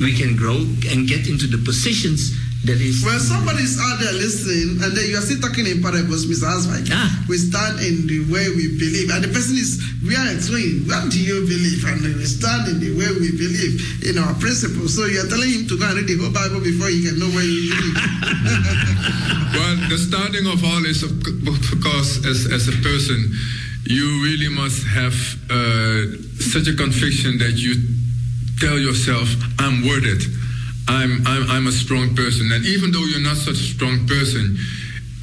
we 0.00 0.16
can 0.16 0.36
grow 0.36 0.56
and 0.90 1.08
get 1.08 1.28
into 1.28 1.46
the 1.46 1.58
positions 1.58 2.36
that 2.64 2.76
is. 2.80 3.04
Well, 3.04 3.16
is 3.60 3.76
out 3.80 4.00
there 4.00 4.12
listening, 4.12 4.80
and 4.80 4.92
then 4.96 5.04
you 5.08 5.16
are 5.16 5.24
still 5.24 5.40
talking 5.40 5.68
in 5.68 5.80
parables, 5.84 6.24
Mr. 6.24 6.48
Hasmike. 6.48 6.88
We 7.28 7.36
stand 7.36 7.80
in 7.80 8.08
the 8.08 8.24
way 8.32 8.48
we 8.56 8.72
believe, 8.80 9.12
and 9.12 9.24
the 9.24 9.28
person 9.28 9.56
is, 9.60 9.80
we 10.00 10.16
are 10.16 10.28
explaining, 10.32 10.88
what 10.88 11.12
do 11.12 11.20
you 11.20 11.44
believe? 11.44 11.84
And 11.84 12.00
then 12.00 12.16
we 12.16 12.24
stand 12.24 12.68
in 12.72 12.80
the 12.80 12.92
way 12.96 13.08
we 13.20 13.32
believe 13.36 14.04
in 14.04 14.16
our 14.16 14.32
principles. 14.40 14.96
So 14.96 15.04
you 15.06 15.20
are 15.20 15.28
telling 15.28 15.52
him 15.52 15.68
to 15.68 15.76
go 15.76 15.84
and 15.88 15.96
read 16.00 16.08
the 16.08 16.16
whole 16.20 16.32
Bible 16.32 16.60
before 16.64 16.88
he 16.88 17.04
can 17.04 17.20
know 17.20 17.28
where 17.32 17.44
you 17.44 17.68
believe. 17.68 17.96
well, 19.56 19.74
the 19.92 19.98
starting 20.00 20.48
of 20.48 20.64
all 20.64 20.84
is 20.88 21.04
of 21.04 21.12
c- 21.20 21.36
because 21.44 22.24
as, 22.24 22.48
as 22.48 22.68
a 22.68 22.76
person, 22.80 23.28
you 23.84 24.08
really 24.24 24.48
must 24.48 24.84
have 24.88 25.16
uh, 25.52 26.16
such 26.40 26.68
a 26.68 26.74
conviction 26.76 27.36
that 27.44 27.56
you 27.60 27.76
tell 28.60 28.76
yourself, 28.76 29.28
I'm 29.60 29.84
worth 29.84 30.04
it. 30.04 30.24
I'm, 30.90 31.22
I'm, 31.26 31.44
I'm 31.50 31.66
a 31.66 31.72
strong 31.72 32.14
person. 32.14 32.50
And 32.52 32.66
even 32.66 32.90
though 32.90 33.04
you're 33.06 33.22
not 33.22 33.36
such 33.36 33.54
a 33.62 33.68
strong 33.78 34.06
person, 34.06 34.58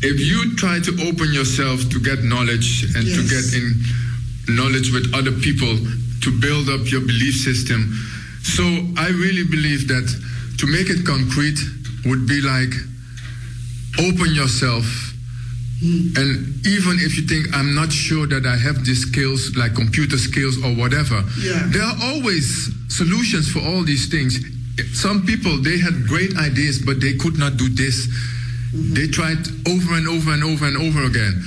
if 0.02 0.18
you 0.20 0.56
try 0.56 0.80
to 0.80 0.92
open 1.10 1.34
yourself 1.34 1.84
to 1.92 2.00
get 2.00 2.24
knowledge 2.24 2.88
and 2.96 3.04
to 3.04 3.22
get 3.28 3.46
in 3.52 3.76
knowledge 4.56 4.92
with 4.94 5.12
other 5.14 5.32
people 5.44 5.76
to 6.24 6.30
build 6.40 6.70
up 6.70 6.90
your 6.90 7.02
belief 7.02 7.36
system. 7.36 7.92
So 8.44 8.64
I 8.98 9.10
really 9.10 9.44
believe 9.44 9.88
that 9.90 10.08
to 10.60 10.66
make 10.68 10.90
it 10.90 11.06
concrete 11.06 11.60
would 12.06 12.28
be 12.28 12.42
like 12.42 12.74
open 14.00 14.34
yourself 14.34 14.86
hmm. 15.82 16.14
and 16.16 16.66
even 16.68 16.98
if 17.02 17.18
you 17.18 17.26
think 17.26 17.48
i'm 17.56 17.74
not 17.74 17.92
sure 17.92 18.28
that 18.28 18.46
i 18.46 18.56
have 18.56 18.86
these 18.86 19.02
skills 19.10 19.56
like 19.58 19.74
computer 19.74 20.18
skills 20.18 20.58
or 20.64 20.74
whatever 20.76 21.24
Yeah. 21.42 21.66
there 21.74 21.82
are 21.82 21.98
always 22.14 22.70
solutions 22.90 23.52
for 23.52 23.60
all 23.60 23.84
these 23.84 24.08
things 24.08 24.38
some 24.94 25.26
people 25.26 25.58
they 25.62 25.78
had 25.78 26.08
great 26.08 26.36
ideas 26.38 26.80
but 26.80 27.02
they 27.02 27.16
could 27.16 27.38
not 27.38 27.58
do 27.58 27.70
this. 27.70 28.08
Mm-hmm. 28.08 28.94
They 28.94 29.08
tried 29.08 29.42
over 29.68 29.94
and 29.96 30.08
over 30.08 30.32
and 30.34 30.44
over 30.44 30.66
and 30.66 30.78
over 30.78 31.04
again. 31.04 31.44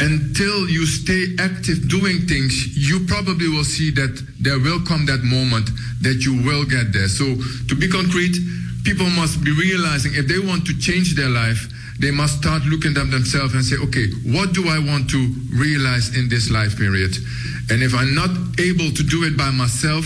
Until 0.00 0.68
you 0.68 0.86
stay 0.86 1.38
active 1.38 1.88
doing 1.88 2.26
things 2.26 2.76
you 2.76 3.06
probably 3.06 3.48
will 3.48 3.64
see 3.64 3.90
that 3.92 4.10
there 4.40 4.58
will 4.58 4.80
come 4.82 5.06
that 5.06 5.22
moment 5.22 5.70
that 6.02 6.24
you 6.26 6.42
will 6.42 6.64
get 6.64 6.92
there. 6.92 7.08
So 7.08 7.24
to 7.68 7.74
be 7.74 7.88
concrete 7.88 8.36
people 8.84 9.08
must 9.10 9.42
be 9.42 9.50
realizing 9.50 10.12
if 10.14 10.28
they 10.28 10.38
want 10.38 10.66
to 10.66 10.78
change 10.78 11.16
their 11.16 11.30
life, 11.30 11.66
they 11.98 12.10
must 12.10 12.38
start 12.38 12.62
looking 12.64 12.96
at 12.96 13.10
themselves 13.10 13.54
and 13.54 13.64
say, 13.64 13.76
okay, 13.80 14.06
what 14.28 14.52
do 14.52 14.68
I 14.68 14.78
want 14.78 15.08
to 15.10 15.18
realize 15.56 16.14
in 16.14 16.28
this 16.28 16.50
life 16.50 16.76
period? 16.76 17.16
And 17.70 17.82
if 17.82 17.94
I'm 17.94 18.14
not 18.14 18.30
able 18.60 18.92
to 18.92 19.02
do 19.02 19.24
it 19.24 19.36
by 19.36 19.50
myself, 19.50 20.04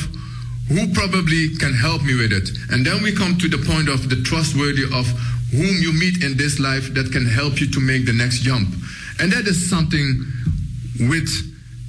who 0.69 0.93
probably 0.93 1.57
can 1.57 1.75
help 1.75 2.03
me 2.03 2.15
with 2.15 2.33
it? 2.33 2.49
And 2.71 2.85
then 2.85 3.03
we 3.03 3.13
come 3.13 3.37
to 3.39 3.49
the 3.49 3.59
point 3.59 3.89
of 3.89 4.09
the 4.09 4.23
trustworthy 4.23 4.85
of 4.85 5.07
whom 5.51 5.81
you 5.81 5.93
meet 5.93 6.23
in 6.23 6.37
this 6.37 6.61
life 6.61 6.93
that 6.95 7.11
can 7.11 7.25
help 7.25 7.61
you 7.61 7.71
to 7.73 7.81
make 7.81 8.05
the 8.05 8.13
next 8.13 8.41
jump. 8.41 8.69
And 9.19 9.33
that 9.33 9.49
is 9.49 9.59
something 9.69 10.25
with 11.09 11.31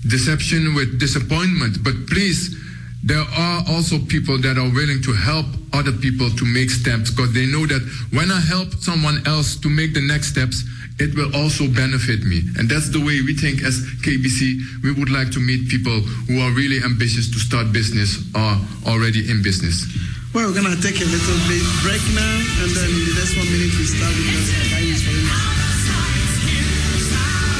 deception, 0.08 0.76
with 0.76 1.00
disappointment. 1.00 1.84
But 1.84 2.08
please, 2.08 2.56
there 3.04 3.24
are 3.38 3.64
also 3.68 4.00
people 4.00 4.38
that 4.40 4.58
are 4.58 4.72
willing 4.72 5.02
to 5.04 5.14
help 5.14 5.46
other 5.74 5.92
people 5.92 6.30
to 6.32 6.46
make 6.46 6.70
steps 6.70 7.12
because 7.12 7.34
they 7.34 7.46
know 7.46 7.66
that 7.68 7.84
when 8.12 8.32
I 8.32 8.40
help 8.40 8.74
someone 8.76 9.26
else 9.28 9.56
to 9.58 9.70
make 9.70 9.94
the 9.94 10.02
next 10.02 10.32
steps, 10.32 10.64
it 11.00 11.16
will 11.16 11.32
also 11.36 11.66
benefit 11.72 12.28
me. 12.28 12.44
And 12.60 12.68
that's 12.70 12.92
the 12.92 13.00
way 13.00 13.24
we 13.24 13.34
think 13.34 13.64
as 13.64 13.80
KBC. 14.04 14.84
We 14.84 14.92
would 14.92 15.10
like 15.10 15.32
to 15.32 15.40
meet 15.40 15.72
people 15.72 15.96
who 16.28 16.44
are 16.44 16.52
really 16.52 16.84
ambitious 16.84 17.32
to 17.32 17.40
start 17.40 17.72
business 17.72 18.20
or 18.36 18.60
already 18.86 19.32
in 19.32 19.42
business. 19.42 19.88
Well, 20.36 20.52
we're 20.52 20.60
gonna 20.62 20.76
take 20.78 21.00
a 21.02 21.10
little 21.10 21.40
bit 21.50 21.64
break 21.82 22.04
now, 22.14 22.36
and 22.62 22.70
then 22.76 22.90
in 22.92 23.04
the 23.08 23.16
next 23.18 23.34
one 23.40 23.50
minute 23.50 23.74
we 23.80 23.86
start 23.88 24.14
with 24.14 24.30
you. 24.30 24.44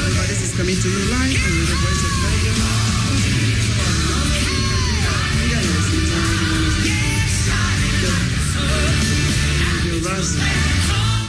Remember, 0.04 0.24
this 0.28 0.40
is 0.44 0.52
coming 0.54 0.76
to 0.76 0.88
you 0.88 1.02
live 1.10 1.34
on 1.34 1.54
the 1.66 1.76
voice 1.80 2.04
of 2.04 2.12
Rise. 10.00 10.36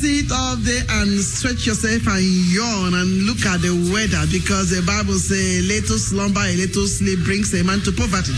Sit 0.00 0.32
up 0.32 0.58
there 0.60 0.82
and 1.02 1.20
stretch 1.20 1.66
yourself 1.66 2.06
and 2.08 2.24
yawn 2.48 2.94
and 2.94 3.28
look 3.28 3.44
at 3.44 3.60
the 3.60 3.68
weather 3.92 4.24
because 4.32 4.70
the 4.70 4.80
Bible 4.80 5.20
says, 5.20 5.68
little 5.68 5.98
slumber, 5.98 6.40
a 6.40 6.56
little 6.56 6.86
sleep 6.86 7.20
brings 7.20 7.52
a 7.52 7.62
man 7.62 7.80
to 7.80 7.92
poverty. 7.92 8.32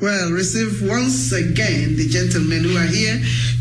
Well, 0.00 0.30
receive 0.30 0.86
once 0.88 1.32
again 1.32 1.96
the 1.96 2.06
gentlemen 2.06 2.62
who 2.62 2.76
are 2.76 2.86
here 2.86 3.18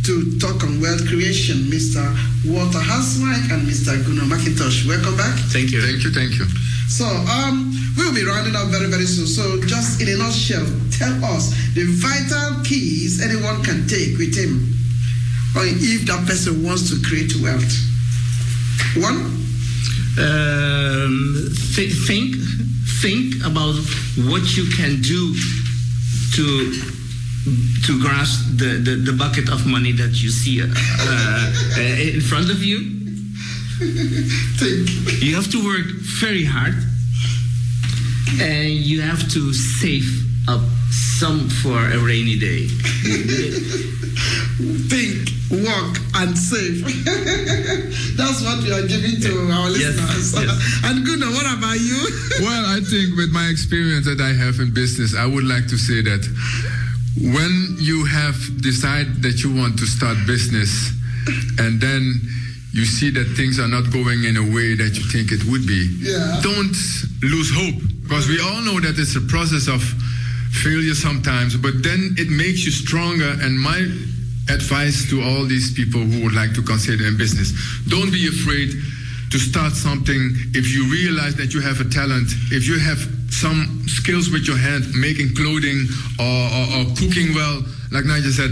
to 0.07 0.39
talk 0.39 0.63
on 0.63 0.79
wealth 0.79 1.05
creation, 1.05 1.67
Mr. 1.67 1.99
Walter 2.47 2.79
Hasmike 2.79 3.51
and 3.51 3.67
Mr. 3.67 3.91
Gunnar 4.07 4.23
McIntosh. 4.23 4.87
Welcome 4.87 5.17
back. 5.17 5.35
Thank 5.51 5.71
you. 5.71 5.81
Thank 5.81 6.01
you. 6.01 6.11
Thank 6.11 6.39
you. 6.39 6.45
So, 6.87 7.03
um, 7.03 7.75
we'll 7.97 8.15
be 8.15 8.23
rounding 8.23 8.55
up 8.55 8.67
very, 8.71 8.87
very 8.87 9.03
soon. 9.03 9.27
So, 9.27 9.59
just 9.67 9.99
in 9.99 10.07
a 10.07 10.15
nutshell, 10.15 10.63
tell 10.95 11.11
us 11.35 11.51
the 11.75 11.83
vital 11.99 12.63
keys 12.63 13.19
anyone 13.19 13.61
can 13.67 13.85
take 13.85 14.15
with 14.17 14.31
him, 14.31 14.71
or 15.59 15.67
if 15.67 16.07
that 16.07 16.23
person 16.25 16.63
wants 16.63 16.87
to 16.87 17.03
create 17.03 17.35
wealth. 17.43 17.67
One, 19.03 19.27
um, 20.23 21.51
th- 21.75 21.91
think 22.07 22.39
think 23.03 23.43
about 23.43 23.75
what 24.31 24.55
you 24.55 24.71
can 24.71 25.01
do 25.03 25.35
to 26.39 26.95
to 27.85 27.99
grasp 28.01 28.57
the, 28.57 28.79
the, 28.83 28.95
the 29.11 29.13
bucket 29.17 29.49
of 29.49 29.65
money 29.65 29.91
that 29.93 30.21
you 30.21 30.29
see 30.29 30.61
uh, 30.61 30.65
uh, 30.65 31.81
in 32.15 32.21
front 32.21 32.49
of 32.49 32.63
you. 32.63 32.79
You 33.79 35.35
have 35.35 35.49
to 35.51 35.63
work 35.63 35.85
very 36.19 36.43
hard, 36.43 36.73
and 38.41 38.69
you 38.69 39.01
have 39.01 39.29
to 39.33 39.53
save 39.53 40.07
up 40.49 40.61
some 40.91 41.47
for 41.49 41.77
a 41.77 41.97
rainy 41.99 42.37
day. 42.39 42.67
think, 44.89 45.29
work, 45.51 45.97
and 46.15 46.35
save. 46.37 46.83
That's 48.17 48.41
what 48.43 48.63
we 48.63 48.71
are 48.73 48.87
giving 48.87 49.21
to 49.21 49.51
our 49.51 49.69
Yes, 49.69 49.95
listeners. 49.95 50.33
yes. 50.33 50.81
And 50.85 51.05
Gunnar, 51.05 51.31
what 51.31 51.45
about 51.45 51.79
you? 51.79 51.99
well, 52.41 52.65
I 52.65 52.79
think 52.81 53.15
with 53.15 53.31
my 53.31 53.47
experience 53.47 54.05
that 54.05 54.19
I 54.19 54.33
have 54.33 54.59
in 54.59 54.73
business, 54.73 55.13
I 55.15 55.25
would 55.27 55.43
like 55.45 55.67
to 55.67 55.77
say 55.77 56.01
that 56.01 56.23
when 57.21 57.75
you 57.79 58.05
have 58.05 58.35
decided 58.61 59.21
that 59.23 59.43
you 59.43 59.53
want 59.53 59.77
to 59.79 59.85
start 59.85 60.17
business 60.27 60.91
and 61.59 61.81
then 61.81 62.21
you 62.73 62.85
see 62.85 63.09
that 63.09 63.25
things 63.35 63.59
are 63.59 63.67
not 63.67 63.91
going 63.91 64.23
in 64.23 64.37
a 64.37 64.43
way 64.53 64.75
that 64.75 64.93
you 64.97 65.03
think 65.09 65.31
it 65.31 65.43
would 65.49 65.65
be, 65.65 65.81
Yeah. 65.99 66.39
don't 66.43 66.75
lose 67.23 67.49
hope 67.53 67.81
because 68.03 68.27
we 68.27 68.39
all 68.39 68.61
know 68.61 68.79
that 68.79 68.97
it's 68.99 69.15
a 69.15 69.21
process 69.21 69.67
of 69.67 69.81
failure 70.63 70.93
sometimes, 70.93 71.55
but 71.57 71.81
then 71.83 72.15
it 72.17 72.29
makes 72.29 72.63
you 72.65 72.71
stronger. 72.71 73.35
And 73.41 73.59
my 73.59 73.79
advice 74.49 75.09
to 75.09 75.21
all 75.21 75.45
these 75.45 75.73
people 75.73 76.01
who 76.01 76.23
would 76.23 76.33
like 76.33 76.53
to 76.53 76.61
consider 76.61 77.05
in 77.05 77.17
business 77.17 77.51
don't 77.89 78.11
be 78.11 78.27
afraid 78.27 78.71
to 79.31 79.37
start 79.39 79.73
something 79.73 80.31
if 80.55 80.73
you 80.73 80.85
realize 80.91 81.35
that 81.35 81.53
you 81.53 81.61
have 81.61 81.79
a 81.81 81.87
talent, 81.89 82.31
if 82.51 82.67
you 82.67 82.79
have 82.79 82.99
some 83.29 83.83
skills 83.87 84.29
with 84.29 84.47
your 84.47 84.57
hand, 84.57 84.85
making 84.95 85.35
clothing 85.35 85.85
or, 86.19 86.25
or, 86.25 86.65
or 86.79 86.83
cooking 86.95 87.35
well, 87.35 87.61
like 87.91 88.05
Nigel 88.05 88.31
said, 88.31 88.51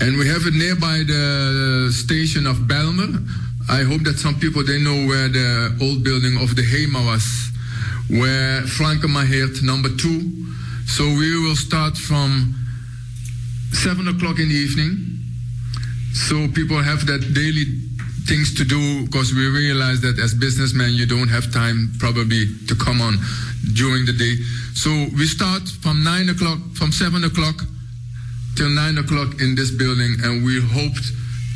And 0.00 0.16
we 0.16 0.28
have 0.28 0.46
it 0.46 0.54
nearby 0.54 1.02
the 1.04 1.90
station 1.92 2.46
of 2.46 2.70
Bijlmer. 2.70 3.18
I 3.68 3.82
hope 3.82 4.02
that 4.04 4.16
some 4.16 4.38
people 4.38 4.64
they 4.64 4.80
know 4.80 5.06
where 5.06 5.28
the 5.28 5.76
old 5.82 6.04
building 6.04 6.38
of 6.40 6.54
the 6.54 6.62
HEMA 6.62 7.04
was, 7.04 7.50
where 8.08 8.62
Frankemaheerd 8.62 9.62
number 9.62 9.90
two. 9.90 10.22
So 10.86 11.04
we 11.04 11.34
will 11.42 11.56
start 11.56 11.98
from 11.98 12.54
seven 13.72 14.06
o'clock 14.06 14.38
in 14.38 14.48
the 14.48 14.54
evening. 14.54 15.17
So 16.12 16.48
people 16.48 16.80
have 16.82 17.06
that 17.06 17.32
daily 17.34 17.64
things 18.26 18.54
to 18.56 18.64
do 18.64 19.06
because 19.06 19.32
we 19.34 19.46
realize 19.48 20.00
that 20.02 20.18
as 20.18 20.34
businessmen 20.34 20.92
you 20.92 21.06
don't 21.06 21.28
have 21.28 21.50
time 21.52 21.92
probably 21.98 22.44
to 22.66 22.74
come 22.74 23.00
on 23.00 23.16
during 23.74 24.04
the 24.04 24.12
day. 24.12 24.36
So 24.74 24.90
we 25.16 25.24
start 25.26 25.62
from 25.80 26.04
nine 26.04 26.28
o'clock, 26.28 26.58
from 26.74 26.92
seven 26.92 27.24
o'clock 27.24 27.56
till 28.56 28.68
nine 28.68 28.98
o'clock 28.98 29.40
in 29.40 29.54
this 29.54 29.70
building, 29.70 30.16
and 30.22 30.44
we 30.44 30.60
hoped 30.60 31.04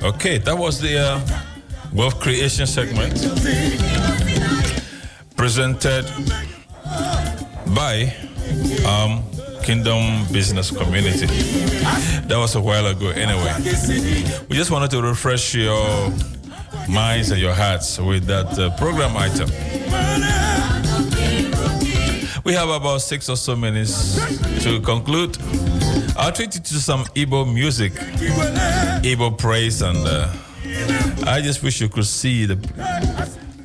Okay, 0.00 0.38
that 0.38 0.56
was 0.56 0.80
the 0.80 0.96
uh, 0.96 1.20
wealth 1.92 2.20
creation 2.20 2.68
segment 2.68 3.14
presented 5.36 6.04
by 7.74 8.14
um, 8.86 9.24
Kingdom 9.64 10.24
Business 10.32 10.70
Community. 10.70 11.26
That 12.28 12.36
was 12.38 12.54
a 12.54 12.60
while 12.60 12.86
ago, 12.86 13.08
anyway. 13.08 13.52
We 14.48 14.54
just 14.56 14.70
wanted 14.70 14.92
to 14.92 15.02
refresh 15.02 15.56
your 15.56 16.12
minds 16.88 17.32
and 17.32 17.40
your 17.40 17.54
hearts 17.54 17.98
with 17.98 18.24
that 18.26 18.56
uh, 18.56 18.76
program 18.76 19.16
item. 19.16 19.48
We 22.48 22.54
have 22.54 22.70
about 22.70 23.02
six 23.02 23.28
or 23.28 23.36
so 23.36 23.54
minutes 23.54 24.14
to 24.64 24.80
conclude. 24.80 25.36
I'll 26.16 26.32
treat 26.32 26.54
you 26.54 26.62
to 26.62 26.74
some 26.80 27.04
Igbo 27.14 27.44
music, 27.52 27.92
Igbo 29.02 29.36
praise, 29.36 29.82
and 29.82 29.98
uh, 29.98 30.32
I 31.26 31.42
just 31.42 31.62
wish 31.62 31.78
you 31.82 31.90
could 31.90 32.06
see 32.06 32.46
the 32.46 32.56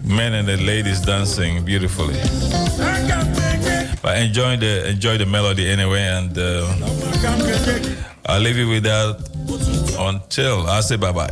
men 0.04 0.34
and 0.34 0.46
the 0.50 0.58
ladies 0.58 1.00
dancing 1.00 1.64
beautifully. 1.64 2.16
But 4.02 4.18
enjoy 4.18 4.58
the 4.58 4.90
enjoy 4.90 5.18
the 5.18 5.28
melody 5.28 5.66
anyway, 5.66 6.02
and 6.02 6.38
uh, 6.38 6.68
I'll 8.26 8.42
leave 8.42 8.58
you 8.58 8.68
with 8.68 8.84
that 8.84 9.16
until 9.98 10.68
I 10.68 10.82
say 10.82 10.98
bye 10.98 11.14
bye. 11.14 11.32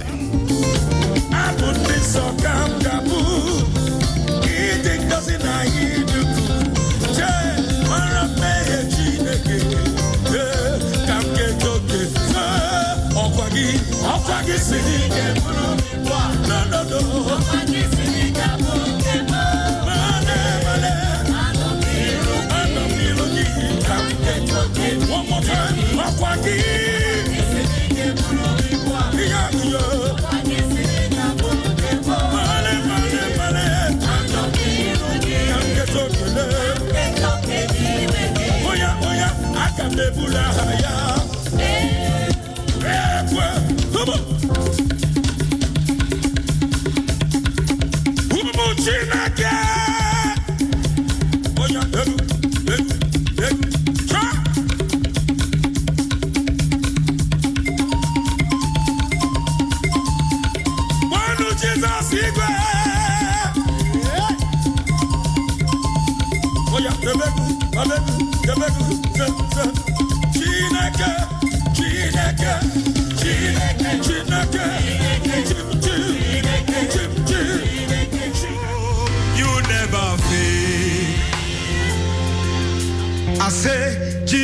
One 25.10 25.26
more 25.30 25.42
time 25.42 25.76
ọkwa 26.08 26.38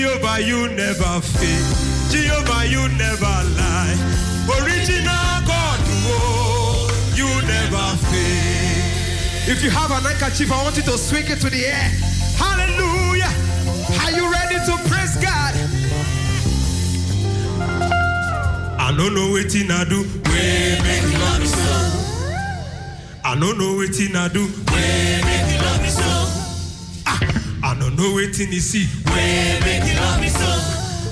Jehovah, 0.07 0.41
you 0.41 0.69
never 0.69 1.19
fail. 1.19 1.67
Jehovah, 2.09 2.65
you 2.65 2.87
never 2.95 3.35
lie. 3.59 3.91
Original 4.63 5.35
God, 5.43 5.79
oh, 6.07 6.87
you 7.13 7.27
never 7.45 7.85
fail. 8.07 9.51
If 9.51 9.61
you 9.61 9.69
have 9.69 9.91
an 9.91 10.03
handkerchief, 10.03 10.49
I 10.49 10.63
want 10.63 10.77
you 10.77 10.83
to 10.83 10.97
swing 10.97 11.25
it 11.27 11.41
to 11.41 11.49
the 11.49 11.65
air. 11.65 11.91
Hallelujah. 12.39 13.33
Are 13.99 14.11
you 14.11 14.31
ready 14.31 14.55
to 14.55 14.77
praise 14.87 15.17
God? 15.17 15.53
I 18.79 18.95
don't 18.95 19.13
know 19.13 19.31
what 19.31 19.53
I 19.53 19.83
do. 19.83 20.03
We 20.31 20.79
make 20.87 21.19
love 21.19 21.45
so. 21.45 21.67
I 23.25 23.35
don't 23.37 23.57
know 23.57 23.75
what 23.75 23.89
I 23.91 24.27
do. 24.29 24.47
We 24.71 25.26
know 27.97 28.13
what 28.13 28.37
you 28.37 28.59
see. 28.59 28.87
Way 29.09 29.59
make 29.65 29.83
you 29.89 29.99
love 29.99 30.21
me 30.21 30.29
so. 30.29 30.45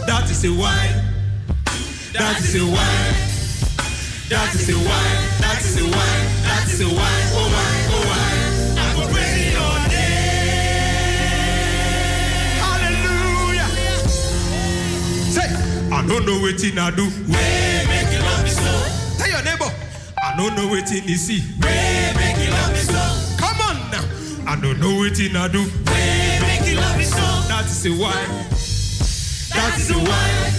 That 0.06 0.30
is 0.30 0.45
a 0.45 0.49
wine. 0.53 1.02
That 2.14 2.40
is 2.40 2.56
a 2.56 2.64
wine. 2.64 3.16
That 4.30 4.53
is 4.53 4.70
a 4.70 4.78
wine. 4.78 5.20
That 5.41 5.60
is 5.66 5.82
a 5.82 5.84
wine. 5.84 6.26
That 6.45 6.68
is 6.70 6.82
a 6.82 6.86
wine. 6.86 7.28
Oh 7.34 7.49
wine. 7.56 7.90
Oh 7.90 8.06
wine. 8.06 8.78
I 8.78 8.82
will 8.95 9.10
praise 9.10 9.49
your 9.49 9.76
name. 9.90 10.86
Hallelujah. 12.62 13.70
Say, 15.34 15.49
I 15.91 16.06
don't 16.07 16.26
know 16.26 16.38
what 16.40 16.62
I 16.62 16.91
do. 16.94 17.10
Way 17.34 17.86
make 17.90 18.14
you 18.14 18.22
love 18.22 18.44
me 18.44 18.49
so. 18.53 18.74
Tell 19.18 19.30
your 19.30 19.41
neighbor. 19.44 19.72
I 20.22 20.38
don't 20.38 20.53
know 20.56 20.68
what 20.68 20.91
you 20.91 21.18
see. 21.18 21.41
Way 21.62 22.14
make 22.16 22.38
you 22.45 22.52
love 22.53 22.72
me 22.72 22.80
so. 22.86 23.02
Come 23.41 23.60
on 23.62 23.76
now. 23.90 24.06
I 24.45 24.56
don't 24.62 24.80
know 24.80 24.95
what 24.99 25.20
I 25.20 25.48
do. 25.48 25.85
So. 27.70 27.70
That 27.70 27.72
is 27.72 27.86
a 27.86 27.92
wine. 27.92 28.46
That 29.54 29.78
is 29.80 29.90
a 29.90 29.98
wine. 29.98 30.54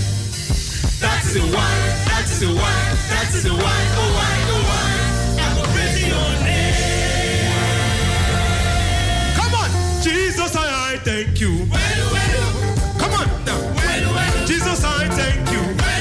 That 1.00 1.22
is 1.24 1.36
a 1.36 1.40
wine. 1.40 1.82
That 2.06 2.24
is 2.24 2.42
a 2.42 2.48
wine. 2.48 2.96
That 3.10 3.28
is 3.34 3.44
a 3.44 3.50
wine. 3.52 3.62
Oh 3.62 4.10
wine. 4.16 4.48
Oh 4.50 4.62
wine. 4.70 5.04
I 5.38 5.42
will 5.54 5.68
praise 5.72 6.00
your 6.02 6.30
name. 6.42 6.74
Come 9.36 9.54
on, 9.54 9.70
Jesus, 10.02 10.56
I, 10.56 10.92
I 10.92 10.98
thank 10.98 11.40
you. 11.40 11.66
Come 12.98 13.12
on 13.12 13.26
now. 13.44 13.60
Jesus, 14.46 14.84
I 14.84 15.08
thank 15.08 15.50
you. 15.52 15.62
I 15.62 16.00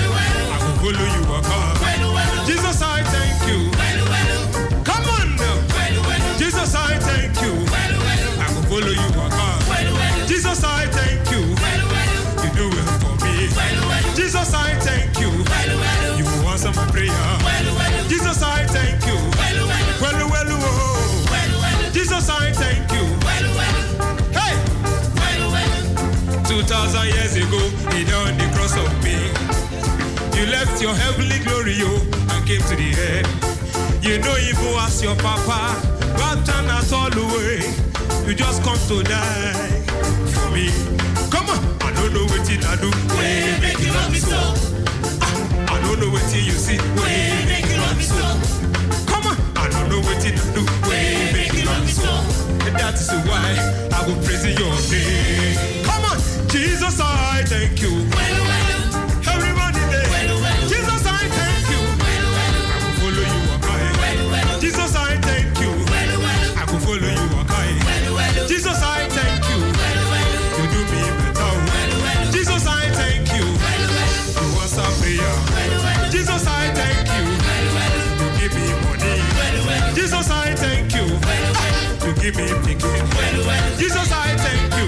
will 0.65 0.75
follow 0.81 1.05
you, 1.15 1.23
Aka. 1.37 2.45
Jesus, 2.45 2.81
I 2.81 3.03
thank 3.03 3.47
you. 3.49 3.74
Jesus, 14.45 14.61
I 14.61 14.75
thank 14.79 15.19
you. 15.19 15.31
You 16.21 16.25
answer 16.45 16.71
my 16.73 16.85
prayer. 16.91 17.09
Jesus, 18.07 18.43
I 18.43 18.63
thank 18.67 19.01
you. 19.07 19.17
Well, 19.99 20.29
well, 20.29 20.45
oh. 20.61 21.89
Jesus, 21.91 22.29
I 22.29 22.51
thank 22.51 22.91
you. 22.93 23.05
Hey! 24.37 24.53
2,000 26.47 27.07
years 27.07 27.35
ago, 27.37 27.57
he 27.89 28.05
done 28.05 28.37
the 28.37 28.45
cross 28.53 28.77
of 28.77 28.85
me. 29.03 29.17
You 30.37 30.45
left 30.51 30.79
your 30.79 30.93
heavenly 30.93 31.39
glory, 31.39 31.77
oh, 31.81 32.05
and 32.29 32.45
came 32.45 32.61
to 32.69 32.75
the 32.75 32.93
earth. 33.01 34.05
You 34.05 34.19
know 34.19 34.37
evil 34.37 34.77
as 34.77 35.01
your 35.01 35.15
papa, 35.15 35.73
but 36.17 36.45
turn 36.45 36.69
us 36.69 36.91
all 36.93 37.11
away. 37.11 37.61
You 38.27 38.35
just 38.35 38.61
come 38.61 38.77
to 38.89 39.01
die 39.01 39.81
for 40.29 40.51
me. 40.51 40.69
Come 42.05 42.13
on, 42.13 42.21
I 42.21 42.29
don't 42.29 42.29
know 42.29 42.35
what 42.35 42.47
I 42.47 42.75
do. 42.75 42.89
Way 43.17 43.57
make 43.61 43.79
you 43.79 43.91
love 43.91 44.11
me 44.11 44.19
so. 44.19 44.37
Ah, 45.21 45.73
I 45.73 45.81
don't 45.81 45.99
know 45.99 46.09
what 46.11 46.21
you 46.35 46.51
see. 46.51 46.77
Way 47.01 47.45
make 47.47 47.65
you 47.65 47.77
love 47.77 47.97
me 47.97 48.03
so. 48.03 48.21
Come 49.07 49.25
on, 49.25 49.37
I 49.57 49.69
don't 49.69 49.89
know 49.89 50.01
what 50.01 50.23
I 50.23 50.31
do. 50.53 50.63
Way 50.87 51.33
make 51.33 51.53
you 51.53 51.65
love 51.65 51.83
me 51.83 51.91
so. 51.91 52.11
And 52.67 52.75
that 52.77 52.93
is 52.93 53.09
why 53.25 53.57
I 53.91 54.05
will 54.05 54.21
praise 54.23 54.45
your 54.45 54.75
name. 54.91 55.83
Come 55.83 56.05
on, 56.05 56.19
Jesus, 56.47 56.99
I 57.01 57.43
thank 57.47 57.81
you. 57.81 58.44
Me 82.37 82.47
ticket. 82.63 83.77
Jesus, 83.77 84.11
I 84.11 84.35
thank 84.37 84.73
you. 84.77 84.87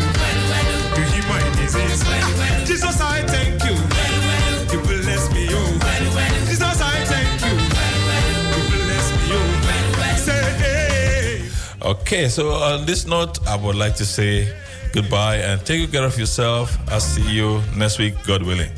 You 0.97 1.03
heal 1.11 1.25
my 1.29 1.39
disease. 1.55 2.03
Jesus, 2.67 2.99
I 3.01 3.21
thank 3.23 3.63
you. 3.63 3.75
You 4.71 4.79
bless 4.85 5.31
me, 5.33 5.47
oh. 5.51 5.79
Jesus, 6.45 6.81
I 6.81 7.03
thank 7.05 7.41
you. 7.45 7.55
You 8.53 8.61
bless 8.85 9.11
me, 9.11 9.35
oh. 9.35 10.17
Say, 10.17 10.43
hey. 10.61 11.49
Okay, 11.81 12.27
so 12.29 12.51
on 12.51 12.85
this 12.85 13.05
note, 13.05 13.39
I 13.47 13.55
would 13.55 13.75
like 13.75 13.95
to 13.95 14.05
say 14.05 14.53
goodbye 14.93 15.37
and 15.37 15.63
take 15.65 15.81
good 15.81 15.91
care 15.91 16.05
of 16.05 16.17
yourself. 16.17 16.77
I'll 16.89 16.99
see 16.99 17.29
you 17.29 17.61
next 17.75 17.99
week, 17.99 18.15
God 18.25 18.43
willing. 18.43 18.71